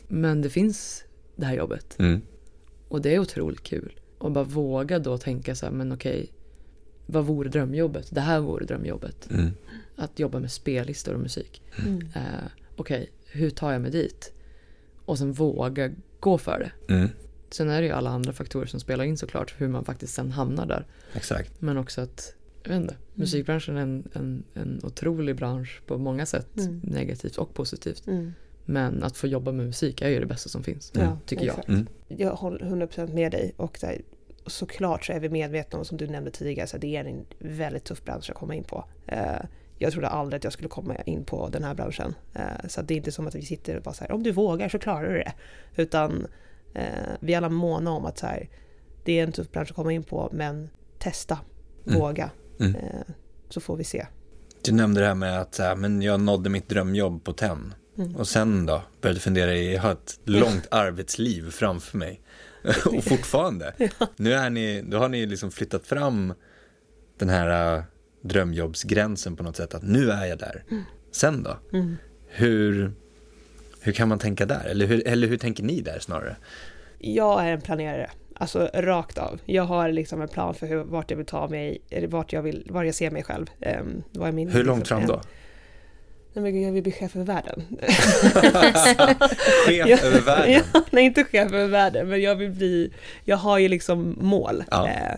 Men 0.08 0.42
det 0.42 0.50
finns 0.50 1.04
det 1.36 1.46
här 1.46 1.56
jobbet. 1.56 2.00
mm, 2.00 2.22
Och 2.88 3.02
det 3.02 3.16
är 3.16 3.20
otroligt 3.20 3.64
kul. 3.64 4.00
Och 4.18 4.32
bara 4.32 4.44
våga 4.44 5.00
då 5.00 5.18
tänka 5.18 5.56
så 5.56 5.66
här, 5.66 5.74
men 5.74 5.92
okej, 5.92 6.32
vad 7.06 7.26
vore 7.26 7.50
drömjobbet? 7.50 8.08
Det 8.12 8.22
här 8.22 8.40
vore 8.40 8.66
drömjobbet. 8.66 9.28
mm, 9.32 9.52
Att 9.96 10.20
jobba 10.20 10.40
med 10.40 10.52
spellistor 10.52 11.14
och 11.14 11.20
musik. 11.20 11.62
Mm. 11.86 12.02
Eh, 12.16 12.22
okej, 12.76 13.12
hur 13.26 13.50
tar 13.50 13.72
jag 13.72 13.82
mig 13.82 13.92
dit? 13.92 14.32
Och 15.06 15.18
sen 15.18 15.32
våga 15.34 15.92
gå 16.20 16.38
för 16.38 16.60
det. 16.60 16.94
mm, 16.94 17.10
Sen 17.50 17.70
är 17.70 17.82
det 17.82 17.88
ju 17.88 17.94
alla 17.94 18.10
andra 18.10 18.34
faktorer 18.34 18.66
som 18.66 18.80
spelar 18.80 19.04
in 19.04 19.18
såklart, 19.18 19.56
hur 19.58 19.68
man 19.68 19.86
faktiskt 19.86 20.14
sen 20.14 20.32
hamnar 20.32 20.66
där. 20.66 20.86
exakt. 21.14 21.62
Men 21.62 21.78
också 21.78 22.02
att, 22.02 22.34
jag 22.64 22.70
vet 22.70 22.82
inte, 22.82 22.96
musikbranschen 23.14 23.78
är 23.78 23.82
en, 23.82 24.08
en, 24.14 24.44
en 24.54 24.80
otrolig 24.84 25.36
bransch 25.36 25.82
på 25.86 25.98
många 25.98 26.26
sätt. 26.26 26.58
Mm. 26.58 26.80
Negativt 26.84 27.38
och 27.38 27.54
positivt. 27.54 28.08
Mm. 28.08 28.34
Men 28.66 29.04
att 29.04 29.18
få 29.18 29.28
jobba 29.28 29.52
med 29.52 29.66
musik 29.66 30.02
är 30.02 30.10
ju 30.10 30.20
det 30.20 30.26
bästa 30.26 30.50
som 30.50 30.64
finns. 30.64 30.92
Ja, 30.96 31.18
tycker 31.26 31.46
jag. 31.46 31.54
exakt. 31.54 31.70
Mm, 31.70 31.88
Jag 32.08 32.32
håller 32.36 32.60
100% 32.66 33.14
med 33.14 33.32
dig 33.32 33.54
och 33.58 33.80
här, 33.82 34.02
såklart 34.46 35.06
så 35.06 35.14
är 35.14 35.20
vi 35.20 35.30
medvetna 35.30 35.80
om, 35.80 35.86
som 35.86 35.98
du 35.98 36.08
nämnde 36.08 36.32
tidigare, 36.32 36.68
så 36.68 36.78
det 36.78 36.96
är 36.96 37.06
en 37.06 37.26
väldigt 37.40 37.84
tuff 37.84 38.04
bransch 38.04 38.30
att 38.30 38.36
komma 38.36 38.56
in 38.56 38.64
på. 38.64 38.86
Jag 39.78 39.92
trodde 39.92 40.08
aldrig 40.08 40.38
att 40.38 40.44
jag 40.44 40.54
skulle 40.54 40.70
komma 40.70 40.96
in 40.96 41.26
på 41.26 41.50
den 41.50 41.64
här 41.64 41.74
branschen. 41.74 42.16
Eh, 42.34 42.68
så 42.68 42.82
det 42.82 42.94
är 42.94 42.98
inte 42.98 43.12
som 43.12 43.28
att 43.28 43.36
vi 43.36 43.42
sitter 43.42 43.78
och 43.78 43.84
bara 43.84 43.94
så 43.94 44.04
här, 44.04 44.12
om 44.12 44.24
du 44.24 44.32
vågar 44.32 44.70
så 44.70 44.80
klarar 44.80 45.10
du 45.10 45.18
det. 45.18 45.34
Utan 45.76 46.28
eh, 46.74 46.86
vi 47.20 47.34
är 47.34 47.38
alla 47.38 47.50
måna 47.50 47.92
om 47.92 48.06
att 48.06 48.18
så 48.18 48.26
här, 48.26 48.50
det 49.04 49.20
är 49.20 49.24
en 49.24 49.32
tuff 49.32 49.52
bransch 49.52 49.70
att 49.70 49.76
komma 49.76 49.94
in 49.94 50.04
på, 50.04 50.30
men 50.32 50.70
testa, 51.00 51.40
Mm. 51.88 52.00
våga, 52.00 52.30
mm. 52.60 52.76
eh, 52.76 53.14
så 53.50 53.62
får 53.62 53.78
vi 53.78 53.84
se. 53.84 54.08
Du 54.62 54.72
nämnde 54.72 55.02
det 55.02 55.08
här 55.08 55.16
med 55.16 55.42
att 55.42 55.58
här, 55.58 55.76
men 55.76 56.02
jag 56.02 56.20
nådde 56.20 56.50
mitt 56.50 56.70
drömjobb 56.70 57.24
på 57.24 57.34
TEN. 57.34 57.74
Mm. 57.98 58.16
Och 58.16 58.28
sen 58.28 58.66
då? 58.66 58.82
Började 59.02 59.20
fundera 59.20 59.56
jag 59.56 59.82
har 59.82 59.92
ett 59.92 60.20
långt 60.24 60.68
arbetsliv 60.72 61.52
framför 61.52 61.98
mig. 61.98 62.22
och 62.86 63.04
fortfarande. 63.04 63.74
Nu 64.16 64.34
är 64.34 64.50
ni, 64.50 64.82
då 64.82 64.98
har 64.98 65.10
ni 65.10 65.26
liksom 65.26 65.52
flyttat 65.52 65.88
fram 65.88 66.34
den 67.18 67.30
här 67.30 67.84
drömjobbsgränsen 68.28 69.36
på 69.36 69.44
något 69.44 69.56
sätt. 69.56 69.74
Att 69.74 69.84
nu 69.84 70.12
är 70.12 70.26
jag 70.26 70.38
där. 70.38 70.64
Sen 71.12 71.44
då? 71.44 71.58
Mm. 71.78 71.98
Hur, 72.28 72.92
hur 73.82 73.92
kan 73.92 74.08
man 74.10 74.20
tänka 74.20 74.46
där? 74.46 74.66
Eller 74.66 74.86
hur, 74.86 75.08
eller 75.08 75.28
hur 75.28 75.38
tänker 75.38 75.64
ni 75.64 75.82
där 75.82 76.00
snarare? 76.00 76.36
Jag 77.00 77.46
är 77.48 77.52
en 77.52 77.62
planerare, 77.62 78.10
alltså 78.36 78.70
rakt 78.74 79.18
av. 79.18 79.40
Jag 79.46 79.64
har 79.64 79.92
liksom 79.92 80.22
en 80.22 80.28
plan 80.28 80.56
för 80.56 80.68
hur, 80.68 80.84
vart 80.84 81.12
jag 81.12 81.18
vill 81.18 81.26
ta 81.26 81.48
mig, 81.48 81.82
vart 82.08 82.34
jag, 82.34 82.42
vill, 82.42 82.68
var 82.70 82.84
jag 82.84 82.96
ser 82.96 83.12
mig 83.12 83.24
själv. 83.24 83.46
Um, 83.80 84.04
vad 84.12 84.28
är 84.28 84.32
min, 84.32 84.50
Hur 84.50 84.64
långt 84.64 84.80
liksom, 84.80 84.98
fram 85.00 85.08
då? 85.08 85.22
Nej 86.34 86.44
men 86.44 86.54
gud, 86.54 86.64
jag 86.68 86.72
vill 86.72 86.84
bli 86.84 86.92
chef 86.92 87.16
över 87.16 87.26
världen. 87.26 87.64
Chef 89.68 89.88
Ja. 89.88 89.98
över 90.04 90.22
världen? 90.22 90.52
ja, 90.74 90.82
nej, 90.92 91.06
inte 91.06 91.24
chef 91.24 91.52
över 91.52 91.68
världen, 91.68 92.10
men 92.10 92.22
jag 92.22 92.36
vill 92.36 92.52
bli, 92.52 92.92
jag 93.24 93.38
har 93.38 93.58
ju 93.58 93.68
liksom 93.68 94.18
mål. 94.22 94.64
Ja. 94.72 94.88
Eh, 94.88 95.16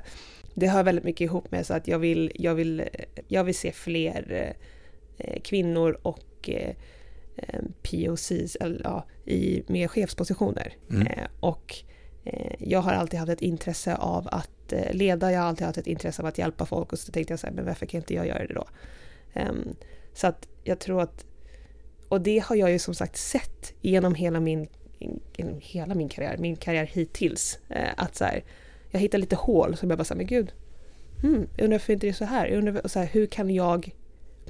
det 0.60 0.68
hör 0.68 0.84
väldigt 0.84 1.04
mycket 1.04 1.22
ihop 1.22 1.52
med 1.52 1.66
så 1.66 1.74
att 1.74 1.88
jag 1.88 2.00
vill, 2.00 2.32
jag 2.36 2.56
vill, 2.56 2.84
jag 3.28 3.44
vill 3.44 3.56
se 3.56 3.72
fler 3.72 4.56
eh, 5.18 5.42
kvinnor 5.42 6.00
och 6.02 6.50
eh, 6.50 6.76
eh, 7.36 7.62
POCs 7.84 8.56
eller, 8.56 8.82
ja, 8.84 9.06
i 9.26 9.64
mer 9.68 9.88
chefspositioner. 9.88 10.74
Mm. 10.90 11.08
Och 11.40 11.76
jag 12.58 12.80
har 12.80 12.94
alltid 12.94 13.20
haft 13.20 13.32
ett 13.32 13.42
intresse 13.42 13.96
av 13.96 14.28
att 14.32 14.74
leda, 14.92 15.32
jag 15.32 15.40
har 15.40 15.48
alltid 15.48 15.68
haft 15.68 15.78
ett 15.78 15.88
intresse 15.88 16.22
av 16.22 16.28
att 16.28 16.38
hjälpa 16.38 16.66
folk 16.66 16.94
och 16.94 17.00
så 17.00 17.12
tänkte 17.12 17.34
jag 17.34 17.40
så 17.40 17.48
här, 17.48 17.54
men 17.54 17.66
varför 17.66 17.86
kan 17.86 17.98
inte 17.98 18.14
jag 18.14 18.28
göra 18.28 18.48
det 18.48 18.54
då? 18.54 18.68
Ehm, 19.34 19.76
så 20.14 20.28
att 20.28 20.48
jag 20.64 20.80
tror 20.80 21.02
att, 21.02 21.26
och 22.10 22.22
det 22.22 22.40
har 22.40 22.56
jag 22.56 22.72
ju 22.72 22.80
som 22.80 22.94
sagt 22.94 23.18
sett 23.18 23.74
genom 23.82 24.16
hela 24.16 24.40
min, 24.40 24.68
genom 25.36 25.60
hela 25.62 25.96
min 25.96 26.10
karriär, 26.10 26.38
min 26.38 26.56
karriär 26.56 26.86
hittills, 26.86 27.60
att 27.98 28.16
så 28.16 28.26
här, 28.26 28.44
jag 28.92 29.00
hittar 29.00 29.18
lite 29.18 29.36
hål 29.36 29.78
som 29.78 29.90
jag 29.90 29.98
bara 30.00 30.04
säger, 30.04 30.18
men 30.18 30.28
gud, 30.28 30.52
hmm, 31.22 31.48
jag 31.56 31.64
undrar 31.64 31.78
varför 31.78 31.94
inte 31.94 32.06
det 32.06 32.12
är 32.12 32.14
så 32.14 32.26
här? 32.26 32.48
Jag 32.48 32.58
undrar 32.58 32.88
så 32.88 33.00
här, 33.00 33.06
hur 33.06 33.26
kan 33.26 33.50
jag 33.50 33.96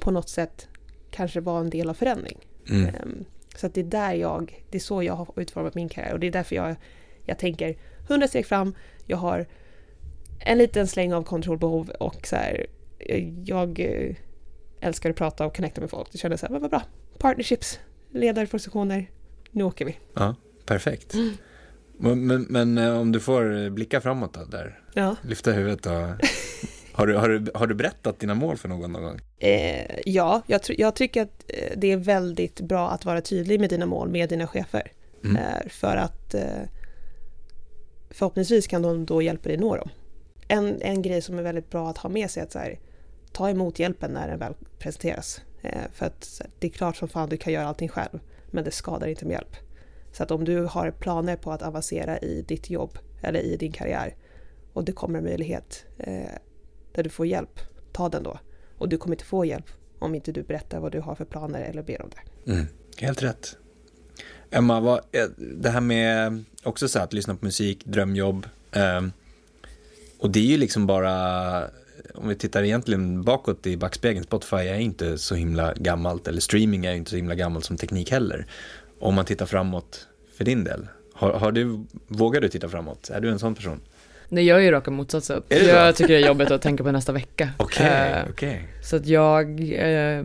på 0.00 0.10
något 0.10 0.28
sätt 0.28 0.68
kanske 1.10 1.40
vara 1.40 1.60
en 1.60 1.70
del 1.70 1.90
av 1.90 1.94
förändring? 1.94 2.38
Mm. 2.70 2.86
Ehm, 2.86 3.24
Så 3.56 3.66
att 3.66 3.74
det 3.74 3.80
är 3.80 3.84
där 3.84 4.12
jag, 4.14 4.64
det 4.70 4.78
är 4.78 4.80
så 4.80 5.02
jag 5.02 5.14
har 5.14 5.28
utformat 5.36 5.74
min 5.74 5.88
karriär 5.88 6.12
och 6.12 6.20
det 6.20 6.26
är 6.26 6.30
därför 6.30 6.56
jag, 6.56 6.76
jag 7.24 7.38
tänker 7.38 7.76
100 8.08 8.28
steg 8.28 8.46
fram, 8.46 8.74
jag 9.06 9.16
har 9.16 9.46
en 10.38 10.58
liten 10.58 10.86
släng 10.86 11.14
av 11.14 11.22
kontrollbehov 11.22 11.90
och 11.90 12.26
så 12.26 12.36
här, 12.36 12.66
jag 13.44 13.80
eh, 13.80 14.16
älskar 14.80 15.10
att 15.10 15.16
prata 15.16 15.46
och 15.46 15.56
connecta 15.56 15.80
med 15.80 15.90
folk. 15.90 16.12
Det 16.12 16.18
kändes 16.18 16.40
så 16.40 16.46
här, 16.46 16.58
vad 16.58 16.70
bra, 16.70 16.82
partnerships, 17.18 17.80
ledarpositioner, 18.10 19.10
nu 19.50 19.64
åker 19.64 19.84
vi. 19.84 19.96
Ja, 20.14 20.34
perfekt. 20.66 21.14
Mm. 21.14 21.34
Men, 21.98 22.42
men, 22.42 22.78
eh, 22.78 23.00
om 23.00 23.12
du 23.12 23.20
får 23.20 23.70
blicka 23.70 24.00
framåt 24.00 24.34
då, 24.34 24.44
där, 24.44 24.80
Ja, 24.94 25.16
lyfta 25.22 25.52
huvudet 25.52 25.86
och 25.86 26.26
Har 26.98 27.06
du, 27.06 27.16
har, 27.16 27.28
du, 27.28 27.50
har 27.54 27.66
du 27.66 27.74
berättat 27.74 28.20
dina 28.20 28.34
mål 28.34 28.56
för 28.56 28.68
någon 28.68 28.92
någon 28.92 29.02
gång? 29.02 29.20
Eh, 29.38 29.98
ja, 30.06 30.42
jag, 30.46 30.60
jag, 30.68 30.94
tycker 30.94 31.22
att 31.22 31.44
eh, 31.48 31.72
det 31.76 31.92
är 31.92 31.96
väldigt 31.96 32.60
bra 32.60 32.90
att 32.90 33.04
vara 33.04 33.20
tydlig 33.20 33.60
med 33.60 33.70
dina 33.70 33.86
mål 33.86 34.08
med 34.08 34.28
dina 34.28 34.46
chefer. 34.46 34.92
Mm. 35.24 35.36
Eh, 35.36 35.68
för 35.68 35.96
att 35.96 36.34
eh, 36.34 36.62
förhoppningsvis 38.10 38.66
kan 38.66 38.82
de 38.82 39.06
då 39.06 39.22
hjälpa 39.22 39.48
dig 39.48 39.58
nå 39.58 39.76
dem. 39.76 39.88
En, 40.48 40.82
en 40.82 41.02
grej 41.02 41.22
som 41.22 41.38
är 41.38 41.42
väldigt 41.42 41.70
bra 41.70 41.90
att 41.90 41.98
ha 41.98 42.10
med 42.10 42.30
sig 42.30 42.40
är 42.40 42.46
att 42.46 42.54
här, 42.54 42.78
ta 43.32 43.50
emot 43.50 43.78
hjälpen 43.78 44.10
när 44.10 44.28
den 44.28 44.38
väl 44.38 44.54
presenteras. 44.78 45.40
Eh, 45.62 45.82
för 45.92 46.06
att 46.06 46.42
det 46.58 46.66
är 46.66 46.70
klart 46.70 46.96
som 46.96 47.08
fan 47.08 47.28
du 47.28 47.36
kan 47.36 47.52
göra 47.52 47.66
allting 47.66 47.88
själv, 47.88 48.18
men 48.50 48.64
det 48.64 48.70
skadar 48.70 49.06
inte 49.06 49.24
med 49.24 49.32
hjälp. 49.32 49.56
Så 50.12 50.22
att 50.22 50.30
om 50.30 50.44
du 50.44 50.64
har 50.64 50.90
planer 50.90 51.36
på 51.36 51.52
att 51.52 51.62
avancera 51.62 52.18
i 52.18 52.42
ditt 52.42 52.70
jobb 52.70 52.98
eller 53.22 53.40
i 53.40 53.56
din 53.56 53.72
karriär 53.72 54.14
och 54.72 54.84
det 54.84 54.92
kommer 54.92 55.18
en 55.18 55.24
möjlighet 55.24 55.84
eh, 55.98 56.30
där 56.92 57.02
du 57.02 57.10
får 57.10 57.26
hjälp, 57.26 57.60
ta 57.92 58.08
den 58.08 58.22
då. 58.22 58.38
Och 58.78 58.88
du 58.88 58.98
kommer 58.98 59.14
inte 59.14 59.24
få 59.24 59.44
hjälp 59.44 59.66
om 59.98 60.14
inte 60.14 60.32
du 60.32 60.42
berättar 60.42 60.80
vad 60.80 60.92
du 60.92 61.00
har 61.00 61.14
för 61.14 61.24
planer 61.24 61.60
eller 61.60 61.82
ber 61.82 62.02
om 62.02 62.10
det. 62.10 62.52
Mm, 62.52 62.66
helt 62.96 63.22
rätt. 63.22 63.56
Emma, 64.50 64.80
vad, 64.80 64.98
eh, 64.98 65.26
det 65.36 65.70
här 65.70 65.80
med 65.80 66.44
också 66.62 66.88
så 66.88 66.98
här, 66.98 67.04
att 67.04 67.12
lyssna 67.12 67.36
på 67.36 67.44
musik, 67.44 67.84
drömjobb. 67.84 68.46
Eh, 68.72 69.06
och 70.18 70.30
det 70.30 70.38
är 70.38 70.44
ju 70.44 70.56
liksom 70.56 70.86
bara, 70.86 71.64
om 72.14 72.28
vi 72.28 72.34
tittar 72.34 72.62
egentligen 72.62 73.22
bakåt 73.22 73.66
i 73.66 73.76
backspegeln, 73.76 74.24
Spotify 74.24 74.56
är 74.56 74.78
inte 74.78 75.18
så 75.18 75.34
himla 75.34 75.74
gammalt, 75.74 76.28
eller 76.28 76.40
streaming 76.40 76.86
är 76.86 76.94
inte 76.94 77.10
så 77.10 77.16
himla 77.16 77.34
gammalt 77.34 77.64
som 77.64 77.76
teknik 77.76 78.10
heller. 78.10 78.46
Om 79.00 79.14
man 79.14 79.24
tittar 79.24 79.46
framåt 79.46 80.08
för 80.36 80.44
din 80.44 80.64
del, 80.64 80.88
har, 81.12 81.32
har 81.32 81.52
du, 81.52 81.84
vågar 82.06 82.40
du 82.40 82.48
titta 82.48 82.68
framåt? 82.68 83.10
Är 83.10 83.20
du 83.20 83.30
en 83.30 83.38
sån 83.38 83.54
person? 83.54 83.80
Nej, 84.28 84.44
jag 84.44 84.58
är 84.58 84.62
ju 84.62 84.70
raka 84.70 84.90
motsatsen. 84.90 85.42
Jag 85.48 85.96
tycker 85.96 86.14
det 86.14 86.22
är 86.22 86.26
jobbigt 86.26 86.50
att 86.50 86.62
tänka 86.62 86.84
på 86.84 86.92
nästa 86.92 87.12
vecka. 87.12 87.50
Okej, 87.56 87.86
okay, 87.86 88.22
uh, 88.22 88.30
okay, 88.30 88.58
Så 88.82 88.96
att 88.96 89.06
jag 89.06 89.60
uh, 89.60 90.24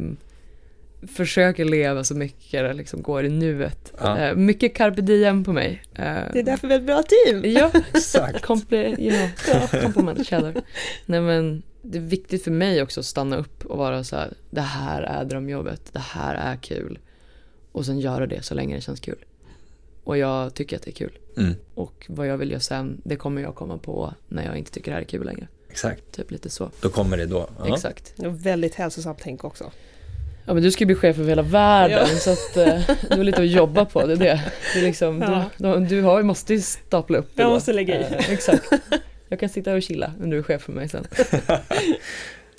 försöker 1.08 1.66
leva 1.66 2.04
så 2.04 2.16
mycket 2.16 2.52
det 2.52 2.74
liksom 2.74 3.02
går 3.02 3.26
i 3.26 3.30
nuet. 3.30 3.94
Ja. 4.00 4.30
Uh, 4.30 4.36
mycket 4.36 4.76
carpe 4.76 5.02
diem 5.02 5.44
på 5.44 5.54
mig. 5.54 5.84
det 5.96 6.40
är 6.40 6.44
därför 6.44 6.68
vi 6.68 6.74
är 6.74 6.80
ett 6.80 6.86
bra 6.86 7.04
team. 7.04 7.42
Ja, 7.46 7.72
exakt. 7.94 8.42
Compli 8.42 8.96
you 9.00 9.12
know, 9.12 9.82
compliment 9.82 10.20
each 10.20 10.34
other. 10.34 10.62
Nej 11.06 11.22
men, 11.22 11.64
det 11.82 11.98
är 11.98 12.02
viktigt 12.02 12.44
för 12.44 12.52
mig 12.52 12.82
också 12.82 13.00
att 13.00 13.06
stanna 13.06 13.38
upp 13.38 13.66
och 13.66 13.78
vara 13.78 14.04
så 14.04 14.16
här, 14.16 14.34
det 14.50 14.62
här 14.62 15.02
är 15.02 15.26
drömjobbet, 15.26 15.94
det 15.94 16.00
här 16.00 16.36
är 16.36 16.56
kul. 16.56 17.00
Och 17.74 17.86
sen 17.86 18.00
göra 18.00 18.28
det 18.28 18.42
så 18.42 18.54
länge 18.54 18.76
det 18.76 18.82
känns 18.82 19.00
kul. 19.00 19.26
Och 20.04 20.18
jag 20.18 20.54
tycker 20.54 20.76
att 20.76 20.84
det 20.84 20.90
är 20.90 20.96
kul. 20.96 21.18
Mm. 21.38 21.56
Och 21.76 22.06
vad 22.10 22.28
jag 22.28 22.38
vill 22.38 22.52
göra 22.52 22.60
sen, 22.60 23.02
det 23.04 23.16
kommer 23.16 23.42
jag 23.42 23.56
komma 23.56 23.78
på 23.78 24.14
när 24.28 24.46
jag 24.46 24.58
inte 24.58 24.72
tycker 24.72 24.92
det 24.92 24.96
här 24.96 25.02
är 25.02 25.06
kul 25.06 25.26
längre. 25.26 25.48
Exakt. 25.70 26.12
Typ 26.12 26.32
lite 26.32 26.50
så. 26.50 26.70
Då 26.82 26.90
kommer 26.90 27.18
det 27.18 27.26
då. 27.26 27.50
Ja. 27.60 27.74
Exakt. 27.74 28.14
Och 28.18 28.46
väldigt 28.46 28.76
hälsosamt 28.76 29.20
tänk 29.22 29.44
också. 29.44 29.72
Ja 30.46 30.54
men 30.54 30.64
du 30.64 30.72
ska 30.72 30.86
bli 30.86 30.96
chef 30.96 31.20
över 31.20 31.30
hela 31.30 31.42
världen 31.42 32.08
ja. 32.12 32.18
så 32.18 32.32
att 32.32 32.58
eh, 32.58 32.96
du 33.10 33.18
har 33.18 33.24
lite 33.24 33.42
att 33.42 33.48
jobba 33.48 33.86
på, 33.86 34.06
det 34.06 34.14
är 34.14 34.18
det. 34.18 34.52
det 34.74 34.80
är 34.80 34.84
liksom, 34.84 35.22
ja. 35.22 35.46
du, 35.58 35.86
du 35.86 36.02
har, 36.02 36.24
måste 36.24 36.54
ju 36.54 36.62
stapla 36.62 37.18
upp 37.18 37.30
det 37.36 37.42
Jag 37.42 37.50
måste 37.50 37.74
lägga 37.74 38.00
i. 38.00 38.04
Eh, 38.04 38.32
exakt. 38.32 38.70
Jag 39.28 39.40
kan 39.40 39.50
sitta 39.50 39.74
och 39.74 39.84
chilla 39.84 40.14
om 40.24 40.30
du 40.30 40.38
är 40.38 40.44
chef 40.44 40.62
för 40.62 40.72
mig 40.72 40.90
sen. 40.90 41.08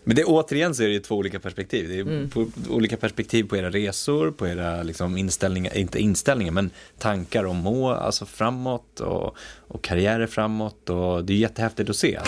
Men 0.04 0.16
det 0.16 0.24
återigen 0.24 0.74
så 0.74 0.82
är 0.82 0.88
det 0.88 1.00
två 1.00 1.16
olika 1.16 1.40
perspektiv. 1.40 1.88
Det 1.88 1.96
är 1.96 2.00
mm. 2.00 2.30
på, 2.30 2.46
olika 2.68 2.96
perspektiv 2.96 3.44
på 3.44 3.56
era 3.56 3.70
resor, 3.70 4.30
på 4.30 4.48
era 4.48 4.82
liksom 4.82 5.16
inställningar, 5.16 5.76
inte 5.76 5.98
inställningar, 5.98 6.52
men 6.52 6.70
tankar 6.98 7.44
om 7.44 7.56
mål, 7.56 7.94
alltså 7.94 8.26
framåt 8.26 9.00
och, 9.00 9.36
och 9.68 9.84
karriärer 9.84 10.26
framåt 10.26 10.90
och 10.90 11.24
det 11.24 11.32
är 11.32 11.36
jättehäftigt 11.36 11.90
att 11.90 11.96
se. 11.96 12.20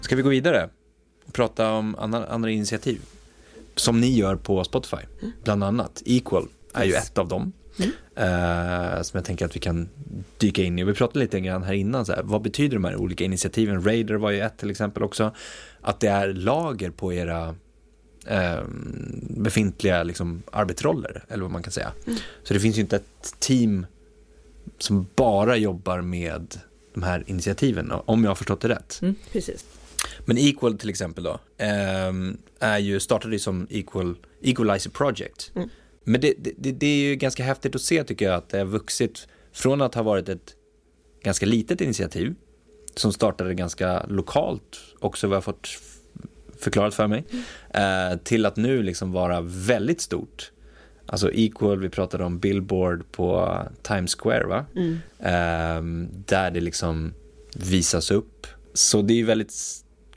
Ska 0.00 0.16
vi 0.16 0.22
gå 0.22 0.28
vidare 0.28 0.68
och 1.26 1.32
prata 1.32 1.72
om 1.72 1.96
andra, 1.98 2.26
andra 2.26 2.50
initiativ 2.50 3.00
som 3.74 4.00
ni 4.00 4.16
gör 4.16 4.36
på 4.36 4.64
Spotify, 4.64 4.96
mm. 5.20 5.32
bland 5.44 5.64
annat. 5.64 6.02
Equal 6.06 6.48
är 6.74 6.84
yes. 6.84 6.94
ju 6.94 6.98
ett 6.98 7.18
av 7.18 7.28
dem. 7.28 7.52
Mm. 7.78 7.90
Uh, 8.18 9.02
som 9.02 9.18
jag 9.18 9.24
tänker 9.24 9.46
att 9.46 9.56
vi 9.56 9.60
kan 9.60 9.88
dyka 10.38 10.62
in 10.62 10.78
i. 10.78 10.84
Vi 10.84 10.94
pratade 10.94 11.18
lite 11.18 11.40
grann 11.40 11.62
här 11.62 11.72
innan, 11.72 12.06
så 12.06 12.12
här, 12.12 12.22
vad 12.22 12.42
betyder 12.42 12.74
de 12.74 12.84
här 12.84 12.96
olika 12.96 13.24
initiativen? 13.24 13.84
Raider 13.84 14.14
var 14.14 14.30
ju 14.30 14.40
ett 14.40 14.58
till 14.58 14.70
exempel 14.70 15.02
också. 15.02 15.34
Att 15.80 16.00
det 16.00 16.08
är 16.08 16.28
lager 16.28 16.90
på 16.90 17.12
era 17.12 17.48
uh, 18.30 18.64
befintliga 19.20 20.02
liksom, 20.02 20.42
arbetsroller, 20.52 21.24
eller 21.28 21.42
vad 21.42 21.50
man 21.50 21.62
kan 21.62 21.72
säga. 21.72 21.92
Mm. 22.06 22.18
Så 22.42 22.54
det 22.54 22.60
finns 22.60 22.76
ju 22.76 22.80
inte 22.80 22.96
ett 22.96 23.34
team 23.38 23.86
som 24.78 25.06
bara 25.14 25.56
jobbar 25.56 26.00
med 26.00 26.60
de 26.94 27.02
här 27.02 27.24
initiativen, 27.26 27.92
om 28.04 28.24
jag 28.24 28.30
har 28.30 28.34
förstått 28.34 28.60
det 28.60 28.68
rätt. 28.68 28.98
Mm, 29.02 29.14
precis. 29.32 29.64
Men 30.24 30.38
Equal 30.38 30.78
till 30.78 30.90
exempel 30.90 31.24
då, 31.24 31.40
um, 32.08 32.38
är 32.58 32.78
ju, 32.78 33.00
startade 33.00 33.34
ju 33.34 33.38
som 33.38 33.66
Equal, 33.70 34.14
Equalizer 34.42 34.90
Project. 34.90 35.52
Mm. 35.54 35.68
Men 36.04 36.20
det, 36.20 36.34
det, 36.38 36.72
det, 36.72 36.86
är 36.86 37.10
ju 37.10 37.16
ganska 37.16 37.44
häftigt 37.44 37.74
att 37.74 37.82
se 37.82 38.04
tycker 38.04 38.24
jag 38.24 38.34
att 38.34 38.48
det 38.48 38.58
har 38.58 38.64
vuxit 38.64 39.28
från 39.52 39.82
att 39.82 39.94
ha 39.94 40.02
varit 40.02 40.28
ett 40.28 40.56
ganska 41.22 41.46
litet 41.46 41.80
initiativ 41.80 42.34
som 42.94 43.12
startade 43.12 43.54
ganska 43.54 44.06
lokalt 44.06 44.80
också 44.98 45.26
vad 45.26 45.36
jag 45.36 45.44
fått 45.44 45.68
förklarat 46.58 46.94
för 46.94 47.06
mig 47.06 47.24
mm. 47.30 48.12
eh, 48.12 48.18
till 48.18 48.46
att 48.46 48.56
nu 48.56 48.82
liksom 48.82 49.12
vara 49.12 49.40
väldigt 49.40 50.00
stort. 50.00 50.52
Alltså 51.06 51.32
Equal, 51.32 51.78
vi 51.78 51.88
pratade 51.88 52.24
om 52.24 52.38
Billboard 52.38 53.12
på 53.12 53.58
Times 53.82 54.14
Square 54.14 54.46
va? 54.46 54.66
Mm. 54.76 54.98
Eh, 55.18 56.08
där 56.26 56.50
det 56.50 56.60
liksom 56.60 57.14
visas 57.56 58.10
upp. 58.10 58.46
Så 58.74 59.02
det 59.02 59.20
är 59.20 59.24
väldigt 59.24 59.54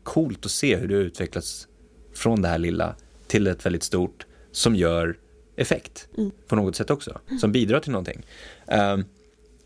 coolt 0.04 0.45
att 0.45 0.52
se 0.52 0.76
hur 0.76 0.88
det 0.88 0.95
utvecklats 0.95 1.67
från 2.13 2.41
det 2.41 2.48
här 2.48 2.58
lilla 2.58 2.95
till 3.28 3.48
ett 3.48 3.65
väldigt 3.65 3.84
stort 3.84 4.26
som 4.52 4.76
gör 4.76 5.17
effekt 5.55 6.07
mm. 6.17 6.31
på 6.47 6.55
något 6.55 6.75
sätt 6.75 6.89
också, 6.89 7.19
som 7.41 7.51
bidrar 7.51 7.79
till 7.79 7.91
någonting. 7.91 8.25
Um, 8.65 9.05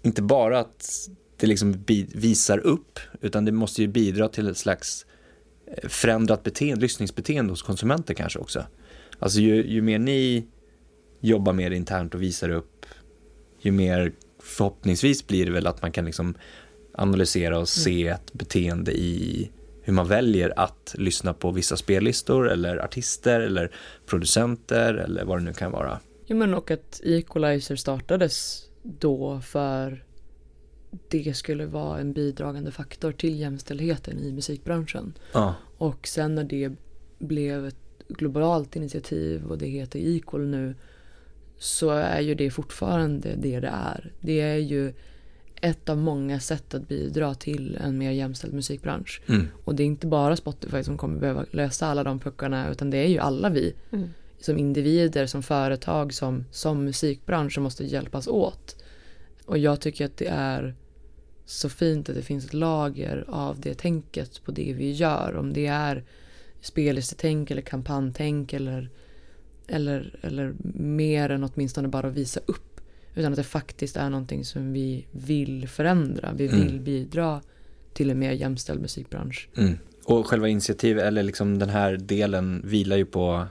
inte 0.01 0.21
bara 0.21 0.59
att 0.59 1.09
det 1.37 1.47
liksom 1.47 1.83
visar 2.13 2.57
upp, 2.57 2.99
utan 3.21 3.45
det 3.45 3.51
måste 3.51 3.81
ju 3.81 3.87
bidra 3.87 4.29
till 4.29 4.47
ett 4.47 4.57
slags 4.57 5.05
eh, 5.67 5.89
förändrat 5.89 6.43
beteende, 6.43 6.81
lyssningsbeteende 6.81 7.51
hos 7.51 7.61
konsumenter 7.61 8.13
kanske 8.13 8.39
också. 8.39 8.65
Alltså 9.19 9.39
ju, 9.39 9.67
ju 9.67 9.81
mer 9.81 9.99
ni 9.99 10.45
jobbar 11.19 11.53
mer 11.53 11.71
internt 11.71 12.15
och 12.15 12.21
visar 12.21 12.49
upp, 12.49 12.85
ju 13.61 13.71
mer 13.71 14.13
förhoppningsvis 14.39 15.27
blir 15.27 15.45
det 15.45 15.51
väl 15.51 15.67
att 15.67 15.81
man 15.81 15.91
kan 15.91 16.05
liksom 16.05 16.35
analysera 16.93 17.59
och 17.59 17.69
se 17.69 18.01
mm. 18.01 18.13
ett 18.13 18.33
beteende 18.33 18.91
i 18.91 19.49
hur 19.89 19.93
man 19.95 20.07
väljer 20.07 20.59
att 20.59 20.95
lyssna 20.97 21.33
på 21.33 21.51
vissa 21.51 21.77
spellistor 21.77 22.51
eller 22.51 22.77
artister 22.77 23.39
eller 23.39 23.71
producenter 24.05 24.93
eller 24.93 25.25
vad 25.25 25.39
det 25.39 25.43
nu 25.43 25.53
kan 25.53 25.71
vara. 25.71 25.99
Ja 26.25 26.35
men 26.35 26.53
och 26.53 26.71
att 26.71 27.01
Equalizer 27.03 27.75
startades 27.75 28.65
då 28.83 29.41
för 29.41 30.03
det 31.09 31.33
skulle 31.33 31.65
vara 31.65 31.99
en 31.99 32.13
bidragande 32.13 32.71
faktor 32.71 33.11
till 33.11 33.39
jämställdheten 33.39 34.19
i 34.19 34.31
musikbranschen. 34.31 35.13
Ja. 35.33 35.55
Och 35.77 36.07
sen 36.07 36.35
när 36.35 36.43
det 36.43 36.71
blev 37.19 37.65
ett 37.65 37.75
globalt 38.07 38.75
initiativ 38.75 39.45
och 39.45 39.57
det 39.57 39.67
heter 39.67 39.99
Equal 39.99 40.47
nu 40.47 40.75
så 41.57 41.89
är 41.89 42.19
ju 42.19 42.35
det 42.35 42.51
fortfarande 42.51 43.35
det 43.37 43.59
det 43.59 43.71
är. 43.73 44.11
Det 44.19 44.41
är 44.41 44.57
ju 44.57 44.93
ett 45.61 45.89
av 45.89 45.97
många 45.97 46.39
sätt 46.39 46.73
att 46.73 46.87
bidra 46.87 47.35
till 47.35 47.77
en 47.81 47.97
mer 47.97 48.11
jämställd 48.11 48.53
musikbransch. 48.53 49.21
Mm. 49.27 49.47
Och 49.65 49.75
det 49.75 49.83
är 49.83 49.87
inte 49.87 50.07
bara 50.07 50.35
Spotify 50.35 50.83
som 50.83 50.97
kommer 50.97 51.19
behöva 51.19 51.45
lösa 51.51 51.87
alla 51.87 52.03
de 52.03 52.19
puckarna 52.19 52.71
utan 52.71 52.89
det 52.89 52.97
är 52.97 53.07
ju 53.07 53.19
alla 53.19 53.49
vi. 53.49 53.73
Mm. 53.91 54.09
Som 54.39 54.57
individer, 54.57 55.25
som 55.25 55.43
företag, 55.43 56.13
som, 56.13 56.45
som 56.51 56.85
musikbransch 56.85 57.53
som 57.53 57.63
måste 57.63 57.85
hjälpas 57.85 58.27
åt. 58.27 58.83
Och 59.45 59.57
jag 59.57 59.81
tycker 59.81 60.05
att 60.05 60.17
det 60.17 60.27
är 60.27 60.75
så 61.45 61.69
fint 61.69 62.09
att 62.09 62.15
det 62.15 62.21
finns 62.21 62.45
ett 62.45 62.53
lager 62.53 63.25
av 63.27 63.59
det 63.59 63.73
tänket 63.73 64.43
på 64.43 64.51
det 64.51 64.73
vi 64.73 64.91
gör. 64.91 65.35
Om 65.35 65.53
det 65.53 65.67
är 65.67 66.03
spellistetänk 66.61 67.51
eller 67.51 67.61
kampanjtänk 67.61 68.53
eller, 68.53 68.89
eller, 69.67 70.19
eller 70.21 70.53
mer 70.73 71.29
än 71.29 71.43
åtminstone 71.43 71.87
bara 71.87 72.07
att 72.07 72.13
visa 72.13 72.39
upp 72.45 72.68
utan 73.19 73.31
att 73.31 73.37
det 73.37 73.43
faktiskt 73.43 73.97
är 73.97 74.09
någonting 74.09 74.45
som 74.45 74.73
vi 74.73 75.07
vill 75.11 75.67
förändra. 75.67 76.33
Vi 76.33 76.47
vill 76.47 76.69
mm. 76.69 76.83
bidra 76.83 77.41
till 77.93 78.09
en 78.09 78.19
mer 78.19 78.31
jämställd 78.31 78.81
musikbransch. 78.81 79.49
Mm. 79.57 79.77
Och 80.05 80.27
själva 80.27 80.47
initiativet, 80.47 81.03
eller 81.03 81.23
liksom 81.23 81.59
den 81.59 81.69
här 81.69 81.97
delen 81.97 82.61
vilar 82.65 82.97
ju 82.97 83.05
på 83.05 83.47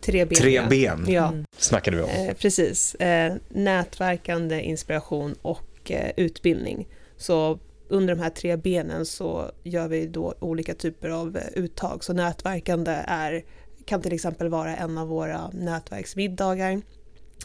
Tre 0.00 0.24
ben. 0.24 0.38
Tre 0.38 0.62
ben 0.70 1.04
ja. 1.08 1.28
Mm. 1.28 1.44
snackade 1.56 1.96
vi 1.96 2.02
om. 2.02 2.10
Eh, 2.10 2.34
precis. 2.34 2.94
Eh, 2.94 3.34
nätverkande, 3.48 4.60
inspiration 4.60 5.34
och 5.42 5.90
eh, 5.90 6.10
utbildning. 6.16 6.88
Så 7.16 7.58
under 7.88 8.14
de 8.14 8.22
här 8.22 8.30
tre 8.30 8.56
benen 8.56 9.06
så 9.06 9.50
gör 9.62 9.88
vi 9.88 10.06
då 10.06 10.34
olika 10.40 10.74
typer 10.74 11.08
av 11.08 11.36
eh, 11.36 11.42
uttag. 11.54 12.04
Så 12.04 12.12
nätverkande 12.12 12.92
är, 13.06 13.44
kan 13.84 14.02
till 14.02 14.12
exempel 14.12 14.48
vara 14.48 14.76
en 14.76 14.98
av 14.98 15.08
våra 15.08 15.50
nätverksmiddagar 15.50 16.80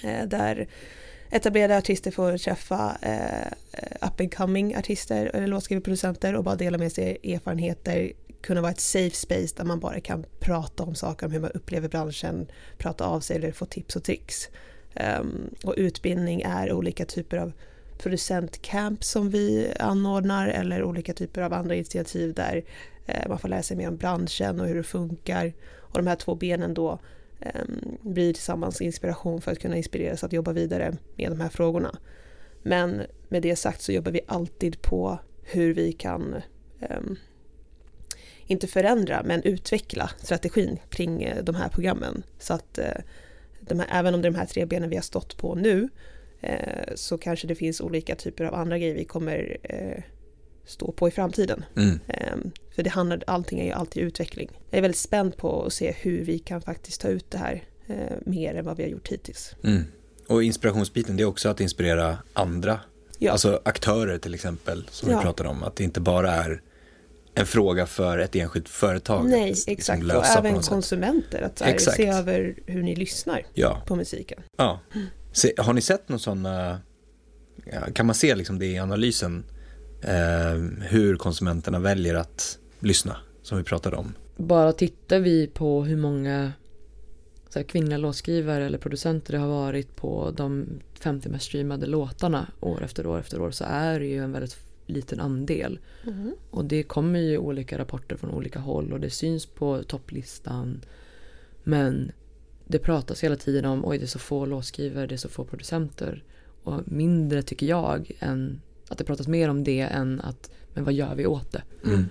eh, 0.03 0.27
där 0.27 0.67
etablerade 1.33 1.77
artister 1.77 2.11
får 2.11 2.37
träffa 2.37 2.97
eh, 3.01 4.07
up 4.07 4.19
and 4.19 4.33
coming 4.33 4.75
artister 4.75 5.31
eller 5.33 5.47
låtskrivarproducenter 5.47 6.35
och 6.35 6.43
bara 6.43 6.55
dela 6.55 6.77
med 6.77 6.91
sig 6.91 7.17
erfarenheter, 7.23 8.11
kunna 8.41 8.61
vara 8.61 8.71
ett 8.71 8.79
safe 8.79 9.15
space 9.15 9.55
där 9.57 9.63
man 9.63 9.79
bara 9.79 9.99
kan 9.99 10.25
prata 10.39 10.83
om 10.83 10.95
saker, 10.95 11.25
om 11.25 11.31
hur 11.31 11.39
man 11.39 11.51
upplever 11.51 11.89
branschen, 11.89 12.47
prata 12.77 13.05
av 13.05 13.19
sig 13.19 13.37
eller 13.37 13.51
få 13.51 13.65
tips 13.65 13.95
och 13.95 14.03
tricks. 14.03 14.49
Um, 15.19 15.49
och 15.63 15.73
utbildning 15.77 16.41
är 16.41 16.71
olika 16.73 17.05
typer 17.05 17.37
av 17.37 17.51
producentcamp 17.97 19.03
som 19.03 19.29
vi 19.29 19.73
anordnar 19.79 20.47
eller 20.47 20.83
olika 20.83 21.13
typer 21.13 21.41
av 21.41 21.53
andra 21.53 21.75
initiativ 21.75 22.33
där 22.33 22.63
eh, 23.05 23.29
man 23.29 23.39
får 23.39 23.47
lära 23.49 23.63
sig 23.63 23.77
mer 23.77 23.87
om 23.87 23.97
branschen 23.97 24.59
och 24.59 24.67
hur 24.67 24.75
det 24.75 24.83
funkar. 24.83 25.53
Och 25.77 25.97
de 25.97 26.07
här 26.07 26.15
två 26.15 26.35
benen 26.35 26.73
då 26.73 26.99
Ehm, 27.45 27.97
blir 28.01 28.33
tillsammans 28.33 28.81
inspiration 28.81 29.41
för 29.41 29.51
att 29.51 29.59
kunna 29.59 29.77
inspireras 29.77 30.23
att 30.23 30.33
jobba 30.33 30.53
vidare 30.53 30.97
med 31.15 31.31
de 31.31 31.41
här 31.41 31.49
frågorna. 31.49 31.97
Men 32.63 33.01
med 33.29 33.41
det 33.41 33.55
sagt 33.55 33.81
så 33.81 33.91
jobbar 33.91 34.11
vi 34.11 34.21
alltid 34.27 34.81
på 34.81 35.19
hur 35.43 35.73
vi 35.73 35.91
kan 35.91 36.35
ehm, 36.79 37.15
inte 38.45 38.67
förändra 38.67 39.23
men 39.23 39.43
utveckla 39.43 40.11
strategin 40.17 40.79
kring 40.89 41.23
eh, 41.23 41.43
de 41.43 41.55
här 41.55 41.69
programmen. 41.69 42.23
Så 42.39 42.53
att 42.53 42.77
eh, 42.77 43.01
de 43.59 43.79
här, 43.79 43.87
även 43.91 44.15
om 44.15 44.21
det 44.21 44.27
är 44.27 44.31
de 44.31 44.37
här 44.37 44.45
tre 44.45 44.65
benen 44.65 44.89
vi 44.89 44.95
har 44.95 45.03
stått 45.03 45.37
på 45.37 45.55
nu 45.55 45.89
eh, 46.41 46.93
så 46.95 47.17
kanske 47.17 47.47
det 47.47 47.55
finns 47.55 47.81
olika 47.81 48.15
typer 48.15 48.45
av 48.45 48.53
andra 48.53 48.77
grejer 48.77 48.95
vi 48.95 49.05
kommer 49.05 49.57
stå 50.65 50.91
på 50.91 51.07
i 51.07 51.11
framtiden. 51.11 51.65
Mm. 51.75 51.99
Um, 52.33 52.51
för 52.75 52.83
det 52.83 52.89
handlar, 52.89 53.23
allting 53.27 53.59
är 53.59 53.65
ju 53.65 53.71
alltid 53.71 54.03
utveckling. 54.03 54.49
Jag 54.69 54.77
är 54.77 54.81
väldigt 54.81 54.99
spänd 54.99 55.37
på 55.37 55.65
att 55.65 55.73
se 55.73 55.91
hur 55.91 56.23
vi 56.23 56.39
kan 56.39 56.61
faktiskt 56.61 57.01
ta 57.01 57.07
ut 57.07 57.31
det 57.31 57.37
här 57.37 57.63
eh, 57.87 58.17
mer 58.25 58.55
än 58.55 58.65
vad 58.65 58.77
vi 58.77 58.83
har 58.83 58.89
gjort 58.89 59.07
hittills. 59.07 59.55
Mm. 59.63 59.83
Och 60.27 60.43
inspirationsbiten, 60.43 61.17
det 61.17 61.23
är 61.23 61.27
också 61.27 61.49
att 61.49 61.61
inspirera 61.61 62.17
andra, 62.33 62.79
ja. 63.19 63.31
alltså 63.31 63.61
aktörer 63.65 64.17
till 64.17 64.33
exempel, 64.33 64.87
som 64.89 65.09
ja. 65.09 65.17
vi 65.17 65.23
pratade 65.23 65.49
om, 65.49 65.63
att 65.63 65.75
det 65.75 65.83
inte 65.83 65.99
bara 65.99 66.31
är 66.31 66.61
en 67.35 67.45
fråga 67.45 67.85
för 67.85 68.17
ett 68.17 68.35
enskilt 68.35 68.69
företag. 68.69 69.25
Nej, 69.25 69.41
att, 69.41 69.67
liksom, 69.67 69.73
exakt. 69.73 70.03
och 70.03 70.25
även 70.25 70.61
konsumenter, 70.61 71.41
att 71.41 71.61
här, 71.61 71.77
se 71.77 72.07
över 72.07 72.55
hur 72.65 72.83
ni 72.83 72.95
lyssnar 72.95 73.45
ja. 73.53 73.83
på 73.87 73.95
musiken. 73.95 74.39
Ja. 74.57 74.79
Se, 75.31 75.53
har 75.57 75.73
ni 75.73 75.81
sett 75.81 76.09
någon 76.09 76.19
sådana, 76.19 76.81
kan 77.93 78.05
man 78.05 78.15
se 78.15 78.35
liksom 78.35 78.59
det 78.59 78.65
i 78.65 78.79
analysen, 78.79 79.43
eh, 79.47 79.53
hur 80.81 81.15
konsumenterna 81.15 81.79
väljer 81.79 82.15
att 82.15 82.59
lyssna, 82.79 83.17
som 83.41 83.57
vi 83.57 83.63
pratade 83.63 83.95
om. 83.95 84.13
Bara 84.37 84.73
tittar 84.73 85.19
vi 85.19 85.47
på 85.47 85.83
hur 85.83 85.97
många 85.97 86.51
så 87.49 87.59
här, 87.59 87.63
kvinnliga 87.63 87.97
låtskrivare 87.97 88.65
eller 88.65 88.77
producenter 88.77 89.33
det 89.33 89.39
har 89.39 89.47
varit 89.47 89.95
på 89.95 90.33
de 90.35 90.67
50 90.99 91.29
mest 91.29 91.45
streamade 91.45 91.85
låtarna 91.85 92.47
år 92.59 92.83
efter 92.83 93.07
år 93.07 93.19
efter 93.19 93.41
år 93.41 93.51
så 93.51 93.63
är 93.67 93.99
det 93.99 94.05
ju 94.05 94.23
en 94.23 94.31
väldigt 94.31 94.57
liten 94.85 95.19
andel. 95.19 95.79
Mm. 96.03 96.35
Och 96.49 96.65
det 96.65 96.83
kommer 96.83 97.19
ju 97.19 97.37
olika 97.37 97.77
rapporter 97.77 98.15
från 98.15 98.31
olika 98.31 98.59
håll 98.59 98.93
och 98.93 98.99
det 98.99 99.09
syns 99.09 99.45
på 99.45 99.83
topplistan. 99.83 100.81
Men 101.63 102.11
det 102.67 102.79
pratas 102.79 103.23
hela 103.23 103.35
tiden 103.35 103.65
om 103.65 103.85
oj 103.85 103.97
det 103.97 104.05
är 104.05 104.07
så 104.07 104.19
få 104.19 104.45
låtskrivare, 104.45 105.07
det 105.07 105.15
är 105.15 105.17
så 105.17 105.29
få 105.29 105.45
producenter. 105.45 106.23
Och 106.63 106.81
mindre 106.85 107.41
tycker 107.41 107.65
jag 107.65 108.11
än 108.19 108.61
att 108.93 108.97
det 108.97 109.03
pratas 109.03 109.27
mer 109.27 109.49
om 109.49 109.63
det 109.63 109.81
än 109.81 110.21
att 110.21 110.51
men 110.73 110.83
vad 110.83 110.93
gör 110.93 111.15
vi 111.15 111.25
åt 111.25 111.51
det? 111.51 111.63
Mm. 111.85 112.05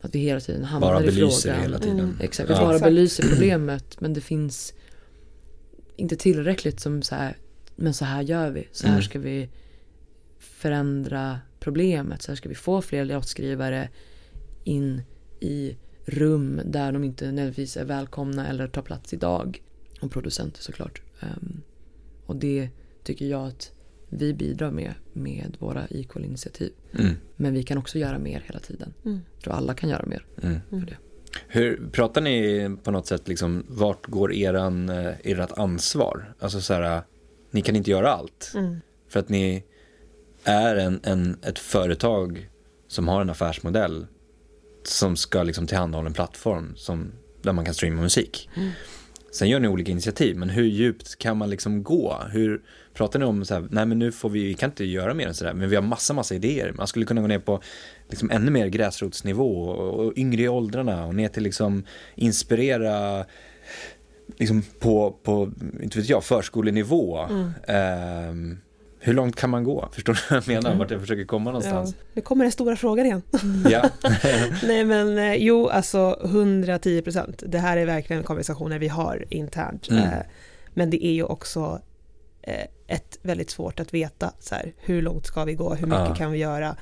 Att 0.00 0.14
vi 0.14 0.18
hela 0.18 0.40
tiden 0.40 0.64
hamnar 0.64 0.88
bara 0.88 1.04
i 1.04 1.10
frågan. 1.10 1.30
Bara 1.46 1.62
hela 1.62 1.78
tiden. 1.78 1.98
Mm. 1.98 2.16
Exakt, 2.20 2.50
vi 2.50 2.54
ja. 2.54 2.60
bara 2.60 2.78
belyser 2.78 3.28
problemet 3.28 4.00
men 4.00 4.14
det 4.14 4.20
finns 4.20 4.74
inte 5.96 6.16
tillräckligt 6.16 6.80
som 6.80 7.02
så 7.02 7.14
här, 7.14 7.36
men 7.76 7.94
så 7.94 8.04
här 8.04 8.22
gör 8.22 8.50
vi, 8.50 8.68
så 8.72 8.86
här 8.86 8.94
mm. 8.94 9.02
ska 9.02 9.18
vi 9.18 9.48
förändra 10.38 11.40
problemet, 11.60 12.22
så 12.22 12.30
här 12.30 12.36
ska 12.36 12.48
vi 12.48 12.54
få 12.54 12.82
fler 12.82 13.04
låtskrivare 13.04 13.88
in 14.64 15.02
i 15.40 15.76
rum 16.04 16.60
där 16.64 16.92
de 16.92 17.04
inte 17.04 17.24
nödvändigtvis 17.24 17.76
är 17.76 17.84
välkomna 17.84 18.48
eller 18.48 18.68
tar 18.68 18.82
plats 18.82 19.12
idag. 19.12 19.62
Och 20.00 20.10
producenter 20.10 20.62
såklart. 20.62 21.02
Um, 21.22 21.62
och 22.26 22.36
det 22.36 22.68
tycker 23.02 23.26
jag 23.26 23.46
att 23.46 23.72
vi 24.10 24.34
bidrar 24.34 24.70
med, 24.70 24.94
med 25.12 25.56
våra 25.58 25.86
Equal-initiativ. 25.90 26.72
Mm. 26.98 27.14
Men 27.36 27.54
vi 27.54 27.62
kan 27.62 27.78
också 27.78 27.98
göra 27.98 28.18
mer 28.18 28.42
hela 28.46 28.58
tiden. 28.58 28.94
Mm. 29.04 29.20
Jag 29.34 29.42
tror 29.42 29.54
alla 29.54 29.74
kan 29.74 29.88
göra 29.88 30.06
mer 30.06 30.24
mm. 30.42 30.60
för 30.70 30.86
det. 30.86 30.96
Hur, 31.48 31.90
pratar 31.92 32.20
ni 32.20 32.70
på 32.82 32.90
något 32.90 33.06
sätt, 33.06 33.28
liksom, 33.28 33.64
vart 33.68 34.06
går 34.06 34.32
eran, 34.32 34.88
eh, 34.88 35.12
ert 35.24 35.58
ansvar? 35.58 36.34
Alltså 36.38 36.60
så 36.60 36.74
här, 36.74 37.02
ni 37.50 37.62
kan 37.62 37.76
inte 37.76 37.90
göra 37.90 38.12
allt. 38.12 38.52
Mm. 38.54 38.80
För 39.08 39.20
att 39.20 39.28
ni 39.28 39.64
är 40.44 40.76
en, 40.76 41.00
en, 41.02 41.36
ett 41.42 41.58
företag 41.58 42.50
som 42.88 43.08
har 43.08 43.20
en 43.20 43.30
affärsmodell 43.30 44.06
som 44.84 45.16
ska 45.16 45.42
liksom 45.42 45.66
tillhandahålla 45.66 46.06
en 46.06 46.14
plattform 46.14 46.72
som, 46.76 47.12
där 47.42 47.52
man 47.52 47.64
kan 47.64 47.74
streama 47.74 48.02
musik. 48.02 48.50
Mm. 48.56 48.70
Sen 49.32 49.48
gör 49.48 49.60
ni 49.60 49.68
olika 49.68 49.92
initiativ, 49.92 50.36
men 50.36 50.50
hur 50.50 50.64
djupt 50.64 51.18
kan 51.18 51.36
man 51.36 51.50
liksom 51.50 51.82
gå? 51.82 52.16
Hur 52.30 52.62
pratar 52.94 53.18
ni 53.18 53.24
om 53.24 53.44
så 53.44 53.54
här, 53.54 53.68
nej 53.70 53.86
men 53.86 53.98
nu 53.98 54.12
får 54.12 54.30
vi, 54.30 54.44
vi 54.44 54.54
kan 54.54 54.70
inte 54.70 54.84
göra 54.84 55.14
mer 55.14 55.26
än 55.26 55.34
sådär, 55.34 55.54
men 55.54 55.68
vi 55.70 55.76
har 55.76 55.82
massa, 55.82 56.14
massa 56.14 56.34
idéer. 56.34 56.72
Man 56.72 56.86
skulle 56.86 57.06
kunna 57.06 57.20
gå 57.20 57.26
ner 57.26 57.38
på 57.38 57.60
liksom 58.08 58.30
ännu 58.30 58.50
mer 58.50 58.66
gräsrotsnivå 58.66 59.62
och, 59.62 60.06
och 60.06 60.12
yngre 60.16 60.42
i 60.42 60.48
åldrarna 60.48 61.06
och 61.06 61.14
ner 61.14 61.28
till 61.28 61.42
liksom 61.42 61.84
inspirera 62.14 63.24
liksom 64.38 64.62
på, 64.78 65.16
på 65.22 65.50
inte 65.82 65.98
vet 65.98 66.08
jag, 66.08 66.24
förskolenivå. 66.24 67.18
Mm. 67.18 68.30
Um, 68.30 68.60
hur 69.02 69.14
långt 69.14 69.36
kan 69.36 69.50
man 69.50 69.64
gå? 69.64 69.88
Förstår 69.92 70.12
du 70.12 70.20
vad 70.30 70.36
jag 70.36 70.48
menar? 70.48 70.68
Mm. 70.68 70.78
Vart 70.78 70.90
jag 70.90 71.00
försöker 71.00 71.24
komma 71.24 71.50
någonstans? 71.50 71.94
Ja, 71.98 72.04
nu 72.14 72.22
kommer 72.22 72.44
den 72.44 72.52
stora 72.52 72.76
frågan 72.76 73.06
igen. 73.06 73.22
Ja. 73.70 73.90
Nej 74.62 74.84
men 74.84 75.18
eh, 75.18 75.34
jo, 75.34 75.68
alltså 75.68 76.20
110 76.24 77.02
procent. 77.02 77.42
Det 77.46 77.58
här 77.58 77.76
är 77.76 77.86
verkligen 77.86 78.22
konversationer 78.22 78.78
vi 78.78 78.88
har 78.88 79.24
internt. 79.30 79.88
Mm. 79.88 80.04
Eh, 80.04 80.18
men 80.74 80.90
det 80.90 81.06
är 81.06 81.12
ju 81.12 81.24
också 81.24 81.80
eh, 82.42 82.66
ett 82.90 83.18
väldigt 83.22 83.50
svårt 83.50 83.80
att 83.80 83.94
veta 83.94 84.32
så 84.38 84.54
här, 84.54 84.72
hur 84.76 85.02
långt 85.02 85.26
ska 85.26 85.44
vi 85.44 85.54
gå, 85.54 85.74
hur 85.74 85.86
mycket 85.86 86.08
ja. 86.08 86.14
kan 86.14 86.32
vi 86.32 86.38
göra? 86.38 86.76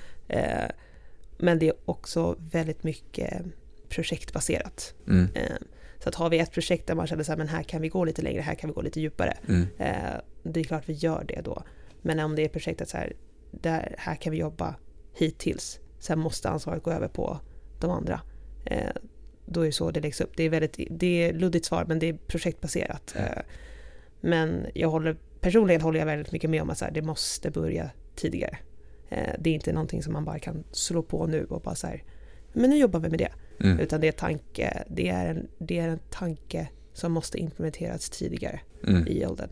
Men 1.39 1.59
det 1.59 1.69
är 1.69 1.75
också 1.85 2.37
väldigt 2.39 2.85
mycket 2.85 3.43
projektbaserat. 3.89 4.95
Mm. 5.09 5.29
Så 5.99 6.09
att 6.09 6.15
har 6.15 6.31
vi 6.31 6.39
ett 6.39 6.53
projekt 6.53 6.87
där 6.87 6.95
man 6.95 7.07
känner 7.07 7.25
så 7.25 7.33
här, 7.33 7.37
men 7.37 7.49
här 7.49 7.63
kan 7.63 7.83
vi 7.83 7.89
gå 7.89 8.05
lite 8.05 8.23
längre, 8.23 8.41
här 8.41 8.55
kan 8.55 8.71
vi 8.71 8.75
gå 8.75 8.83
lite 8.83 9.01
djupare. 9.01 9.37
Mm. 9.49 9.67
Det 10.43 10.61
är 10.61 10.65
klart 10.65 10.89
vi 10.89 10.93
gör 10.93 11.25
det 11.29 11.41
då. 11.45 11.63
Men 12.03 12.19
om 12.19 12.37
det 12.37 12.45
är 12.45 12.49
projektet 12.49 12.89
så 12.89 12.97
här, 12.97 13.13
där, 13.51 13.95
här 13.99 14.15
kan 14.15 14.31
vi 14.31 14.39
jobba 14.39 14.75
hittills, 15.15 15.81
sen 15.99 16.19
måste 16.19 16.49
ansvaret 16.49 16.83
gå 16.83 16.91
över 16.91 17.09
på 17.09 17.41
de 17.81 17.91
andra. 17.91 18.21
Eh, 18.65 18.91
då 19.47 19.61
är 19.61 19.67
det 19.67 19.73
så 19.73 19.91
det 19.91 20.01
läggs 20.01 20.21
upp. 20.21 20.37
Det 20.37 20.43
är, 20.43 20.51
väldigt, 20.51 20.79
det 20.91 21.23
är 21.23 21.33
luddigt 21.33 21.67
svar, 21.67 21.85
men 21.89 21.99
det 21.99 22.09
är 22.09 22.13
projektbaserat. 22.27 23.15
Eh, 23.17 23.43
men 24.21 24.67
jag 24.75 24.89
håller, 24.89 25.17
personligen 25.41 25.81
håller 25.81 25.99
jag 25.99 26.07
väldigt 26.07 26.33
mycket 26.33 26.51
med 26.51 26.63
om 26.63 26.71
att 26.71 26.79
så 26.79 26.85
här, 26.85 26.93
det 26.93 27.03
måste 27.03 27.51
börja 27.51 27.91
tidigare. 28.17 28.59
Eh, 29.09 29.35
det 29.39 29.51
är 29.51 29.55
inte 29.55 29.73
någonting 29.73 30.03
som 30.03 30.13
man 30.13 30.25
bara 30.25 30.39
kan 30.39 30.65
slå 30.73 31.03
på 31.03 31.27
nu 31.27 31.45
och 31.45 31.61
bara 31.61 31.75
så 31.75 31.87
här, 31.87 32.05
men 32.53 32.71
nu 32.71 32.79
jobbar 32.79 33.01
vi 33.01 33.09
med 33.09 33.19
det. 33.19 33.33
Mm. 33.61 33.81
Utan 33.81 34.01
det 34.01 34.09
är, 34.09 34.13
tanke, 34.13 34.85
det, 34.89 35.09
är 35.09 35.27
en, 35.27 35.49
det 35.59 35.79
är 35.79 35.89
en 35.89 35.99
tanke 36.11 36.69
som 36.93 37.13
måste 37.13 37.39
implementeras 37.39 38.11
tidigare 38.11 38.61
mm. 38.87 39.09
i 39.09 39.27
åldern. 39.27 39.49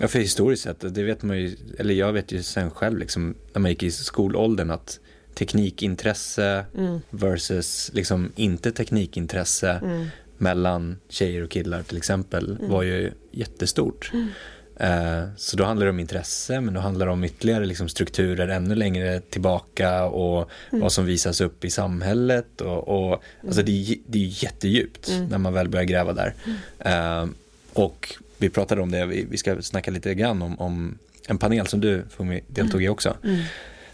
Ja, 0.00 0.08
för 0.08 0.18
historiskt 0.18 0.62
sett, 0.62 0.94
det 0.94 1.02
vet 1.02 1.22
man 1.22 1.38
ju, 1.38 1.56
eller 1.78 1.94
jag 1.94 2.12
vet 2.12 2.32
ju 2.32 2.42
sen 2.42 2.70
själv 2.70 2.98
liksom, 2.98 3.34
när 3.52 3.60
man 3.60 3.70
gick 3.70 3.82
i 3.82 3.90
skolåldern 3.90 4.70
att 4.70 5.00
teknikintresse 5.34 6.64
mm. 6.76 7.00
versus 7.10 7.90
liksom 7.94 8.32
inte 8.36 8.72
teknikintresse 8.72 9.70
mm. 9.70 10.06
Mellan 10.40 10.96
tjejer 11.08 11.42
och 11.42 11.50
killar 11.50 11.82
till 11.82 11.96
exempel 11.96 12.56
mm. 12.56 12.70
var 12.70 12.82
ju 12.82 13.12
jättestort. 13.30 14.10
Mm. 14.12 14.28
Eh, 14.80 15.28
så 15.36 15.56
då 15.56 15.64
handlar 15.64 15.86
det 15.86 15.90
om 15.90 16.00
intresse, 16.00 16.60
men 16.60 16.74
då 16.74 16.80
handlar 16.80 17.06
det 17.06 17.12
om 17.12 17.24
ytterligare 17.24 17.66
liksom 17.66 17.88
strukturer 17.88 18.48
ännu 18.48 18.74
längre 18.74 19.20
tillbaka 19.20 20.04
och 20.04 20.50
mm. 20.70 20.82
vad 20.82 20.92
som 20.92 21.06
visas 21.06 21.40
upp 21.40 21.64
i 21.64 21.70
samhället. 21.70 22.60
Och, 22.60 22.88
och 22.88 23.22
Alltså 23.44 23.60
mm. 23.60 23.64
det, 23.64 23.98
det 24.06 24.18
är 24.18 24.44
jättedjupt 24.44 25.12
när 25.28 25.38
man 25.38 25.52
väl 25.52 25.68
börjar 25.68 25.84
gräva 25.84 26.12
där. 26.12 26.34
Eh, 26.78 27.28
och 27.72 28.14
vi 28.38 28.50
pratade 28.50 28.82
om 28.82 28.90
det, 28.90 29.06
vi, 29.06 29.36
ska 29.36 29.62
snacka 29.62 29.90
lite 29.90 30.14
grann 30.14 30.42
om, 30.42 30.60
om 30.60 30.98
en 31.26 31.38
panel 31.38 31.66
som 31.66 31.80
du 31.80 32.04
Fumi, 32.10 32.40
deltog 32.46 32.82
i 32.82 32.84
mm. 32.84 32.92
också. 32.92 33.16
Mm. 33.24 33.40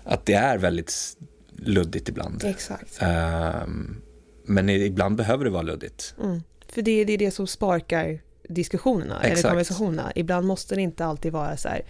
Att 0.05 0.27
det 0.27 0.35
är 0.35 0.59
väldigt 0.59 1.17
luddigt 1.57 2.09
ibland. 2.09 2.45
Exakt. 2.45 3.03
Um, 3.03 4.01
men 4.47 4.69
ibland 4.69 5.17
behöver 5.17 5.45
det 5.45 5.51
vara 5.51 5.63
luddigt. 5.63 6.15
Mm. 6.23 6.43
För 6.69 6.83
det, 6.83 7.05
det 7.05 7.13
är 7.13 7.19
det 7.19 7.31
som 7.31 7.47
sparkar 7.47 8.21
diskussionerna 8.49 9.21
Exakt. 9.21 9.39
eller 9.39 9.49
konversationerna. 9.49 10.13
Ibland 10.15 10.47
måste 10.47 10.75
det 10.75 10.83
inte 10.83 11.05
alltid 11.05 11.33
vara 11.33 11.57
så 11.57 11.69
här, 11.69 11.83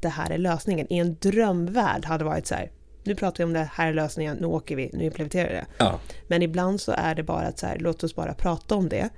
det 0.00 0.08
här 0.08 0.30
är 0.30 0.38
lösningen. 0.38 0.92
I 0.92 0.98
en 0.98 1.16
drömvärld 1.20 2.04
hade 2.04 2.24
det 2.24 2.28
varit 2.28 2.46
så 2.46 2.54
här, 2.54 2.70
nu 3.04 3.14
pratar 3.14 3.38
vi 3.38 3.44
om 3.44 3.52
det 3.52 3.70
här 3.72 3.88
är 3.88 3.94
lösningen, 3.94 4.36
nu 4.36 4.46
åker 4.46 4.76
vi, 4.76 4.90
nu 4.92 5.04
implementerar 5.04 5.48
vi 5.48 5.54
det. 5.54 5.66
Ja. 5.78 6.00
Men 6.26 6.42
ibland 6.42 6.80
så 6.80 6.92
är 6.92 7.14
det 7.14 7.22
bara 7.22 7.46
att 7.46 7.58
så 7.58 7.66
här, 7.66 7.78
låt 7.78 8.04
oss 8.04 8.14
bara 8.14 8.34
prata 8.34 8.74
om 8.74 8.88
det. 8.88 9.08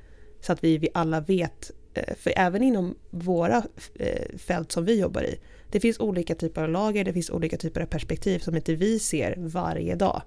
Så 0.40 0.52
att 0.52 0.64
vi, 0.64 0.78
vi 0.78 0.88
alla 0.94 1.20
vet 1.20 1.70
eh, 1.94 2.14
för 2.16 2.32
även 2.36 2.62
inom 2.62 2.94
våra 3.10 3.62
eh, 3.94 4.38
fält 4.38 4.72
som 4.72 4.84
vi 4.84 5.00
jobbar 5.00 5.22
i, 5.22 5.40
det 5.70 5.80
finns 5.80 6.00
olika 6.00 6.34
typer 6.34 6.62
av 6.62 6.68
lager, 6.68 7.04
det 7.04 7.12
finns 7.12 7.30
olika 7.30 7.56
typer 7.56 7.80
av 7.80 7.86
perspektiv 7.86 8.38
som 8.38 8.56
inte 8.56 8.74
vi 8.74 8.98
ser 8.98 9.34
varje 9.38 9.94
dag. 9.94 10.22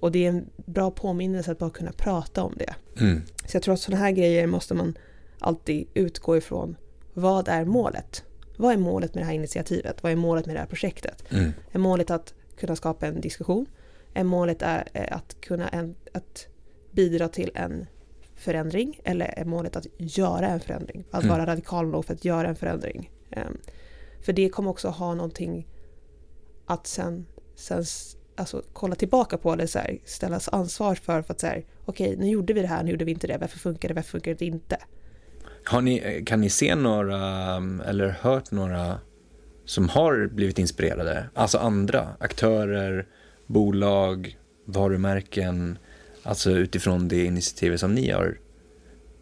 Och 0.00 0.12
det 0.12 0.24
är 0.24 0.28
en 0.28 0.50
bra 0.56 0.90
påminnelse 0.90 1.52
att 1.52 1.58
bara 1.58 1.70
kunna 1.70 1.92
prata 1.92 2.42
om 2.42 2.54
det. 2.56 2.74
Mm. 3.00 3.22
Så 3.46 3.56
jag 3.56 3.62
tror 3.62 3.74
att 3.74 3.80
sådana 3.80 4.02
här 4.04 4.10
grejer 4.10 4.46
måste 4.46 4.74
man 4.74 4.98
alltid 5.38 5.88
utgå 5.94 6.36
ifrån. 6.36 6.76
Vad 7.14 7.48
är 7.48 7.64
målet? 7.64 8.24
Vad 8.56 8.72
är 8.72 8.76
målet 8.76 9.14
med 9.14 9.22
det 9.22 9.26
här 9.26 9.34
initiativet? 9.34 10.02
Vad 10.02 10.12
är 10.12 10.16
målet 10.16 10.46
med 10.46 10.54
det 10.54 10.60
här 10.60 10.66
projektet? 10.66 11.24
Mm. 11.28 11.52
Är 11.72 11.78
målet 11.78 12.10
att 12.10 12.34
kunna 12.56 12.76
skapa 12.76 13.06
en 13.06 13.20
diskussion? 13.20 13.66
Är 14.14 14.24
målet 14.24 14.62
är 14.62 14.88
eh, 14.92 15.16
att 15.16 15.40
kunna 15.40 15.68
en, 15.68 15.94
att 16.12 16.46
bidra 16.90 17.28
till 17.28 17.50
en 17.54 17.86
förändring? 18.34 19.00
Eller 19.04 19.38
är 19.38 19.44
målet 19.44 19.76
att 19.76 19.86
göra 19.96 20.48
en 20.48 20.60
förändring? 20.60 21.04
Att 21.10 21.22
mm. 21.22 21.36
vara 21.36 21.46
radikal 21.46 21.86
nog 21.86 22.04
för 22.04 22.14
att 22.14 22.24
göra 22.24 22.48
en 22.48 22.56
förändring? 22.56 23.10
Um, 23.36 23.58
för 24.22 24.32
det 24.32 24.48
kommer 24.48 24.70
också 24.70 24.88
ha 24.88 25.14
någonting 25.14 25.66
att 26.66 26.86
sen, 26.86 27.26
sen 27.54 27.84
alltså, 28.36 28.62
kolla 28.72 28.94
tillbaka 28.94 29.38
på 29.38 29.56
det, 29.56 29.66
så 29.66 29.78
här, 29.78 29.98
ställas 30.04 30.48
ansvar 30.48 30.94
för, 30.94 31.22
för 31.22 31.34
att 31.34 31.40
säga 31.40 31.62
okej, 31.84 32.08
okay, 32.08 32.16
nu 32.16 32.30
gjorde 32.30 32.52
vi 32.52 32.60
det 32.60 32.66
här, 32.66 32.82
nu 32.82 32.90
gjorde 32.90 33.04
vi 33.04 33.12
inte 33.12 33.26
det, 33.26 33.38
varför 33.40 33.58
funkar 33.58 33.88
det, 33.88 33.94
varför 33.94 34.10
funkar 34.10 34.36
det 34.38 34.44
inte? 34.44 34.78
Har 35.64 35.80
ni, 35.80 36.22
kan 36.26 36.40
ni 36.40 36.50
se 36.50 36.74
några, 36.74 37.18
eller 37.86 38.08
hört 38.20 38.50
några 38.50 38.98
som 39.64 39.88
har 39.88 40.26
blivit 40.26 40.58
inspirerade? 40.58 41.24
Alltså 41.34 41.58
andra 41.58 42.08
aktörer, 42.18 43.06
bolag, 43.46 44.38
varumärken, 44.64 45.78
alltså 46.22 46.50
utifrån 46.50 47.08
det 47.08 47.24
initiativet 47.24 47.80
som 47.80 47.94
ni 47.94 48.10
har 48.10 48.38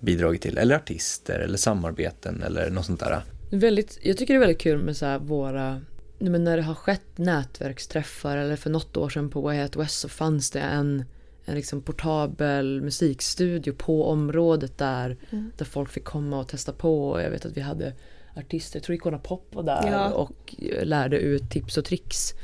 bidragit 0.00 0.42
till, 0.42 0.59
eller 0.59 0.76
artister, 0.76 1.38
eller 1.38 1.59
samarbeten, 1.59 2.42
eller 2.42 2.70
något 2.70 2.86
sånt 2.86 3.00
där? 3.00 3.22
Väldigt, 3.50 3.98
jag 4.02 4.16
tycker 4.16 4.34
det 4.34 4.38
är 4.38 4.40
väldigt 4.40 4.61
kul 4.61 4.82
med 4.82 4.96
så 4.96 5.06
här 5.06 5.18
våra 5.18 5.80
men 6.18 6.44
när 6.44 6.56
det 6.56 6.62
har 6.62 6.74
skett 6.74 7.18
nätverksträffar 7.18 8.36
eller 8.36 8.56
för 8.56 8.70
något 8.70 8.96
år 8.96 9.08
sedan 9.08 9.30
på 9.30 9.40
Way 9.40 9.62
Out 9.62 9.76
West 9.76 10.00
så 10.00 10.08
fanns 10.08 10.50
det 10.50 10.60
en, 10.60 11.04
en 11.44 11.54
liksom 11.54 11.82
portabel 11.82 12.80
musikstudio 12.82 13.72
på 13.72 14.06
området 14.06 14.78
där, 14.78 15.16
mm. 15.30 15.52
där 15.56 15.64
folk 15.64 15.90
fick 15.90 16.04
komma 16.04 16.38
och 16.38 16.48
testa 16.48 16.72
på. 16.72 17.20
Jag 17.20 17.30
vet 17.30 17.46
att 17.46 17.56
vi 17.56 17.60
hade 17.60 17.92
artister, 18.36 18.78
jag 18.78 18.84
tror 18.84 18.96
Icona 18.96 19.18
Pop 19.18 19.54
var 19.54 19.62
där 19.62 19.90
ja. 19.92 20.12
och 20.12 20.54
lärde 20.82 21.18
ut 21.18 21.50
tips 21.50 21.76
och 21.76 21.84
tricks. 21.84 22.34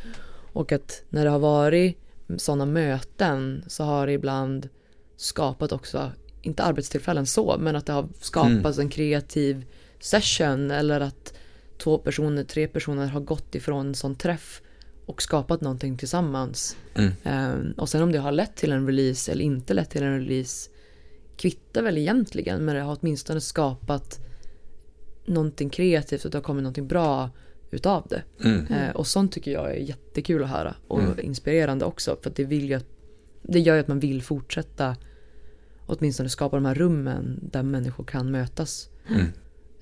Och 0.53 0.73
att 0.73 1.03
när 1.09 1.25
det 1.25 1.31
har 1.31 1.39
varit 1.39 1.99
sådana 2.37 2.67
möten 2.67 3.65
så 3.67 3.85
har 3.85 4.07
det 4.07 4.13
ibland 4.13 4.69
skapat 5.17 5.73
också, 5.73 6.13
inte 6.43 6.63
arbetstillfällen 6.63 7.27
så, 7.27 7.57
men 7.59 7.77
att 7.77 7.87
det 7.87 7.93
har 7.93 8.09
skapats 8.21 8.79
mm. 8.79 8.87
en 8.87 8.89
kreativ 8.89 9.65
session 10.01 10.71
eller 10.71 11.01
att 11.01 11.35
två 11.85 11.99
personer, 11.99 12.45
tre 12.45 12.69
personer 12.69 13.07
har 13.07 13.21
gått 13.21 13.55
ifrån 13.55 13.87
en 13.87 13.95
sån 13.95 14.15
träff 14.15 14.63
och 15.07 15.23
skapat 15.23 15.61
någonting 15.61 15.97
tillsammans. 15.97 16.77
Mm. 16.95 17.13
Um, 17.25 17.73
och 17.73 17.89
sen 17.89 18.03
om 18.03 18.13
det 18.13 18.19
har 18.19 18.33
lett 18.33 18.57
till 18.57 18.73
en 18.73 18.87
release 18.87 19.33
eller 19.33 19.45
inte 19.45 19.75
lett 19.75 19.91
till 19.91 20.03
en 20.03 20.19
release 20.19 20.71
kvittar 21.37 21.83
väl 21.83 21.99
egentligen 21.99 22.65
men 22.65 22.75
det 22.75 22.81
har 22.81 22.99
åtminstone 23.01 23.41
skapat 23.41 24.21
någonting 25.25 25.71
kreativt 25.71 26.25
och 26.25 26.31
det 26.31 26.39
har 26.39 26.43
kommit 26.43 26.63
någonting 26.63 26.89
bra 26.89 27.31
utav 27.71 28.07
det. 28.11 28.23
Mm. 28.45 28.67
Uh, 28.67 28.97
och 28.97 29.07
sånt 29.07 29.33
tycker 29.33 29.51
jag 29.51 29.71
är 29.71 29.81
jättekul 29.81 30.45
att 30.45 30.51
höra 30.51 30.75
och 30.89 31.01
mm. 31.01 31.21
inspirerande 31.21 31.85
också 31.85 32.17
för 32.23 32.33
det, 32.37 32.45
vill 32.45 32.71
ju, 32.71 32.81
det 33.43 33.61
gör 33.61 33.75
ju 33.75 33.81
att 33.81 33.89
man 33.89 34.01
vill 34.01 34.23
fortsätta 34.23 34.97
åtminstone 35.87 36.29
skapa 36.29 36.57
de 36.57 36.65
här 36.65 36.75
rummen 36.75 37.41
där 37.43 37.63
människor 37.63 38.05
kan 38.05 38.31
mötas. 38.31 38.89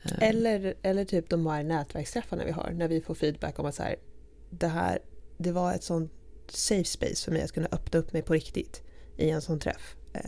Mm. 0.05 0.23
Eh. 0.23 0.29
Eller, 0.29 0.75
eller 0.83 1.05
typ 1.05 1.31
de 1.31 1.47
här 1.47 1.63
nätverksträffarna 1.63 2.45
vi 2.45 2.51
har, 2.51 2.71
när 2.71 2.89
vi 2.89 3.01
får 3.01 3.15
feedback 3.15 3.59
om 3.59 3.67
att 3.67 3.75
så 3.75 3.83
här, 3.83 3.97
det 4.51 4.69
här, 4.69 4.99
det 5.39 5.53
var 5.53 5.75
ett 5.75 5.85
sånt 5.85 6.13
safe 6.49 6.85
space 6.85 7.25
för 7.25 7.33
mig 7.33 7.43
att 7.43 7.53
kunna 7.53 7.69
öppna 7.73 7.99
upp 7.99 8.13
mig 8.13 8.23
på 8.23 8.33
riktigt 8.33 8.83
i 9.17 9.31
en 9.31 9.43
sån 9.43 9.61
träff. 9.61 9.97
Eh, 10.13 10.21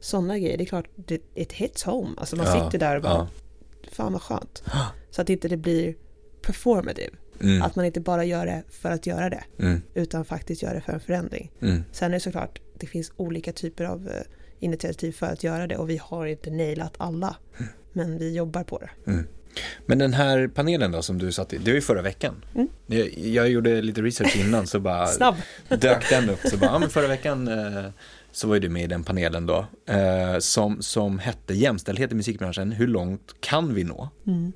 Sådana 0.00 0.38
grejer, 0.38 0.58
det 0.58 0.64
är 0.64 0.66
klart, 0.66 0.88
it 1.34 1.52
hits 1.52 1.84
home. 1.84 2.14
Alltså 2.16 2.36
man 2.36 2.46
ja, 2.46 2.64
sitter 2.64 2.78
där 2.78 2.96
och 2.96 3.02
bara, 3.02 3.12
ja. 3.12 3.28
fan 3.92 4.12
vad 4.12 4.22
skönt. 4.22 4.62
Så 5.10 5.22
att 5.22 5.30
inte 5.30 5.48
det 5.48 5.56
blir 5.56 5.94
performative. 6.42 7.16
Mm. 7.40 7.62
Att 7.62 7.76
man 7.76 7.84
inte 7.84 8.00
bara 8.00 8.24
gör 8.24 8.46
det 8.46 8.62
för 8.68 8.90
att 8.90 9.06
göra 9.06 9.30
det, 9.30 9.44
mm. 9.58 9.82
utan 9.94 10.24
faktiskt 10.24 10.62
gör 10.62 10.74
det 10.74 10.80
för 10.80 10.92
en 10.92 11.00
förändring. 11.00 11.52
Mm. 11.60 11.84
Sen 11.92 12.10
är 12.10 12.14
det 12.14 12.20
såklart, 12.20 12.60
det 12.78 12.86
finns 12.86 13.12
olika 13.16 13.52
typer 13.52 13.84
av 13.84 14.08
eh, 14.08 14.22
initiativ 14.58 15.12
för 15.12 15.26
att 15.26 15.44
göra 15.44 15.66
det 15.66 15.76
och 15.76 15.90
vi 15.90 15.96
har 15.96 16.26
inte 16.26 16.50
nailat 16.50 16.94
alla. 16.98 17.36
Men 17.96 18.18
vi 18.18 18.34
jobbar 18.34 18.64
på 18.64 18.78
det. 18.78 19.10
Mm. 19.10 19.26
Men 19.86 19.98
den 19.98 20.12
här 20.12 20.48
panelen 20.48 20.92
då 20.92 21.02
som 21.02 21.18
du 21.18 21.32
satt 21.32 21.52
i, 21.52 21.58
det 21.58 21.70
var 21.70 21.74
ju 21.74 21.80
förra 21.80 22.02
veckan. 22.02 22.44
Mm. 22.54 22.68
Jag, 22.86 23.18
jag, 23.18 23.48
gjorde 23.48 23.82
lite 23.82 24.02
research 24.02 24.36
innan 24.36 24.66
så 24.66 24.80
bara 24.80 25.08
dök 25.68 26.10
den 26.10 26.30
upp. 26.30 26.38
Så 26.44 26.56
bara, 26.56 26.70
ja 26.70 26.78
men 26.78 26.90
förra 26.90 27.08
veckan 27.08 27.48
eh, 27.48 27.84
så 28.32 28.48
var 28.48 28.54
ju 28.54 28.60
du 28.60 28.68
med 28.68 28.82
i 28.82 28.86
den 28.86 29.04
panelen 29.04 29.46
då. 29.46 29.66
Eh, 29.86 30.38
som, 30.38 30.82
som 30.82 31.18
hette 31.18 31.54
Jämställdhet 31.54 32.12
i 32.12 32.14
musikbranschen, 32.14 32.72
hur 32.72 32.86
långt 32.86 33.34
kan 33.40 33.74
vi 33.74 33.84
nå? 33.84 34.08
Mm. 34.26 34.52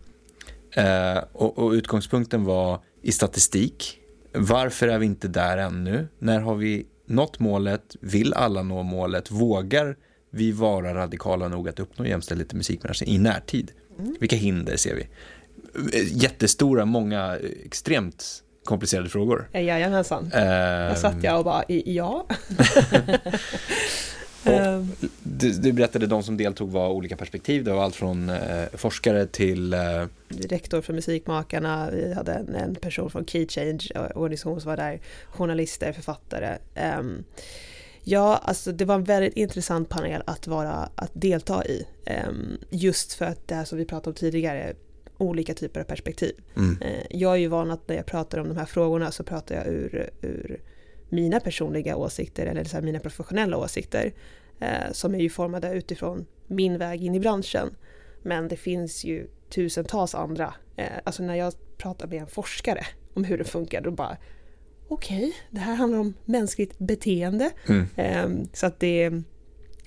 Eh, 0.72 1.24
och, 1.32 1.58
och, 1.58 1.70
utgångspunkten 1.70 2.44
var 2.44 2.80
i 3.02 3.12
statistik. 3.12 3.98
Varför 4.32 4.88
är 4.88 4.98
vi 4.98 5.06
inte 5.06 5.28
där 5.28 5.58
ännu? 5.58 6.08
När 6.18 6.40
har 6.40 6.54
vi 6.54 6.86
nått 7.06 7.38
målet? 7.38 7.96
Vill 8.00 8.34
alla 8.34 8.62
nå 8.62 8.82
målet? 8.82 9.30
Vågar 9.30 9.96
vi 10.30 10.52
vara 10.52 10.94
radikala 10.94 11.48
nog 11.48 11.68
att 11.68 11.80
uppnå 11.80 12.06
jämställdhet 12.06 12.52
i 12.52 12.56
musikbranschen 12.56 13.08
i 13.08 13.18
närtid? 13.18 13.72
Mm. 13.98 14.16
Vilka 14.20 14.36
hinder 14.36 14.76
ser 14.76 14.94
vi? 14.94 15.08
Jättestora, 16.02 16.84
många, 16.84 17.38
extremt 17.64 18.42
komplicerade 18.64 19.08
frågor. 19.08 19.48
Jajamensan. 19.52 20.32
Uh, 20.34 20.42
jag 20.42 20.98
satt 20.98 21.24
jag 21.24 21.38
och 21.38 21.44
bara, 21.44 21.64
ja. 21.68 22.26
Och 24.44 24.86
du, 25.22 25.52
du, 25.52 25.72
berättade 25.72 26.06
de 26.06 26.22
som 26.22 26.36
deltog 26.36 26.70
var 26.70 26.88
olika 26.88 27.16
perspektiv. 27.16 27.64
Det 27.64 27.72
var 27.72 27.84
allt 27.84 27.96
från 27.96 28.30
eh, 28.30 28.64
forskare 28.72 29.26
till... 29.26 29.72
Eh... 29.72 30.06
Rektor 30.28 30.80
för 30.80 30.92
Musikmakarna, 30.92 31.90
vi 31.90 32.14
hade 32.14 32.32
en, 32.32 32.54
en 32.54 32.74
person 32.74 33.10
från 33.10 33.26
Key 33.26 33.46
Change, 33.48 33.88
eh, 33.94 34.02
organisation 34.14 34.60
som 34.60 34.68
var 34.68 34.76
där, 34.76 35.00
journalister, 35.30 35.92
författare. 35.92 36.58
Um, 36.98 37.24
ja, 38.04 38.36
alltså 38.36 38.72
det 38.72 38.84
var 38.84 38.94
en 38.94 39.04
väldigt 39.04 39.36
intressant 39.36 39.88
panel 39.88 40.22
att, 40.26 40.46
vara, 40.46 40.90
att 40.94 41.10
delta 41.12 41.64
i. 41.64 41.86
Um, 42.28 42.58
just 42.70 43.12
för 43.12 43.24
att 43.24 43.48
det 43.48 43.54
här 43.54 43.64
som 43.64 43.78
vi 43.78 43.84
pratade 43.84 44.10
om 44.10 44.14
tidigare, 44.14 44.72
olika 45.18 45.54
typer 45.54 45.80
av 45.80 45.84
perspektiv. 45.84 46.32
Mm. 46.56 46.78
Uh, 46.82 47.02
jag 47.10 47.32
är 47.32 47.36
ju 47.36 47.46
van 47.46 47.70
att 47.70 47.88
när 47.88 47.96
jag 47.96 48.06
pratar 48.06 48.38
om 48.38 48.48
de 48.48 48.56
här 48.56 48.66
frågorna 48.66 49.10
så 49.10 49.24
pratar 49.24 49.54
jag 49.54 49.66
ur, 49.66 50.10
ur 50.22 50.60
mina 51.10 51.40
personliga 51.40 51.96
åsikter 51.96 52.46
eller 52.46 52.64
så 52.64 52.80
mina 52.80 52.98
professionella 52.98 53.56
åsikter 53.56 54.12
eh, 54.60 54.92
som 54.92 55.14
är 55.14 55.18
ju 55.18 55.30
formade 55.30 55.72
utifrån 55.72 56.26
min 56.46 56.78
väg 56.78 57.04
in 57.04 57.14
i 57.14 57.20
branschen. 57.20 57.76
Men 58.22 58.48
det 58.48 58.56
finns 58.56 59.04
ju 59.04 59.26
tusentals 59.48 60.14
andra. 60.14 60.54
Eh, 60.76 60.86
alltså 61.04 61.22
när 61.22 61.34
jag 61.34 61.54
pratar 61.76 62.06
med 62.06 62.20
en 62.20 62.26
forskare 62.26 62.86
om 63.14 63.24
hur 63.24 63.38
det 63.38 63.44
funkar, 63.44 63.80
då 63.80 63.90
bara 63.90 64.16
okej, 64.90 65.16
okay, 65.16 65.32
det 65.50 65.60
här 65.60 65.74
handlar 65.74 65.98
om 65.98 66.14
mänskligt 66.24 66.78
beteende. 66.78 67.50
Mm. 67.68 67.86
Eh, 67.96 68.46
så 68.52 68.66
att 68.66 68.80
det, 68.80 69.10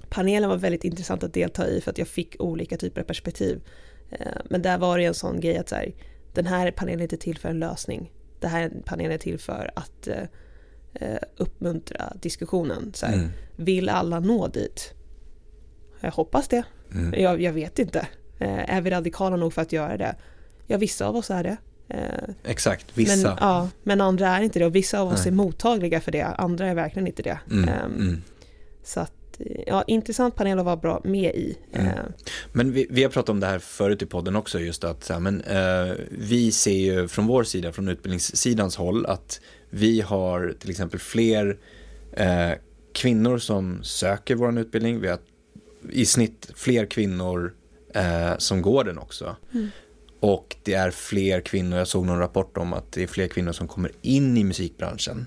panelen 0.10 0.50
var 0.50 0.58
väldigt 0.58 0.84
intressant 0.84 1.24
att 1.24 1.34
delta 1.34 1.68
i 1.68 1.82
för 1.82 1.92
att 1.92 1.98
jag 1.98 2.08
fick 2.08 2.36
olika 2.40 2.78
typer 2.78 3.02
av 3.02 3.06
perspektiv. 3.06 3.62
Eh, 4.10 4.28
men 4.50 4.62
där 4.62 4.78
var 4.78 4.98
det 4.98 5.06
en 5.06 5.14
sån 5.14 5.40
grej 5.40 5.58
att 5.58 5.70
så 5.70 5.76
här, 5.76 5.94
den 6.34 6.46
här 6.46 6.72
panelen 6.72 7.00
är 7.00 7.04
inte 7.04 7.18
till 7.18 7.38
för 7.38 7.50
en 7.50 7.60
lösning. 7.60 8.12
Det 8.40 8.48
här 8.48 8.72
panelen 8.86 9.12
är 9.12 9.18
till 9.18 9.40
för 9.40 9.72
att 9.76 10.08
eh, 10.08 10.24
eh, 10.94 11.20
uppmuntra 11.38 12.14
diskussionen. 12.22 12.92
Så 12.94 13.06
här, 13.06 13.14
mm. 13.14 13.30
Vill 13.56 13.90
alla 13.90 14.20
nå 14.20 14.48
dit? 14.48 14.94
Jag 16.00 16.12
hoppas 16.12 16.48
det. 16.48 16.64
Mm. 16.92 17.22
Jag, 17.22 17.42
jag, 17.42 17.54
vet 17.54 17.80
inte. 17.80 18.08
Eh, 18.40 18.76
är 18.76 18.82
vi 18.82 18.90
radikala 18.90 19.36
nog 19.36 19.54
för 19.54 19.62
att 19.62 19.72
göra 19.72 19.98
det? 19.98 20.16
Ja, 20.68 20.78
vissa 20.78 21.08
av 21.08 21.16
oss 21.16 21.32
är 21.32 21.44
det. 21.44 21.58
Eh, 21.90 22.00
Exakt, 22.44 22.86
vissa. 22.94 23.28
Men, 23.28 23.38
ja, 23.40 23.70
men 23.84 24.02
andra 24.02 24.28
är 24.28 24.42
inte 24.42 24.60
det 24.60 24.66
och 24.66 24.76
vissa 24.76 25.00
av 25.00 25.08
oss 25.08 25.20
Nej. 25.20 25.28
är 25.28 25.32
mottagliga 25.32 26.02
för 26.02 26.12
det, 26.12 26.24
andra 26.24 26.68
är 26.68 26.76
verkligen 26.76 27.08
inte 27.08 27.24
det. 27.24 27.40
Mm. 27.52 27.70
Um, 27.86 28.22
så 28.84 29.00
att 29.00 29.12
ja, 29.68 29.84
intressant 29.88 30.36
panel 30.36 30.60
att 30.60 30.66
vara 30.66 30.78
bra 30.78 31.02
med 31.04 31.36
i. 31.36 31.58
Mm. 31.74 31.88
Eh. 31.88 31.94
Men 32.52 32.72
vi, 32.72 32.88
vi, 32.90 33.04
har 33.04 33.10
pratat 33.10 33.30
om 33.30 33.40
det 33.40 33.48
här 33.48 33.60
förut 33.60 34.02
i 34.02 34.06
podden 34.06 34.36
också, 34.36 34.60
just 34.60 34.84
att 34.84 35.04
så 35.04 35.14
här, 35.14 35.20
men, 35.20 35.42
uh, 35.42 35.96
vi 36.12 36.52
ser 36.52 36.72
ju 36.72 37.08
från 37.08 37.28
vår 37.28 37.44
sida, 37.44 37.72
från 37.72 37.88
utbildningssidans 37.88 38.76
håll, 38.76 39.06
att 39.06 39.42
vi 39.70 40.02
har 40.02 40.56
till 40.60 40.70
exempel 40.70 41.00
fler 41.00 41.58
uh, 42.20 42.54
kvinnor 42.94 43.38
som 43.38 43.84
söker 43.84 44.36
vår 44.36 44.60
utbildning. 44.60 45.02
Vi 45.02 45.08
har 45.08 45.20
i 45.92 46.06
snitt 46.06 46.52
fler 46.56 46.86
kvinnor 46.86 47.54
uh, 47.96 48.38
som 48.38 48.62
går 48.62 48.84
den 48.84 48.98
också. 48.98 49.36
Mm. 49.54 49.70
Och 50.24 50.56
det 50.64 50.74
är 50.74 50.92
fler 50.92 51.42
kvinnor, 51.42 51.78
jag 51.78 51.88
såg 51.88 52.06
någon 52.06 52.20
rapport 52.20 52.58
om 52.58 52.74
att 52.74 52.92
det 52.92 53.04
är 53.04 53.08
fler 53.08 53.28
kvinnor 53.28 53.52
som 53.52 53.68
kommer 53.68 53.92
in 54.02 54.38
i 54.38 54.44
musikbranschen. 54.44 55.26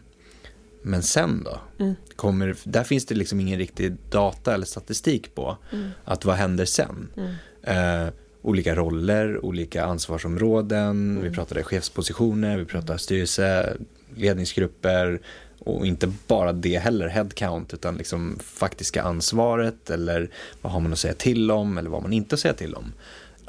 Men 0.83 1.03
sen 1.03 1.45
då? 1.45 1.61
Mm. 1.85 1.95
Kommer, 2.17 2.57
där 2.65 2.85
finns 2.85 3.07
det 3.07 3.15
liksom 3.15 3.41
ingen 3.41 3.59
riktig 3.59 3.97
data 4.11 4.55
eller 4.55 4.67
statistik 4.67 5.35
på. 5.35 5.57
Mm. 5.73 5.91
Att 6.05 6.25
vad 6.25 6.37
händer 6.37 6.65
sen? 6.65 7.09
Mm. 7.17 8.07
Eh, 8.07 8.13
olika 8.43 8.75
roller, 8.75 9.45
olika 9.45 9.85
ansvarsområden, 9.85 11.11
Mm. 11.17 11.23
vi 11.23 11.31
pratade 11.31 11.63
chefspositioner, 11.63 12.59
vi 12.59 12.65
pratade 12.65 12.99
styrelse, 12.99 13.77
ledningsgrupper 14.15 15.21
och 15.59 15.87
inte 15.87 16.13
bara 16.27 16.53
det 16.53 16.79
heller, 16.79 17.09
headcount, 17.09 17.75
utan 17.75 17.97
liksom 17.97 18.39
faktiska 18.43 19.03
ansvaret 19.03 19.91
eller 19.91 20.31
vad 20.63 20.73
har 20.73 20.81
man 20.81 20.93
att 20.93 20.99
säga 20.99 21.15
till 21.15 21.51
om 21.51 21.79
eller 21.79 21.91
vad 21.91 21.99
har 21.99 22.03
man 22.03 22.13
inte 22.13 22.35
att 22.35 22.41
säga 22.41 22.55
till 22.55 22.75
om. 22.75 22.93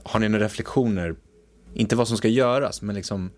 Har 0.03 0.19
ni 0.19 0.29
några 0.29 0.45
reflektioner, 0.45 1.15
inte 1.78 1.95
vad 1.95 2.07
som 2.07 2.17
ska 2.17 2.28
göras, 2.28 2.82
men 2.82 2.95
liksom 2.95 3.32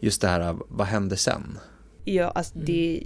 just 0.00 0.20
det 0.20 0.28
här, 0.28 0.56
vad 0.68 0.86
händer 0.86 1.16
sen? 1.16 1.58
Ja, 2.04 2.30
alltså 2.30 2.54
Mm. 2.54 2.66
det, 2.66 3.02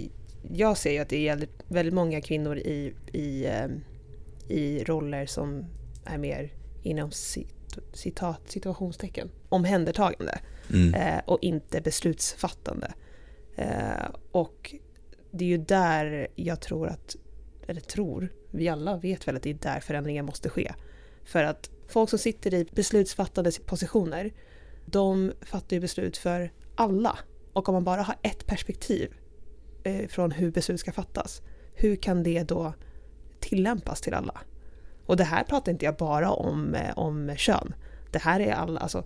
jag 0.53 0.77
ser 0.77 0.91
ju 0.91 0.99
att 0.99 1.09
det 1.09 1.27
är 1.27 1.31
väldigt, 1.31 1.63
väldigt 1.67 1.93
många 1.93 2.21
kvinnor 2.21 2.57
i, 2.57 2.93
i, 3.13 3.45
eh, 3.45 3.67
i 4.47 4.83
roller 4.83 5.25
som 5.25 5.65
är 6.05 6.17
mer 6.17 6.53
inom 6.83 7.11
cit, 7.11 7.77
citat, 7.93 8.41
situationstecken 8.45 9.29
omhändertagande 9.49 10.39
Mm. 10.69 10.93
eh, 10.93 11.21
och 11.25 11.39
inte 11.41 11.81
beslutsfattande. 11.81 12.93
Eh, 13.55 14.09
och 14.31 14.75
det 15.31 15.45
är 15.45 15.49
ju 15.49 15.57
där 15.57 16.27
jag 16.35 16.61
tror 16.61 16.87
att, 16.87 17.15
eller 17.67 17.81
tror, 17.81 18.29
vi 18.51 18.69
alla 18.69 18.97
vet 18.97 19.27
väl 19.27 19.35
att 19.35 19.43
det 19.43 19.49
är 19.49 19.53
där 19.53 19.79
förändringen 19.79 20.25
måste 20.25 20.49
ske. 20.49 20.73
För 21.25 21.43
att 21.43 21.69
folk 21.87 22.09
som 22.09 22.19
sitter 22.19 22.53
i 22.53 22.65
beslutsfattande 22.71 23.51
positioner, 23.65 24.33
de 24.85 25.31
fattar 25.41 25.75
ju 25.75 25.79
beslut 25.79 26.17
för 26.17 26.51
alla. 26.75 27.19
Och 27.53 27.69
om 27.69 27.73
man 27.73 27.83
bara 27.83 28.01
har 28.01 28.15
ett 28.21 28.45
perspektiv 28.45 29.13
eh, 29.83 30.07
från 30.07 30.31
hur 30.31 30.51
beslut 30.51 30.79
ska 30.79 30.91
fattas, 30.91 31.41
hur 31.73 31.95
kan 31.95 32.23
det 32.23 32.43
då 32.43 32.73
tillämpas 33.39 34.01
till 34.01 34.13
alla? 34.13 34.41
Och 35.05 35.17
det 35.17 35.23
här 35.23 35.43
pratar 35.43 35.71
inte 35.71 35.85
jag 35.85 35.95
bara 35.95 36.31
om, 36.31 36.75
eh, 36.75 36.97
om 36.97 37.35
kön. 37.37 37.73
Det 38.11 38.19
här 38.19 38.39
är 38.39 38.51
alla, 38.51 38.79
alltså 38.79 39.03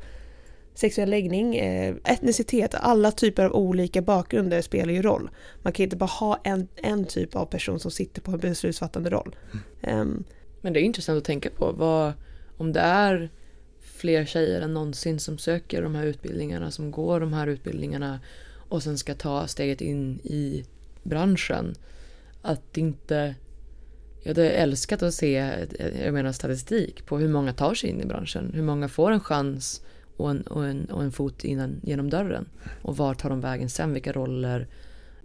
sexuell 0.74 1.10
läggning, 1.10 1.56
eh, 1.56 1.96
etnicitet, 2.04 2.76
alla 2.76 3.12
typer 3.12 3.46
av 3.46 3.52
olika 3.54 4.02
bakgrunder 4.02 4.62
spelar 4.62 4.94
ju 4.94 5.02
roll. 5.02 5.30
Man 5.62 5.74
kan 5.74 5.84
inte 5.84 5.96
bara 5.96 6.06
ha 6.06 6.40
en, 6.44 6.68
en 6.76 7.06
typ 7.06 7.36
av 7.36 7.46
person 7.46 7.80
som 7.80 7.92
sitter 7.92 8.22
på 8.22 8.32
en 8.32 8.38
beslutsfattande 8.40 9.10
roll. 9.10 9.36
Ehm, 9.82 10.24
Men 10.62 10.74
det 10.74 10.80
är 10.80 10.84
intressant 10.84 11.18
att 11.18 11.24
tänka 11.24 11.50
på 11.50 11.72
vad, 11.72 12.14
om 12.58 12.74
det 12.74 12.80
är 12.80 13.30
fler 13.98 14.26
tjejer 14.26 14.62
än 14.62 14.74
någonsin 14.74 15.20
som 15.20 15.38
söker 15.38 15.82
de 15.82 15.96
här 15.96 16.06
utbildningarna, 16.06 16.72
som 16.72 16.92
går 16.92 17.20
de 17.20 17.34
här 17.34 17.48
utbildningarna 17.48 18.20
och 18.70 18.84
sen 18.84 18.98
ska 18.98 19.16
ta 19.16 19.48
steget 19.48 19.82
in 19.82 20.20
i 20.24 20.66
branschen. 21.04 21.76
Att 22.42 22.78
inte... 22.78 23.36
Jag 24.22 24.30
hade 24.30 24.50
älskat 24.50 25.04
att 25.04 25.14
se 25.14 25.54
jag 26.04 26.14
menar, 26.14 26.32
statistik 26.32 27.06
på 27.06 27.18
hur 27.18 27.28
många 27.28 27.54
tar 27.54 27.74
sig 27.74 27.90
in 27.90 28.02
i 28.02 28.06
branschen. 28.06 28.52
Hur 28.54 28.64
många 28.64 28.88
får 28.88 29.12
en 29.12 29.20
chans 29.20 29.82
och 30.18 30.30
en, 30.30 30.42
och 30.42 30.68
en, 30.68 30.86
och 30.86 31.04
en 31.04 31.12
fot 31.12 31.44
innan, 31.44 31.82
genom 31.84 32.10
dörren. 32.10 32.50
Och 32.82 32.98
var 32.98 33.14
tar 33.14 33.30
de 33.30 33.42
vägen 33.42 33.70
sen? 33.70 33.94
Vilka 33.94 34.12
roller? 34.12 34.68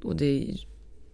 Och 0.03 0.17
det 0.17 0.57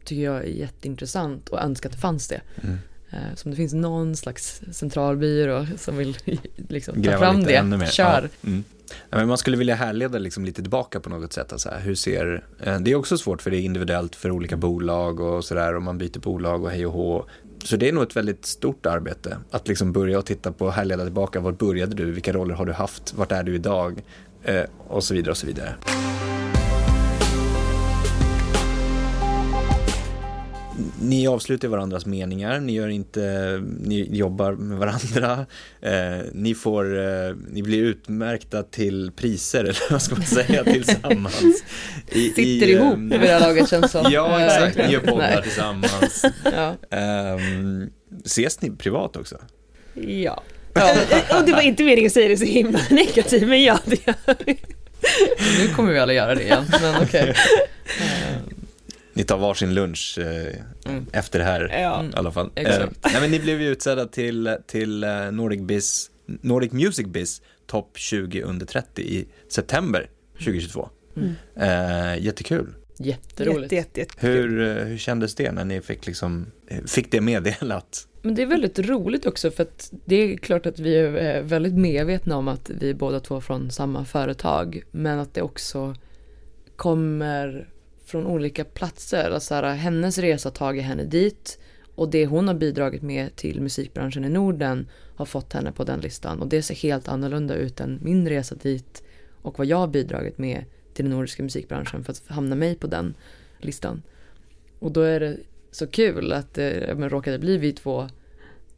tycker 0.04 0.22
jag 0.22 0.36
är 0.36 0.48
jätteintressant 0.48 1.48
och 1.48 1.62
önskar 1.62 1.88
att 1.88 1.94
det 1.94 2.00
fanns 2.00 2.28
det. 2.28 2.40
Mm. 2.62 2.78
Eh, 3.10 3.18
Så 3.34 3.44
om 3.44 3.50
det 3.50 3.56
finns 3.56 3.74
någon 3.74 4.16
slags 4.16 4.60
centralbyrå 4.72 5.66
som 5.76 5.96
vill 5.96 6.16
liksom 6.68 6.94
ta 6.94 7.00
Gräva 7.00 7.18
fram 7.18 7.36
lite 7.38 7.50
det, 7.50 7.56
ännu 7.56 7.76
mer. 7.76 7.86
kör. 7.86 8.28
Ja, 8.40 8.48
mm. 8.48 8.64
ja, 9.10 9.26
man 9.26 9.38
skulle 9.38 9.56
vilja 9.56 9.74
härleda 9.74 10.18
liksom 10.18 10.44
lite 10.44 10.62
tillbaka 10.62 11.00
på 11.00 11.10
något 11.10 11.32
sätt. 11.32 11.52
Alltså, 11.52 11.70
hur 11.70 11.94
ser, 11.94 12.44
eh, 12.60 12.78
det 12.80 12.90
är 12.90 12.94
också 12.94 13.18
svårt 13.18 13.42
för 13.42 13.50
det 13.50 13.56
är 13.56 13.60
individuellt 13.60 14.16
för 14.16 14.30
olika 14.30 14.56
bolag 14.56 15.20
och 15.20 15.44
sådär 15.44 15.74
och 15.76 15.82
man 15.82 15.98
byter 15.98 16.18
bolag 16.18 16.64
och 16.64 16.70
hej 16.70 16.86
och 16.86 16.92
hå. 16.92 17.24
Så 17.64 17.76
det 17.76 17.88
är 17.88 17.92
nog 17.92 18.02
ett 18.02 18.16
väldigt 18.16 18.46
stort 18.46 18.86
arbete 18.86 19.36
att 19.50 19.68
liksom 19.68 19.92
börja 19.92 20.18
och 20.18 20.26
titta 20.26 20.52
på, 20.52 20.70
härleda 20.70 21.04
tillbaka, 21.04 21.40
var 21.40 21.52
började 21.52 21.94
du, 21.94 22.10
vilka 22.10 22.32
roller 22.32 22.54
har 22.54 22.66
du 22.66 22.72
haft, 22.72 23.14
vart 23.14 23.32
är 23.32 23.42
du 23.42 23.54
idag 23.54 24.02
eh, 24.44 24.62
och 24.88 25.04
så 25.04 25.14
vidare 25.14 25.30
och 25.30 25.36
så 25.36 25.46
vidare. 25.46 25.74
Ni 31.02 31.26
avslutar 31.26 31.68
varandras 31.68 32.06
meningar, 32.06 32.60
ni, 32.60 32.72
gör 32.72 32.88
inte, 32.88 33.20
ni 33.80 34.16
jobbar 34.16 34.52
med 34.52 34.78
varandra, 34.78 35.46
eh, 35.80 36.24
ni, 36.32 36.54
får, 36.54 36.98
eh, 36.98 37.34
ni 37.50 37.62
blir 37.62 37.82
utmärkta 37.82 38.62
till 38.62 39.12
priser, 39.16 39.60
eller 39.64 39.90
vad 39.92 40.02
ska 40.02 40.14
man 40.14 40.24
säga, 40.24 40.64
tillsammans. 40.64 41.62
I, 42.08 42.30
Sitter 42.30 42.66
i, 42.66 42.70
ihop 42.72 42.94
ehm, 42.94 43.08
vid 43.08 43.20
det 43.20 43.26
här 43.26 43.40
laget 43.40 43.70
känns 43.70 43.90
som. 43.92 44.06
Ja, 44.12 44.40
Eh, 44.40 44.46
exakt, 44.46 44.76
ni 44.76 44.92
gör 44.92 45.00
poddar 45.00 45.30
nej. 45.34 45.42
tillsammans. 45.42 46.24
Ja. 46.44 46.76
Ehm, 46.90 47.90
ses 48.24 48.62
ni 48.62 48.70
privat 48.70 49.16
också? 49.16 49.36
ja. 49.94 50.42
ja. 50.74 50.94
Och 51.38 51.46
det 51.46 51.52
var 51.52 51.60
inte 51.60 51.82
meningen 51.82 52.06
att 52.06 52.12
säga 52.12 52.28
det 52.28 52.36
så 52.36 52.44
himla 52.44 52.80
negativt, 52.90 53.48
men 53.48 53.62
ja, 53.64 53.78
det 53.84 54.06
gör 54.06 54.36
vi. 54.46 54.58
Nu 55.58 55.74
kommer 55.74 55.92
vi 55.92 55.98
alla 55.98 56.12
göra 56.12 56.34
det 56.34 56.42
igen, 56.42 56.64
men 56.82 57.02
okej. 57.02 57.34
Eh, 58.00 58.57
Ni 59.18 59.24
tar 59.24 59.38
varsin 59.38 59.74
lunch 59.74 60.18
eh, 60.18 60.54
Mm. 60.84 61.06
efter 61.12 61.38
det 61.38 61.44
här 61.44 61.68
Ja. 61.82 62.00
Mm. 62.00 62.10
i 62.10 62.14
alla 62.16 62.32
fall. 62.32 62.50
Eh, 62.54 62.64
nej, 63.04 63.20
men 63.20 63.30
ni 63.30 63.40
blev 63.40 63.60
ju 63.60 63.68
utsedda 63.68 64.06
till, 64.06 64.56
till 64.66 65.04
eh, 65.04 65.30
Nordic, 65.30 65.60
Biz, 65.60 66.10
Nordic 66.26 66.72
Music 66.72 67.06
Biz 67.06 67.42
topp 67.66 67.98
20 67.98 68.42
under 68.42 68.66
30 68.66 69.02
i 69.02 69.28
september 69.48 70.10
2022. 70.38 70.88
Mm. 71.16 71.34
Eh, 71.56 72.24
jättekul. 72.24 72.74
Jätteroligt. 72.98 73.72
Jätte, 73.72 74.00
jätte, 74.00 74.00
jätte 74.00 74.26
Hur, 74.26 74.60
eh, 74.60 74.84
hur 74.84 74.98
kändes 74.98 75.34
det 75.34 75.52
när 75.52 75.64
ni 75.64 75.80
fick, 75.80 76.06
liksom, 76.06 76.46
eh, 76.68 76.84
fick 76.84 77.10
det 77.10 77.20
meddelat? 77.20 78.08
Men 78.22 78.34
det 78.34 78.42
är 78.42 78.46
väldigt 78.46 78.78
roligt 78.78 79.26
också 79.26 79.50
för 79.50 79.62
att 79.62 79.92
det 80.04 80.16
är 80.16 80.36
klart 80.36 80.66
att 80.66 80.78
vi 80.78 80.96
är 80.98 81.42
väldigt 81.42 81.74
medvetna 81.74 82.36
om 82.36 82.48
att 82.48 82.70
vi 82.80 82.90
är 82.90 82.94
båda 82.94 83.20
två 83.20 83.40
från 83.40 83.70
samma 83.70 84.04
företag. 84.04 84.82
Men 84.90 85.18
att 85.18 85.34
det 85.34 85.42
också 85.42 85.94
kommer 86.76 87.68
från 88.08 88.26
olika 88.26 88.64
platser. 88.64 89.30
Alltså 89.30 89.54
här, 89.54 89.74
hennes 89.74 90.18
resa 90.18 90.50
tagit 90.50 90.84
henne 90.84 91.04
dit 91.04 91.58
och 91.94 92.10
det 92.10 92.26
hon 92.26 92.48
har 92.48 92.54
bidragit 92.54 93.02
med 93.02 93.36
till 93.36 93.60
musikbranschen 93.60 94.24
i 94.24 94.28
Norden 94.28 94.88
har 95.16 95.24
fått 95.24 95.52
henne 95.52 95.72
på 95.72 95.84
den 95.84 96.00
listan. 96.00 96.42
Och 96.42 96.48
det 96.48 96.62
ser 96.62 96.74
helt 96.74 97.08
annorlunda 97.08 97.54
ut 97.54 97.80
än 97.80 97.98
min 98.02 98.28
resa 98.28 98.54
dit 98.54 99.02
och 99.42 99.58
vad 99.58 99.66
jag 99.66 99.76
har 99.76 99.86
bidragit 99.86 100.38
med 100.38 100.64
till 100.94 101.04
den 101.04 101.14
nordiska 101.14 101.42
musikbranschen 101.42 102.04
för 102.04 102.12
att 102.12 102.22
hamna 102.26 102.56
mig 102.56 102.74
på 102.76 102.86
den 102.86 103.14
listan. 103.58 104.02
Och 104.78 104.92
då 104.92 105.00
är 105.00 105.20
det 105.20 105.36
så 105.70 105.86
kul 105.86 106.32
att 106.32 106.54
det 106.54 106.94
men, 106.96 107.10
råkade 107.10 107.38
bli 107.38 107.56
vi 107.56 107.72
två 107.72 108.08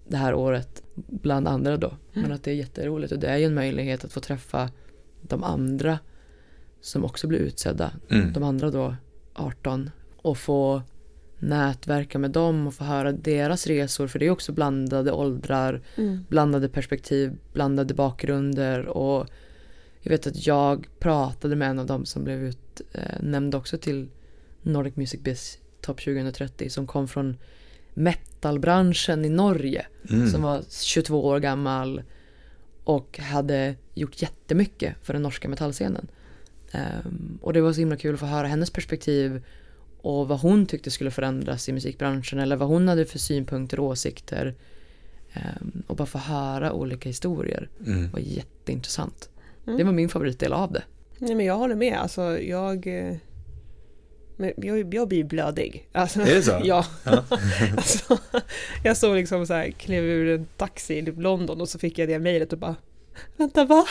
det 0.09 0.17
här 0.17 0.35
året 0.35 0.83
bland 0.95 1.49
andra 1.49 1.77
då. 1.77 1.93
Men 2.13 2.33
att 2.33 2.43
det 2.43 2.51
är 2.51 2.55
jätteroligt 2.55 3.13
och 3.13 3.19
det 3.19 3.29
är 3.29 3.37
ju 3.37 3.45
en 3.45 3.55
möjlighet 3.55 4.05
att 4.05 4.13
få 4.13 4.21
träffa 4.21 4.71
de 5.23 5.45
andra 5.45 5.99
som 6.81 7.05
också 7.05 7.27
blir 7.27 7.39
utsedda. 7.39 7.93
Mm. 8.09 8.33
De 8.33 8.43
andra 8.43 8.71
då 8.71 8.95
18 9.35 9.91
och 10.17 10.39
få 10.39 10.83
nätverka 11.39 12.19
med 12.19 12.31
dem 12.31 12.67
och 12.67 12.75
få 12.75 12.85
höra 12.85 13.13
deras 13.13 13.67
resor 13.67 14.07
för 14.07 14.19
det 14.19 14.27
är 14.27 14.31
också 14.31 14.53
blandade 14.53 15.13
åldrar, 15.13 15.83
Mm. 15.97 16.25
blandade 16.29 16.69
perspektiv, 16.69 17.37
blandade 17.53 17.95
bakgrunder 17.95 18.87
och 18.87 19.27
jag 20.01 20.11
vet 20.11 20.27
att 20.27 20.47
jag 20.47 20.89
pratade 20.99 21.57
med 21.57 21.71
en 21.71 21.79
av 21.79 21.87
dem 21.87 22.05
som 22.07 22.25
blev 22.25 22.43
utnämnd 22.45 23.55
också 23.55 23.79
till 23.79 24.09
Nordic 24.63 24.97
Music 24.97 25.21
Biz 25.21 25.59
Top 25.81 26.01
2030 26.05 26.71
som 26.71 26.87
kom 26.87 27.09
från 27.09 27.37
metalbranschen 27.95 29.25
i 29.25 29.29
Norge 29.29 29.87
Mm. 30.11 30.29
som 30.31 30.43
var 30.43 30.63
22 30.71 31.25
år 31.27 31.39
gammal 31.41 32.03
och 32.85 33.19
hade 33.19 33.75
gjort 33.95 34.23
jättemycket 34.23 34.95
för 35.03 35.13
den 35.13 35.23
norska 35.23 35.49
metallscenen. 35.49 36.09
Ehm, 36.73 37.39
och 37.43 37.53
det 37.53 37.61
var 37.61 37.73
så 37.73 37.81
himla 37.81 37.97
kul 37.97 38.15
att 38.15 38.21
få 38.21 38.27
höra 38.27 38.47
hennes 38.47 38.71
perspektiv 38.71 39.43
och 40.03 40.29
vad 40.29 40.41
hon 40.41 40.67
tyckte 40.67 40.91
skulle 40.91 41.11
förändras 41.11 41.69
i 41.69 41.73
musikbranschen 41.73 42.39
eller 42.39 42.57
vad 42.57 42.69
hon 42.69 42.89
hade 42.89 43.05
för 43.07 43.19
synpunkter 43.19 43.81
och 43.81 43.87
åsikter. 43.87 44.55
Ehm, 45.33 45.83
och 45.87 45.97
bara 45.97 46.07
få 46.07 46.19
höra 46.19 46.73
olika 46.73 47.09
historier 47.09 47.69
Mm. 47.87 48.11
var 48.11 48.19
jätteintressant. 48.21 49.31
Mm. 49.67 49.79
Det 49.79 49.85
var 49.85 49.93
min 49.93 50.09
favoritdel 50.09 50.53
av 50.53 50.73
det. 50.73 50.83
Nej 51.19 51.35
men 51.35 51.47
jag 51.47 51.57
håller 51.57 51.75
med, 51.75 51.99
alltså 51.99 52.39
jag... 52.39 52.87
eh, 52.87 53.17
jag, 54.57 54.95
jag 54.95 55.09
blir 55.09 55.25
blödig. 55.25 55.89
Alltså, 55.93 56.21
Är 56.21 56.35
det 56.35 56.43
så? 56.43 56.61
Ja. 56.65 56.87
Ja. 57.05 57.25
alltså, 57.77 58.19
jag 58.85 58.97
såg 58.97 59.17
liksom 59.17 59.47
så 59.47 59.55
här, 59.55 59.71
klev 59.71 60.05
ur 60.05 60.35
en 60.39 60.47
taxi 60.57 60.95
i 60.95 61.03
London 61.03 61.61
och 61.61 61.69
så 61.69 61.79
fick 61.79 61.99
jag 61.99 62.09
det 62.09 62.19
mejlet 62.19 62.53
och 62.53 62.59
bara 62.59 62.77
Vänta 63.37 63.65
va? 63.65 63.85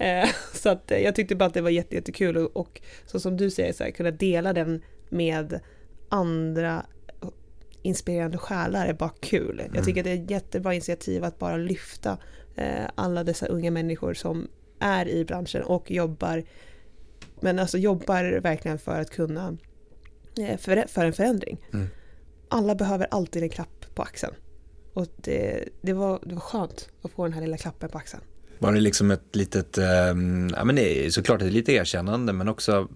Eh, 0.00 0.28
så 0.54 0.68
att 0.68 0.90
eh, 0.90 0.98
jag 0.98 1.14
tyckte 1.14 1.36
bara 1.36 1.44
att 1.44 1.54
det 1.54 1.60
var 1.60 1.70
jätte, 1.70 1.94
jättekul 1.94 2.36
och, 2.36 2.56
och 2.56 2.80
så 3.06 3.20
som 3.20 3.36
du 3.36 3.50
säger, 3.50 3.72
så 3.72 3.84
här, 3.84 3.90
kunna 3.90 4.10
dela 4.10 4.52
den 4.52 4.82
med 5.08 5.60
andra 6.08 6.86
inspirerande 7.82 8.38
själar 8.38 8.86
är 8.86 8.92
bara 8.92 9.12
kul. 9.20 9.62
Jag 9.74 9.84
tycker 9.84 10.00
att 10.00 10.04
det 10.04 10.10
är 10.10 10.24
ett 10.24 10.30
jättebra 10.30 10.74
initiativ 10.74 11.24
att 11.24 11.38
bara 11.38 11.56
lyfta 11.56 12.18
eh, 12.56 12.84
alla 12.94 13.24
dessa 13.24 13.46
unga 13.46 13.70
människor 13.70 14.14
som 14.14 14.48
är 14.78 15.08
i 15.08 15.24
branschen 15.24 15.62
och 15.62 15.90
jobbar 15.90 16.44
men 17.40 17.58
alltså 17.58 17.78
jobbar 17.78 18.40
verkligen 18.40 18.78
för 18.78 19.00
att 19.00 19.10
kunna 19.10 19.56
för, 20.58 20.88
för 20.88 21.04
en 21.04 21.12
förändring. 21.12 21.58
Mm. 21.72 21.88
Alla 22.48 22.74
behöver 22.74 23.06
alltid 23.10 23.42
en 23.42 23.48
klapp 23.48 23.94
på 23.94 24.02
axeln. 24.02 24.34
Och 24.92 25.06
det, 25.16 25.68
det, 25.80 25.92
var, 25.92 26.20
det 26.22 26.34
var 26.34 26.40
skönt 26.40 26.88
att 27.02 27.10
få 27.10 27.24
den 27.24 27.32
här 27.32 27.40
lilla 27.40 27.56
klappen 27.56 27.88
på 27.88 27.98
axeln. 27.98 28.22
Var 28.62 28.72
det 28.72 28.80
liksom 28.80 29.10
ett 29.10 29.36
litet, 29.36 29.78
eh, 29.78 29.84
ja 30.56 30.64
men 30.64 30.74
det 30.76 31.06
är 31.06 31.10
såklart 31.10 31.42
ett 31.42 31.52
litet 31.52 31.68
erkännande 31.68 32.32
men 32.32 32.48
också 32.48 32.88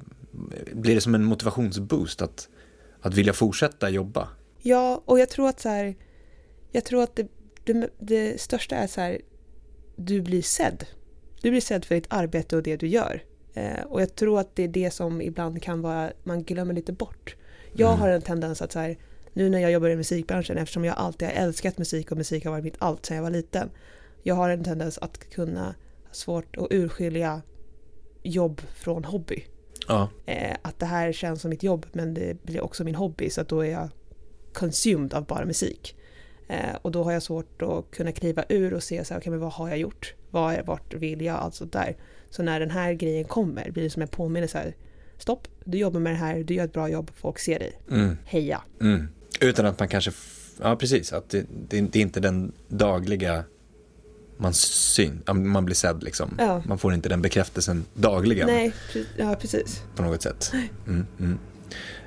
blir 0.72 0.94
det 0.94 1.00
som 1.00 1.14
en 1.14 1.24
motivationsboost 1.24 2.22
att, 2.22 2.48
att 3.00 3.14
vilja 3.14 3.32
fortsätta 3.32 3.90
jobba? 3.90 4.28
Ja, 4.62 5.02
och 5.04 5.18
jag 5.18 5.28
tror 5.28 5.48
att 5.48 5.60
så 5.60 5.68
här, 5.68 5.94
jag 6.72 6.84
tror 6.84 7.02
att 7.02 7.16
det, 7.16 7.26
det, 7.64 7.88
det 7.98 8.40
största 8.40 8.76
är 8.76 8.86
så 8.86 9.00
här, 9.00 9.20
du 9.96 10.22
blir 10.22 10.42
sedd. 10.42 10.84
Du 11.42 11.50
blir 11.50 11.60
sedd 11.60 11.84
för 11.84 11.94
ditt 11.94 12.06
arbete 12.08 12.56
och 12.56 12.62
det 12.62 12.76
du 12.76 12.86
gör. 12.86 13.22
Eh, 13.54 13.82
och 13.88 14.02
jag 14.02 14.14
tror 14.14 14.40
att 14.40 14.56
det 14.56 14.62
är 14.62 14.68
det 14.68 14.90
som 14.90 15.20
ibland 15.20 15.62
kan 15.62 15.82
vara, 15.82 16.12
man 16.24 16.42
glömmer 16.42 16.74
lite 16.74 16.92
bort. 16.92 17.36
Jag 17.72 17.88
Mm. 17.88 18.00
har 18.00 18.08
en 18.08 18.22
tendens 18.22 18.62
att 18.62 18.72
så 18.72 18.78
här, 18.78 18.96
nu 19.32 19.48
när 19.50 19.58
jag 19.58 19.72
jobbar 19.72 19.88
i 19.88 19.96
musikbranschen, 19.96 20.58
eftersom 20.58 20.84
jag 20.84 20.96
alltid 20.96 21.28
har 21.28 21.34
älskat 21.34 21.78
musik 21.78 22.10
och 22.10 22.16
musik 22.18 22.44
har 22.44 22.50
varit 22.52 22.64
mitt 22.64 22.76
allt 22.78 23.06
sedan 23.06 23.16
jag 23.16 23.22
var 23.24 23.30
liten. 23.30 23.70
Jag 24.26 24.34
har 24.34 24.50
en 24.50 24.64
tendens 24.64 24.98
att 24.98 25.30
kunna 25.30 25.64
ha 25.64 25.74
svårt 26.12 26.56
att 26.56 26.66
urskilja 26.70 27.42
jobb 28.22 28.60
från 28.74 29.04
hobby. 29.04 29.44
Ja, 29.88 30.08
Eh, 30.26 30.56
att 30.62 30.78
det 30.78 30.86
här 30.86 31.12
känns 31.12 31.40
som 31.40 31.50
mitt 31.50 31.62
jobb 31.62 31.86
men 31.92 32.14
det 32.14 32.42
blir 32.42 32.60
också 32.60 32.84
min 32.84 32.94
hobby 32.94 33.30
så 33.30 33.40
att 33.40 33.48
då 33.48 33.60
är 33.60 33.70
jag 33.70 33.88
consumed 34.52 35.14
av 35.14 35.26
bara 35.26 35.44
musik. 35.46 35.96
Eh, 36.48 36.74
och 36.82 36.92
då 36.92 37.04
har 37.04 37.12
jag 37.12 37.22
svårt 37.22 37.62
att 37.62 37.90
kunna 37.90 38.12
kliva 38.12 38.44
ur 38.48 38.74
och 38.74 38.82
se 38.82 39.04
så 39.04 39.14
här, 39.14 39.20
okay, 39.20 39.30
men 39.30 39.40
vad 39.40 39.52
har 39.52 39.68
jag 39.68 39.78
gjort? 39.78 40.14
Vad 40.30 40.54
är, 40.54 40.62
vart 40.62 40.94
vill 40.94 41.20
jag? 41.20 41.36
Allt 41.36 41.54
sånt 41.54 41.72
där. 41.72 41.96
Så 42.30 42.42
när 42.42 42.60
den 42.60 42.70
här 42.70 42.92
grejen 42.92 43.24
kommer 43.24 43.70
blir 43.70 43.82
det 43.84 43.90
som 43.90 44.02
en 44.02 44.08
påminnelse 44.08 44.58
här. 44.58 44.74
Stopp, 45.18 45.48
du 45.64 45.78
jobbar 45.78 46.00
med 46.00 46.12
det 46.12 46.16
här, 46.16 46.42
du 46.42 46.54
gör 46.54 46.64
ett 46.64 46.72
bra 46.72 46.88
jobb, 46.88 47.10
folk 47.14 47.38
ser 47.38 47.58
dig. 47.58 47.80
mm, 47.90 48.16
Heja! 48.24 48.62
mm. 48.80 49.08
Utan 49.40 49.66
att 49.66 49.78
man 49.78 49.88
kanske, 49.88 50.12
ja 50.60 50.76
precis, 50.76 51.12
att 51.12 51.30
det, 51.30 51.46
det, 51.68 51.80
det 51.80 51.98
är 51.98 52.02
inte 52.02 52.20
den 52.20 52.52
dagliga 52.68 53.44
man 54.36 54.54
syn, 54.54 55.22
man 55.26 55.64
blir 55.64 55.76
sedd 55.76 56.02
liksom. 56.02 56.34
Ja. 56.38 56.62
Man 56.66 56.78
får 56.78 56.94
inte 56.94 57.08
den 57.08 57.22
bekräftelsen 57.22 57.84
dagligen 57.94 58.46
Nej, 58.46 58.72
ja 59.16 59.36
precis. 59.40 59.82
på 59.96 60.02
något 60.02 60.22
sätt. 60.22 60.52
Mm, 60.86 61.06
mm. 61.18 61.38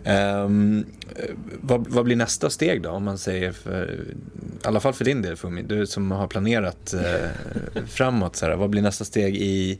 Ehm, 0.03 0.85
eh, 1.15 1.35
vad, 1.61 1.87
vad 1.87 2.05
blir 2.05 2.15
nästa 2.15 2.49
steg 2.49 2.81
då? 2.81 2.89
Om 2.89 3.03
man 3.03 3.17
säger, 3.17 3.51
för, 3.51 4.05
i 4.63 4.67
alla 4.67 4.79
fall 4.79 4.93
för 4.93 5.05
din 5.05 5.21
del 5.21 5.35
Fumi, 5.35 5.61
du 5.61 5.87
som 5.87 6.11
har 6.11 6.27
planerat 6.27 6.93
eh, 6.93 7.29
framåt, 7.87 8.35
så 8.35 8.45
här, 8.45 8.55
vad 8.55 8.69
blir 8.69 8.81
nästa 8.81 9.05
steg 9.05 9.35
i, 9.35 9.79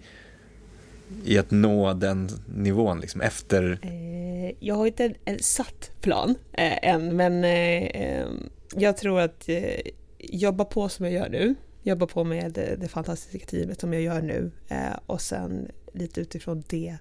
i 1.26 1.38
att 1.38 1.52
nå 1.52 1.94
den 1.94 2.30
nivån 2.56 3.00
liksom, 3.00 3.22
efter? 3.22 3.80
Eh, 3.82 4.56
jag 4.60 4.76
har 4.76 4.88
inte 4.88 5.06
en, 5.06 5.16
en 5.26 5.40
satt 5.40 5.92
plan 6.02 6.36
eh, 6.54 6.90
än, 6.90 7.16
men 7.16 7.44
eh, 7.44 7.84
eh, 7.84 8.28
jag 8.76 8.98
tror 8.98 9.20
att 9.20 9.50
eh, 9.50 9.80
jobba 10.20 10.66
på 10.66 10.90
som 10.90 11.06
jag 11.06 11.14
gör 11.14 11.30
nu, 11.30 11.56
jobba 11.88 12.08
på 12.08 12.24
med 12.24 12.52
det, 12.52 12.76
det 12.76 12.88
fantastiska 12.88 13.46
teamet 13.48 13.82
som 13.82 13.94
jag 13.94 14.02
gör 14.02 14.22
nu 14.22 14.52
eh, 14.68 14.78
och 15.06 15.22
sen 15.22 15.68
lite 15.94 16.22
utifrån 16.22 16.64
det 16.68 16.98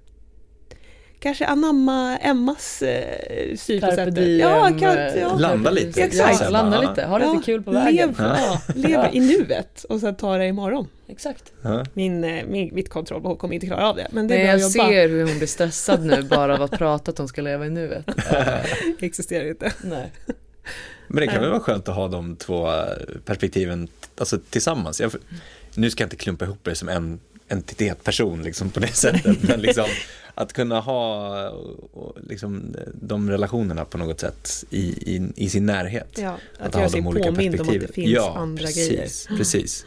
kanske 1.18 1.46
anamma 1.46 2.16
Emmas 2.16 2.82
eh, 2.82 3.56
syn 3.56 3.80
på 3.80 3.86
sättet. 3.86 4.14
diem. 4.14 4.50
Ja, 4.50 4.78
kan, 4.80 4.98
eh, 4.98 5.16
ja. 5.16 5.34
Landa 5.34 5.70
lite. 5.70 6.02
Exakt. 6.02 6.40
Ja, 6.40 6.48
landa 6.48 6.80
lite, 6.80 7.04
ha 7.04 7.18
lite 7.18 7.30
Ja, 7.34 7.42
kul 7.44 7.62
på 7.62 7.70
vägen. 7.70 8.08
Lev, 8.08 8.14
ja, 8.18 8.60
lev 8.74 9.00
i 9.12 9.20
nuet 9.20 9.84
och 9.84 10.00
sen 10.00 10.16
ta 10.16 10.36
det 10.36 10.46
imorgon. 10.46 10.88
Exakt. 11.08 11.52
Min, 11.94 12.24
eh, 12.24 12.44
min, 12.46 12.74
mitt 12.74 12.88
kontrollbehov 12.88 13.36
kommer 13.36 13.54
inte 13.54 13.66
klara 13.66 13.88
av 13.88 13.96
det, 13.96 14.06
men 14.10 14.28
det 14.28 14.34
är 14.34 14.38
Nej, 14.38 14.46
jag 14.46 14.60
jobba. 14.60 14.70
ser 14.88 15.08
hur 15.08 15.26
hon 15.26 15.38
blir 15.38 15.46
stressad 15.46 16.04
nu 16.04 16.22
bara 16.22 16.54
av 16.54 16.62
att 16.62 16.70
prata 16.70 17.10
att 17.10 17.18
hon 17.18 17.28
ska 17.28 17.42
leva 17.42 17.66
i 17.66 17.70
nuet. 17.70 18.06
Det 19.00 19.06
existerar 19.06 19.48
inte. 19.48 19.72
Nej. 19.84 20.12
Men 21.16 21.26
det 21.26 21.32
kan 21.32 21.40
väl 21.40 21.50
vara 21.50 21.60
skönt 21.60 21.88
att 21.88 21.94
ha 21.94 22.08
de 22.08 22.36
två 22.36 22.68
eh, 22.72 22.84
perspektiven 23.24 23.88
alltså, 24.18 24.38
tillsammans. 24.50 25.00
Jag, 25.00 25.12
nu 25.74 25.90
ska 25.90 26.02
jag 26.02 26.06
inte 26.06 26.16
klumpa 26.16 26.44
ihop 26.44 26.58
det 26.62 26.74
som 26.74 26.88
en 26.88 27.20
entitet, 27.48 28.04
person 28.04 28.42
liksom, 28.42 28.70
på 28.70 28.80
det 28.80 28.86
sättet. 28.92 29.42
Men 29.42 29.60
liksom, 29.60 29.86
att 30.34 30.52
kunna 30.52 30.80
ha 30.80 31.48
och, 31.92 32.16
liksom, 32.28 32.76
de 32.94 33.30
relationerna 33.30 33.84
på 33.84 33.98
något 33.98 34.20
sätt 34.20 34.64
i, 34.70 34.80
i, 35.16 35.32
i 35.36 35.48
sin 35.48 35.66
närhet. 35.66 36.18
Ja, 36.18 36.38
att, 36.58 36.74
ha 36.74 36.80
göra 36.80 36.90
sig 36.90 37.02
påmind 37.02 37.60
om 37.60 37.68
att 37.68 37.80
det 37.80 37.94
finns 37.94 38.10
ja, 38.10 38.34
andra 38.36 38.62
precis, 38.62 38.88
grejer. 38.88 39.38
Precis. 39.38 39.84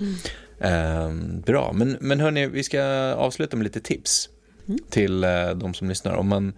Ehm, 0.60 1.42
bra, 1.42 1.74
men, 1.74 1.98
men 2.00 2.20
hörni, 2.20 2.48
vi 2.48 2.64
ska 2.64 2.84
avsluta 3.14 3.58
med 3.58 3.64
lite 3.64 3.80
tips 3.80 4.30
Mm. 4.70 4.80
till 4.90 5.24
eh, 5.24 5.50
de 5.50 5.74
som 5.74 5.90
lyssnar. 5.90 6.14
Om 6.14 6.28
man, 6.28 6.54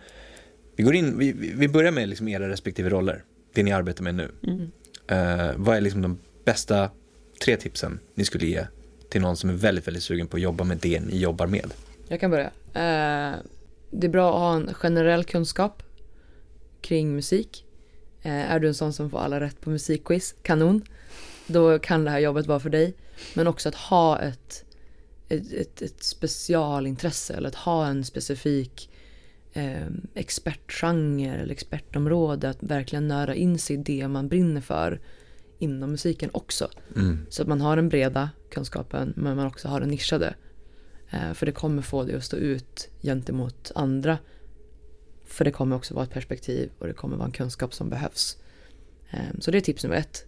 vi, 0.76 0.84
går 0.84 0.96
in, 0.96 1.18
vi, 1.18 1.32
vi 1.56 1.68
börjar 1.68 1.92
med 1.92 2.10
liksom 2.10 2.28
era 2.28 2.50
respektive 2.50 2.90
roller, 2.90 3.24
det 3.54 3.64
ni 3.64 3.72
arbetar 3.72 4.04
med 4.04 4.16
nu. 4.16 4.32
Mm. 4.48 4.72
Eh, 5.08 5.52
vad 5.58 5.78
är 5.78 5.82
liksom 5.82 6.02
de 6.02 6.20
bästa 6.46 6.90
tre 7.44 7.58
tipsen 7.58 8.00
ni 8.14 8.26
skulle 8.26 8.46
ge 8.46 8.66
till 9.10 9.22
någon 9.22 9.38
som 9.38 9.50
är 9.50 9.54
väldigt, 9.54 9.88
väldigt 9.88 10.04
sugen 10.04 10.28
på 10.28 10.38
att 10.38 10.44
jobba 10.44 10.64
med 10.64 10.78
det 10.78 11.00
ni 11.00 11.20
jobbar 11.20 11.48
med? 11.48 11.74
Jag 12.08 12.20
kan 12.20 12.32
börja. 12.32 12.52
Eh, 12.74 13.36
det 13.92 14.08
är 14.08 14.10
bra 14.10 14.34
att 14.34 14.40
ha 14.40 14.56
en 14.56 14.74
generell 14.74 15.24
kunskap 15.24 15.84
kring 16.82 17.16
musik. 17.16 17.66
Eh, 18.22 18.52
är 18.52 18.60
du 18.60 18.68
en 18.68 18.74
sån 18.74 18.94
som 18.94 19.10
får 19.10 19.20
alla 19.20 19.40
rätt 19.40 19.62
på 19.62 19.70
musikquiz, 19.70 20.36
kanon. 20.42 20.82
Då 21.48 21.80
kan 21.80 22.04
det 22.04 22.12
här 22.12 22.20
jobbet 22.20 22.48
vara 22.48 22.60
för 22.60 22.70
dig. 22.70 22.94
Men 23.34 23.48
också 23.48 23.70
att 23.70 23.76
ha 23.76 24.20
ett, 24.20 24.66
ett, 25.30 25.54
ett, 25.54 25.82
ett 25.82 26.04
specialintresse 26.04 27.34
eller 27.34 27.48
att 27.48 27.56
ha 27.56 27.88
en 27.88 28.06
specifik 28.06 28.90
eh, 29.54 29.88
expertgenre 30.14 31.36
eller 31.36 31.52
expertområde. 31.52 32.50
Att 32.50 32.64
verkligen 32.64 33.08
nörda 33.08 33.36
in 33.36 33.60
sig 33.60 33.76
i 33.76 33.80
det 33.80 34.08
man 34.08 34.28
brinner 34.28 34.62
för 34.62 35.00
inom 35.60 35.92
musiken 35.92 36.30
också. 36.34 36.70
Mm. 36.96 37.26
Så 37.30 37.42
att 37.42 37.48
man 37.48 37.62
har 37.62 37.76
den 37.76 37.90
breda 37.90 38.30
kunskapen 38.52 39.14
men 39.16 39.36
man 39.36 39.48
också 39.48 39.68
har 39.68 39.80
den 39.80 39.90
nischade. 39.90 40.36
Eh, 41.10 41.34
för 41.34 41.46
det 41.46 41.52
kommer 41.52 41.82
få 41.82 42.04
dig 42.04 42.16
att 42.16 42.24
stå 42.24 42.38
ut 42.38 42.90
gentemot 43.02 43.72
andra. 43.76 44.18
För 45.26 45.46
det 45.46 45.52
kommer 45.52 45.76
också 45.76 45.94
vara 45.94 46.04
ett 46.04 46.12
perspektiv 46.12 46.72
och 46.80 46.88
det 46.88 46.94
kommer 46.94 47.18
vara 47.18 47.26
en 47.26 47.32
kunskap 47.32 47.74
som 47.74 47.90
behövs. 47.90 48.38
Eh, 49.10 49.40
så 49.40 49.52
det 49.52 49.58
är 49.58 49.62
tips 49.62 49.84
nummer 49.84 49.96
ett. 49.96 50.26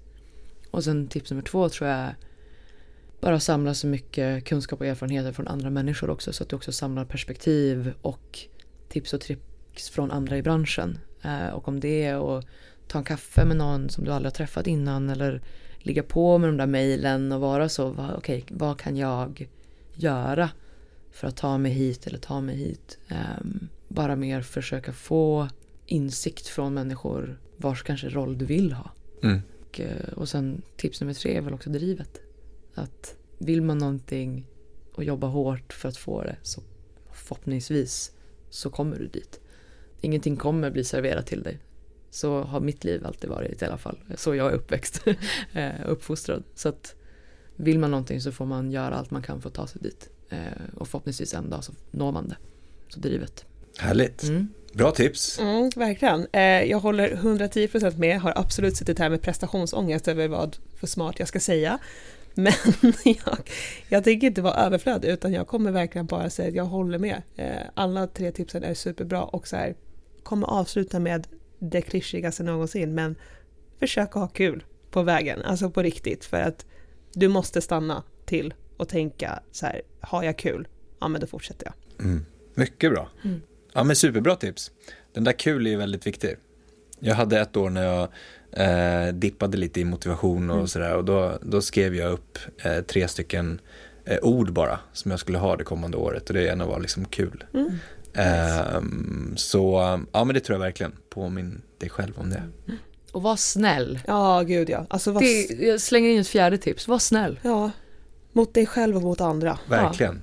Och 0.71 0.83
sen 0.83 1.07
tips 1.07 1.31
nummer 1.31 1.43
två 1.43 1.69
tror 1.69 1.89
jag 1.89 1.99
är 1.99 2.15
bara 3.21 3.39
samla 3.39 3.73
så 3.73 3.87
mycket 3.87 4.45
kunskap 4.45 4.79
och 4.81 4.87
erfarenheter 4.87 5.31
från 5.31 5.47
andra 5.47 5.69
människor 5.69 6.09
också 6.09 6.33
så 6.33 6.43
att 6.43 6.49
du 6.49 6.55
också 6.55 6.71
samlar 6.71 7.05
perspektiv 7.05 7.93
och 8.01 8.39
tips 8.93 9.13
och 9.13 9.21
tricks 9.21 9.89
från 9.89 10.11
andra 10.11 10.37
i 10.37 10.41
branschen. 10.43 10.97
Eh, 11.21 11.47
och 11.47 11.67
om 11.67 11.79
det 11.79 12.03
är 12.03 12.37
att 12.37 12.45
ta 12.87 12.97
en 12.97 13.03
kaffe 13.03 13.45
med 13.45 13.57
någon 13.57 13.89
som 13.89 14.03
du 14.05 14.11
aldrig 14.11 14.31
har 14.31 14.35
träffat 14.35 14.67
innan 14.67 15.09
eller 15.09 15.41
ligga 15.79 16.03
på 16.03 16.37
med 16.37 16.49
de 16.49 16.57
där 16.57 16.65
mejlen 16.67 17.31
och 17.31 17.41
vara 17.41 17.69
så, 17.69 17.89
va- 17.89 18.13
okej, 18.17 18.45
vad 18.49 18.79
kan 18.79 18.97
jag 18.97 19.49
göra 19.93 20.49
för 21.11 21.27
att 21.27 21.37
ta 21.37 21.57
mig 21.57 21.71
hit 21.71 22.07
eller 22.07 22.17
ta 22.17 22.41
mig 22.41 22.55
hit? 22.55 22.97
Ehm, 23.07 23.67
bara 23.87 24.15
mer 24.15 24.41
försöka 24.41 24.93
få 24.93 25.47
insikt 25.85 26.47
från 26.47 26.73
människor 26.73 27.39
vars 27.57 27.83
kanske 27.83 28.09
roll 28.09 28.37
du 28.37 28.45
vill 28.45 28.71
ha. 28.73 28.91
Mm. 29.23 29.41
Och, 29.61 29.79
eh, 29.79 30.13
och 30.15 30.29
sen 30.29 30.61
tips 30.77 31.01
nummer 31.01 31.13
tre 31.13 31.37
är 31.37 31.41
väl 31.41 31.53
också 31.53 31.69
drivet. 31.69 32.21
Att 32.75 33.15
vill 33.37 33.61
man 33.61 33.77
någonting 33.77 34.45
och 34.93 35.03
jobba 35.03 35.27
hårt 35.27 35.73
för 35.73 35.89
att 35.89 35.97
få 35.97 36.23
det 36.23 36.35
så 36.41 36.61
förhoppningsvis 37.11 38.11
så 38.53 38.69
kommer 38.69 38.99
du 38.99 39.07
dit. 39.07 39.39
Ingenting 40.01 40.37
kommer 40.37 40.71
bli 40.71 40.83
serverat 40.83 41.27
till 41.27 41.43
dig. 41.43 41.59
Så 42.09 42.41
har 42.41 42.59
mitt 42.59 42.83
liv 42.83 43.05
alltid 43.05 43.29
varit 43.29 43.61
i 43.61 43.65
alla 43.65 43.77
fall. 43.77 43.99
Så 44.15 44.35
jag 44.35 44.51
är 44.51 44.55
uppväxt, 44.55 45.03
eh, 45.53 45.71
uppfostrad. 45.85 46.43
Så 46.55 46.69
att 46.69 46.95
vill 47.55 47.79
man 47.79 47.91
någonting 47.91 48.21
så 48.21 48.31
får 48.31 48.45
man 48.45 48.71
göra 48.71 48.95
allt 48.95 49.11
man 49.11 49.21
kan 49.21 49.41
för 49.41 49.49
att 49.49 49.55
ta 49.55 49.67
sig 49.67 49.81
dit. 49.81 50.09
Eh, 50.29 50.37
Och 50.75 50.87
förhoppningsvis 50.87 51.33
en 51.33 51.49
dag 51.49 51.63
så 51.63 51.73
når 51.91 52.11
man 52.11 52.27
det. 52.27 52.37
Så 52.89 52.99
drivet. 52.99 53.45
Härligt. 53.77 54.23
Mm. 54.23 54.47
Bra 54.73 54.91
tips. 54.91 55.39
Mm, 55.39 55.69
verkligen. 55.75 56.27
Eh, 56.31 56.41
jag 56.41 56.79
håller 56.79 57.15
110% 57.15 57.97
med, 57.97 58.21
har 58.21 58.33
absolut 58.35 58.77
suttit 58.77 58.99
här 58.99 59.09
med 59.09 59.21
prestationsångest 59.21 60.07
över 60.07 60.27
vad 60.27 60.57
för 60.79 60.87
smart 60.87 61.15
jag 61.19 61.27
ska 61.27 61.39
säga. 61.39 61.79
Men 62.33 62.53
jag, 63.03 63.49
jag 63.89 64.03
tänker 64.03 64.27
inte 64.27 64.41
vara 64.41 64.53
överflödig 64.53 65.09
utan 65.09 65.33
jag 65.33 65.47
kommer 65.47 65.71
verkligen 65.71 66.05
bara 66.05 66.29
säga 66.29 66.49
att 66.49 66.55
jag 66.55 66.65
håller 66.65 66.99
med. 66.99 67.21
Eh, 67.35 67.61
alla 67.73 68.07
tre 68.07 68.31
tipsen 68.31 68.63
är 68.63 68.73
superbra 68.73 69.23
och 69.23 69.47
så 69.47 69.55
här, 69.55 69.75
kommer 70.23 70.47
avsluta 70.47 70.99
med 70.99 71.27
det 71.59 71.81
klyschigaste 71.81 72.43
någonsin 72.43 72.95
men 72.95 73.15
försök 73.79 74.13
ha 74.13 74.27
kul 74.27 74.63
på 74.91 75.03
vägen, 75.03 75.41
alltså 75.41 75.69
på 75.69 75.81
riktigt 75.81 76.25
för 76.25 76.41
att 76.41 76.65
du 77.13 77.27
måste 77.27 77.61
stanna 77.61 78.03
till 78.25 78.53
och 78.77 78.89
tänka 78.89 79.39
så 79.51 79.65
här, 79.65 79.81
har 79.99 80.23
jag 80.23 80.37
kul? 80.37 80.67
Ja 80.99 81.07
men 81.07 81.21
då 81.21 81.27
fortsätter 81.27 81.65
jag. 81.65 82.05
Mm. 82.05 82.25
Mycket 82.53 82.91
bra. 82.91 83.09
Mm. 83.23 83.41
Ja 83.73 83.83
men 83.83 83.95
superbra 83.95 84.35
tips. 84.35 84.71
Den 85.13 85.23
där 85.23 85.31
kul 85.31 85.67
är 85.67 85.71
ju 85.71 85.77
väldigt 85.77 86.07
viktig. 86.07 86.35
Jag 86.99 87.15
hade 87.15 87.39
ett 87.39 87.57
år 87.57 87.69
när 87.69 87.83
jag 87.83 88.07
eh, 88.57 89.13
dippade 89.13 89.57
lite 89.57 89.81
i 89.81 89.85
motivation 89.85 90.49
och 90.49 90.55
Mm. 90.55 90.67
sådär 90.67 90.95
och 90.95 91.05
då, 91.05 91.37
då 91.41 91.61
skrev 91.61 91.95
jag 91.95 92.11
upp 92.11 92.37
eh, 92.63 92.81
tre 92.81 93.07
stycken 93.07 93.61
eh, 94.05 94.17
ord 94.21 94.53
bara 94.53 94.79
som 94.93 95.11
jag 95.11 95.19
skulle 95.19 95.37
ha 95.37 95.55
det 95.57 95.63
kommande 95.63 95.97
året 95.97 96.27
och 96.29 96.33
det 96.33 96.47
ena 96.47 96.65
var 96.65 96.79
liksom 96.79 97.05
kul. 97.05 97.43
Mm. 97.53 97.71
Ehm, 98.15 99.33
så 99.37 99.79
ja 100.11 100.23
men 100.23 100.33
det 100.33 100.39
tror 100.39 100.55
jag 100.55 100.59
verkligen. 100.63 100.91
Påminn 101.09 101.61
dig 101.77 101.89
själv 101.89 102.13
om 102.19 102.29
det. 102.29 102.43
Och 103.11 103.21
var 103.21 103.35
snäll. 103.35 103.99
Ja, 104.07 104.41
gud 104.41 104.69
ja. 104.69 104.85
Alltså 104.89 105.11
vad... 105.11 105.23
Det, 105.23 105.41
jag 105.59 105.81
slänger 105.81 106.09
in 106.09 106.19
ett 106.19 106.27
fjärde 106.27 106.57
tips. 106.57 106.87
Var 106.87 106.99
snäll. 106.99 107.39
Ja, 107.43 107.71
Mot 108.35 108.53
dig 108.53 108.65
själv 108.65 108.95
och 108.95 109.01
mot 109.01 109.21
andra. 109.21 109.59
Verkligen. 109.69 110.21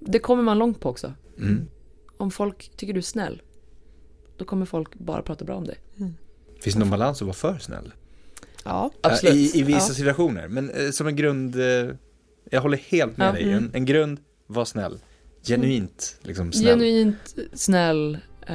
Det 0.00 0.18
kommer 0.18 0.42
man 0.42 0.58
långt 0.58 0.80
på 0.80 0.88
också. 0.88 1.12
Mm. 1.38 1.68
Om 2.16 2.30
folk 2.30 2.70
tycker 2.76 2.92
du 2.92 2.98
är 2.98 3.02
snäll, 3.02 3.42
då 4.36 4.44
kommer 4.44 4.66
folk 4.66 4.94
bara 4.94 5.22
prata 5.22 5.44
bra 5.44 5.56
om 5.56 5.64
dig. 5.64 5.78
Finns 6.64 6.74
det 6.74 6.80
någon 6.80 6.90
balans 6.90 7.22
att 7.22 7.26
vara 7.26 7.34
för 7.34 7.58
snäll? 7.58 7.92
Ja. 8.64 8.90
Absolut. 9.02 9.34
I, 9.34 9.58
I 9.58 9.62
vissa 9.62 9.78
Ja. 9.78 9.94
situationer, 9.94 10.48
men 10.48 10.70
eh, 10.70 10.90
som 10.90 11.06
en 11.06 11.16
grund, 11.16 11.56
eh, 11.56 11.88
jag 12.50 12.60
håller 12.60 12.78
helt 12.78 13.16
med 13.16 13.28
Ja, 13.28 13.32
dig. 13.32 13.42
mm. 13.42 13.54
En, 13.56 13.70
en 13.74 13.84
grund, 13.84 14.18
var 14.46 14.64
snäll. 14.64 14.98
Genuint 15.46 16.16
liksom 16.22 16.52
snäll. 16.52 16.66
Genuint 16.78 17.34
snäll, 17.54 18.18
eh, 18.46 18.54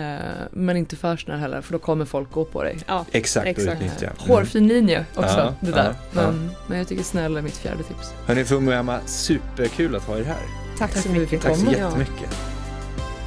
men 0.52 0.78
inte 0.78 0.96
för 0.96 1.18
snäll 1.18 1.40
heller, 1.40 1.62
för 1.62 1.74
då 1.74 1.80
kommer 1.80 2.06
folk 2.06 2.32
gå 2.32 2.46
på 2.46 2.64
dig. 2.64 2.78
ja. 2.88 3.06
Exakt, 3.12 3.48
Exakt. 3.48 3.82
Mm. 3.82 4.14
Hårfin 4.18 4.68
linje 4.68 5.06
också, 5.16 5.30
Ja, 5.38 5.56
det 5.62 5.72
där. 5.72 5.84
ja, 6.14 6.22
ja. 6.22 6.32
Men, 6.32 6.50
men 6.68 6.78
jag 6.78 6.88
tycker 6.88 7.04
snäll 7.04 7.38
är 7.38 7.42
mitt 7.42 7.58
fjärde 7.58 7.84
tips. 7.84 8.14
Hörni 8.26 8.46
Fumuyama, 8.46 9.00
superkul 9.06 9.96
att 9.96 10.04
ha 10.04 10.18
er 10.18 10.24
här. 10.24 10.38
Tack, 10.78 10.94
Tack 10.94 11.04
så 11.04 11.10
mycket. 11.10 11.42
Tack 11.42 11.58
så 11.58 11.66
jättemycket. 11.66 12.36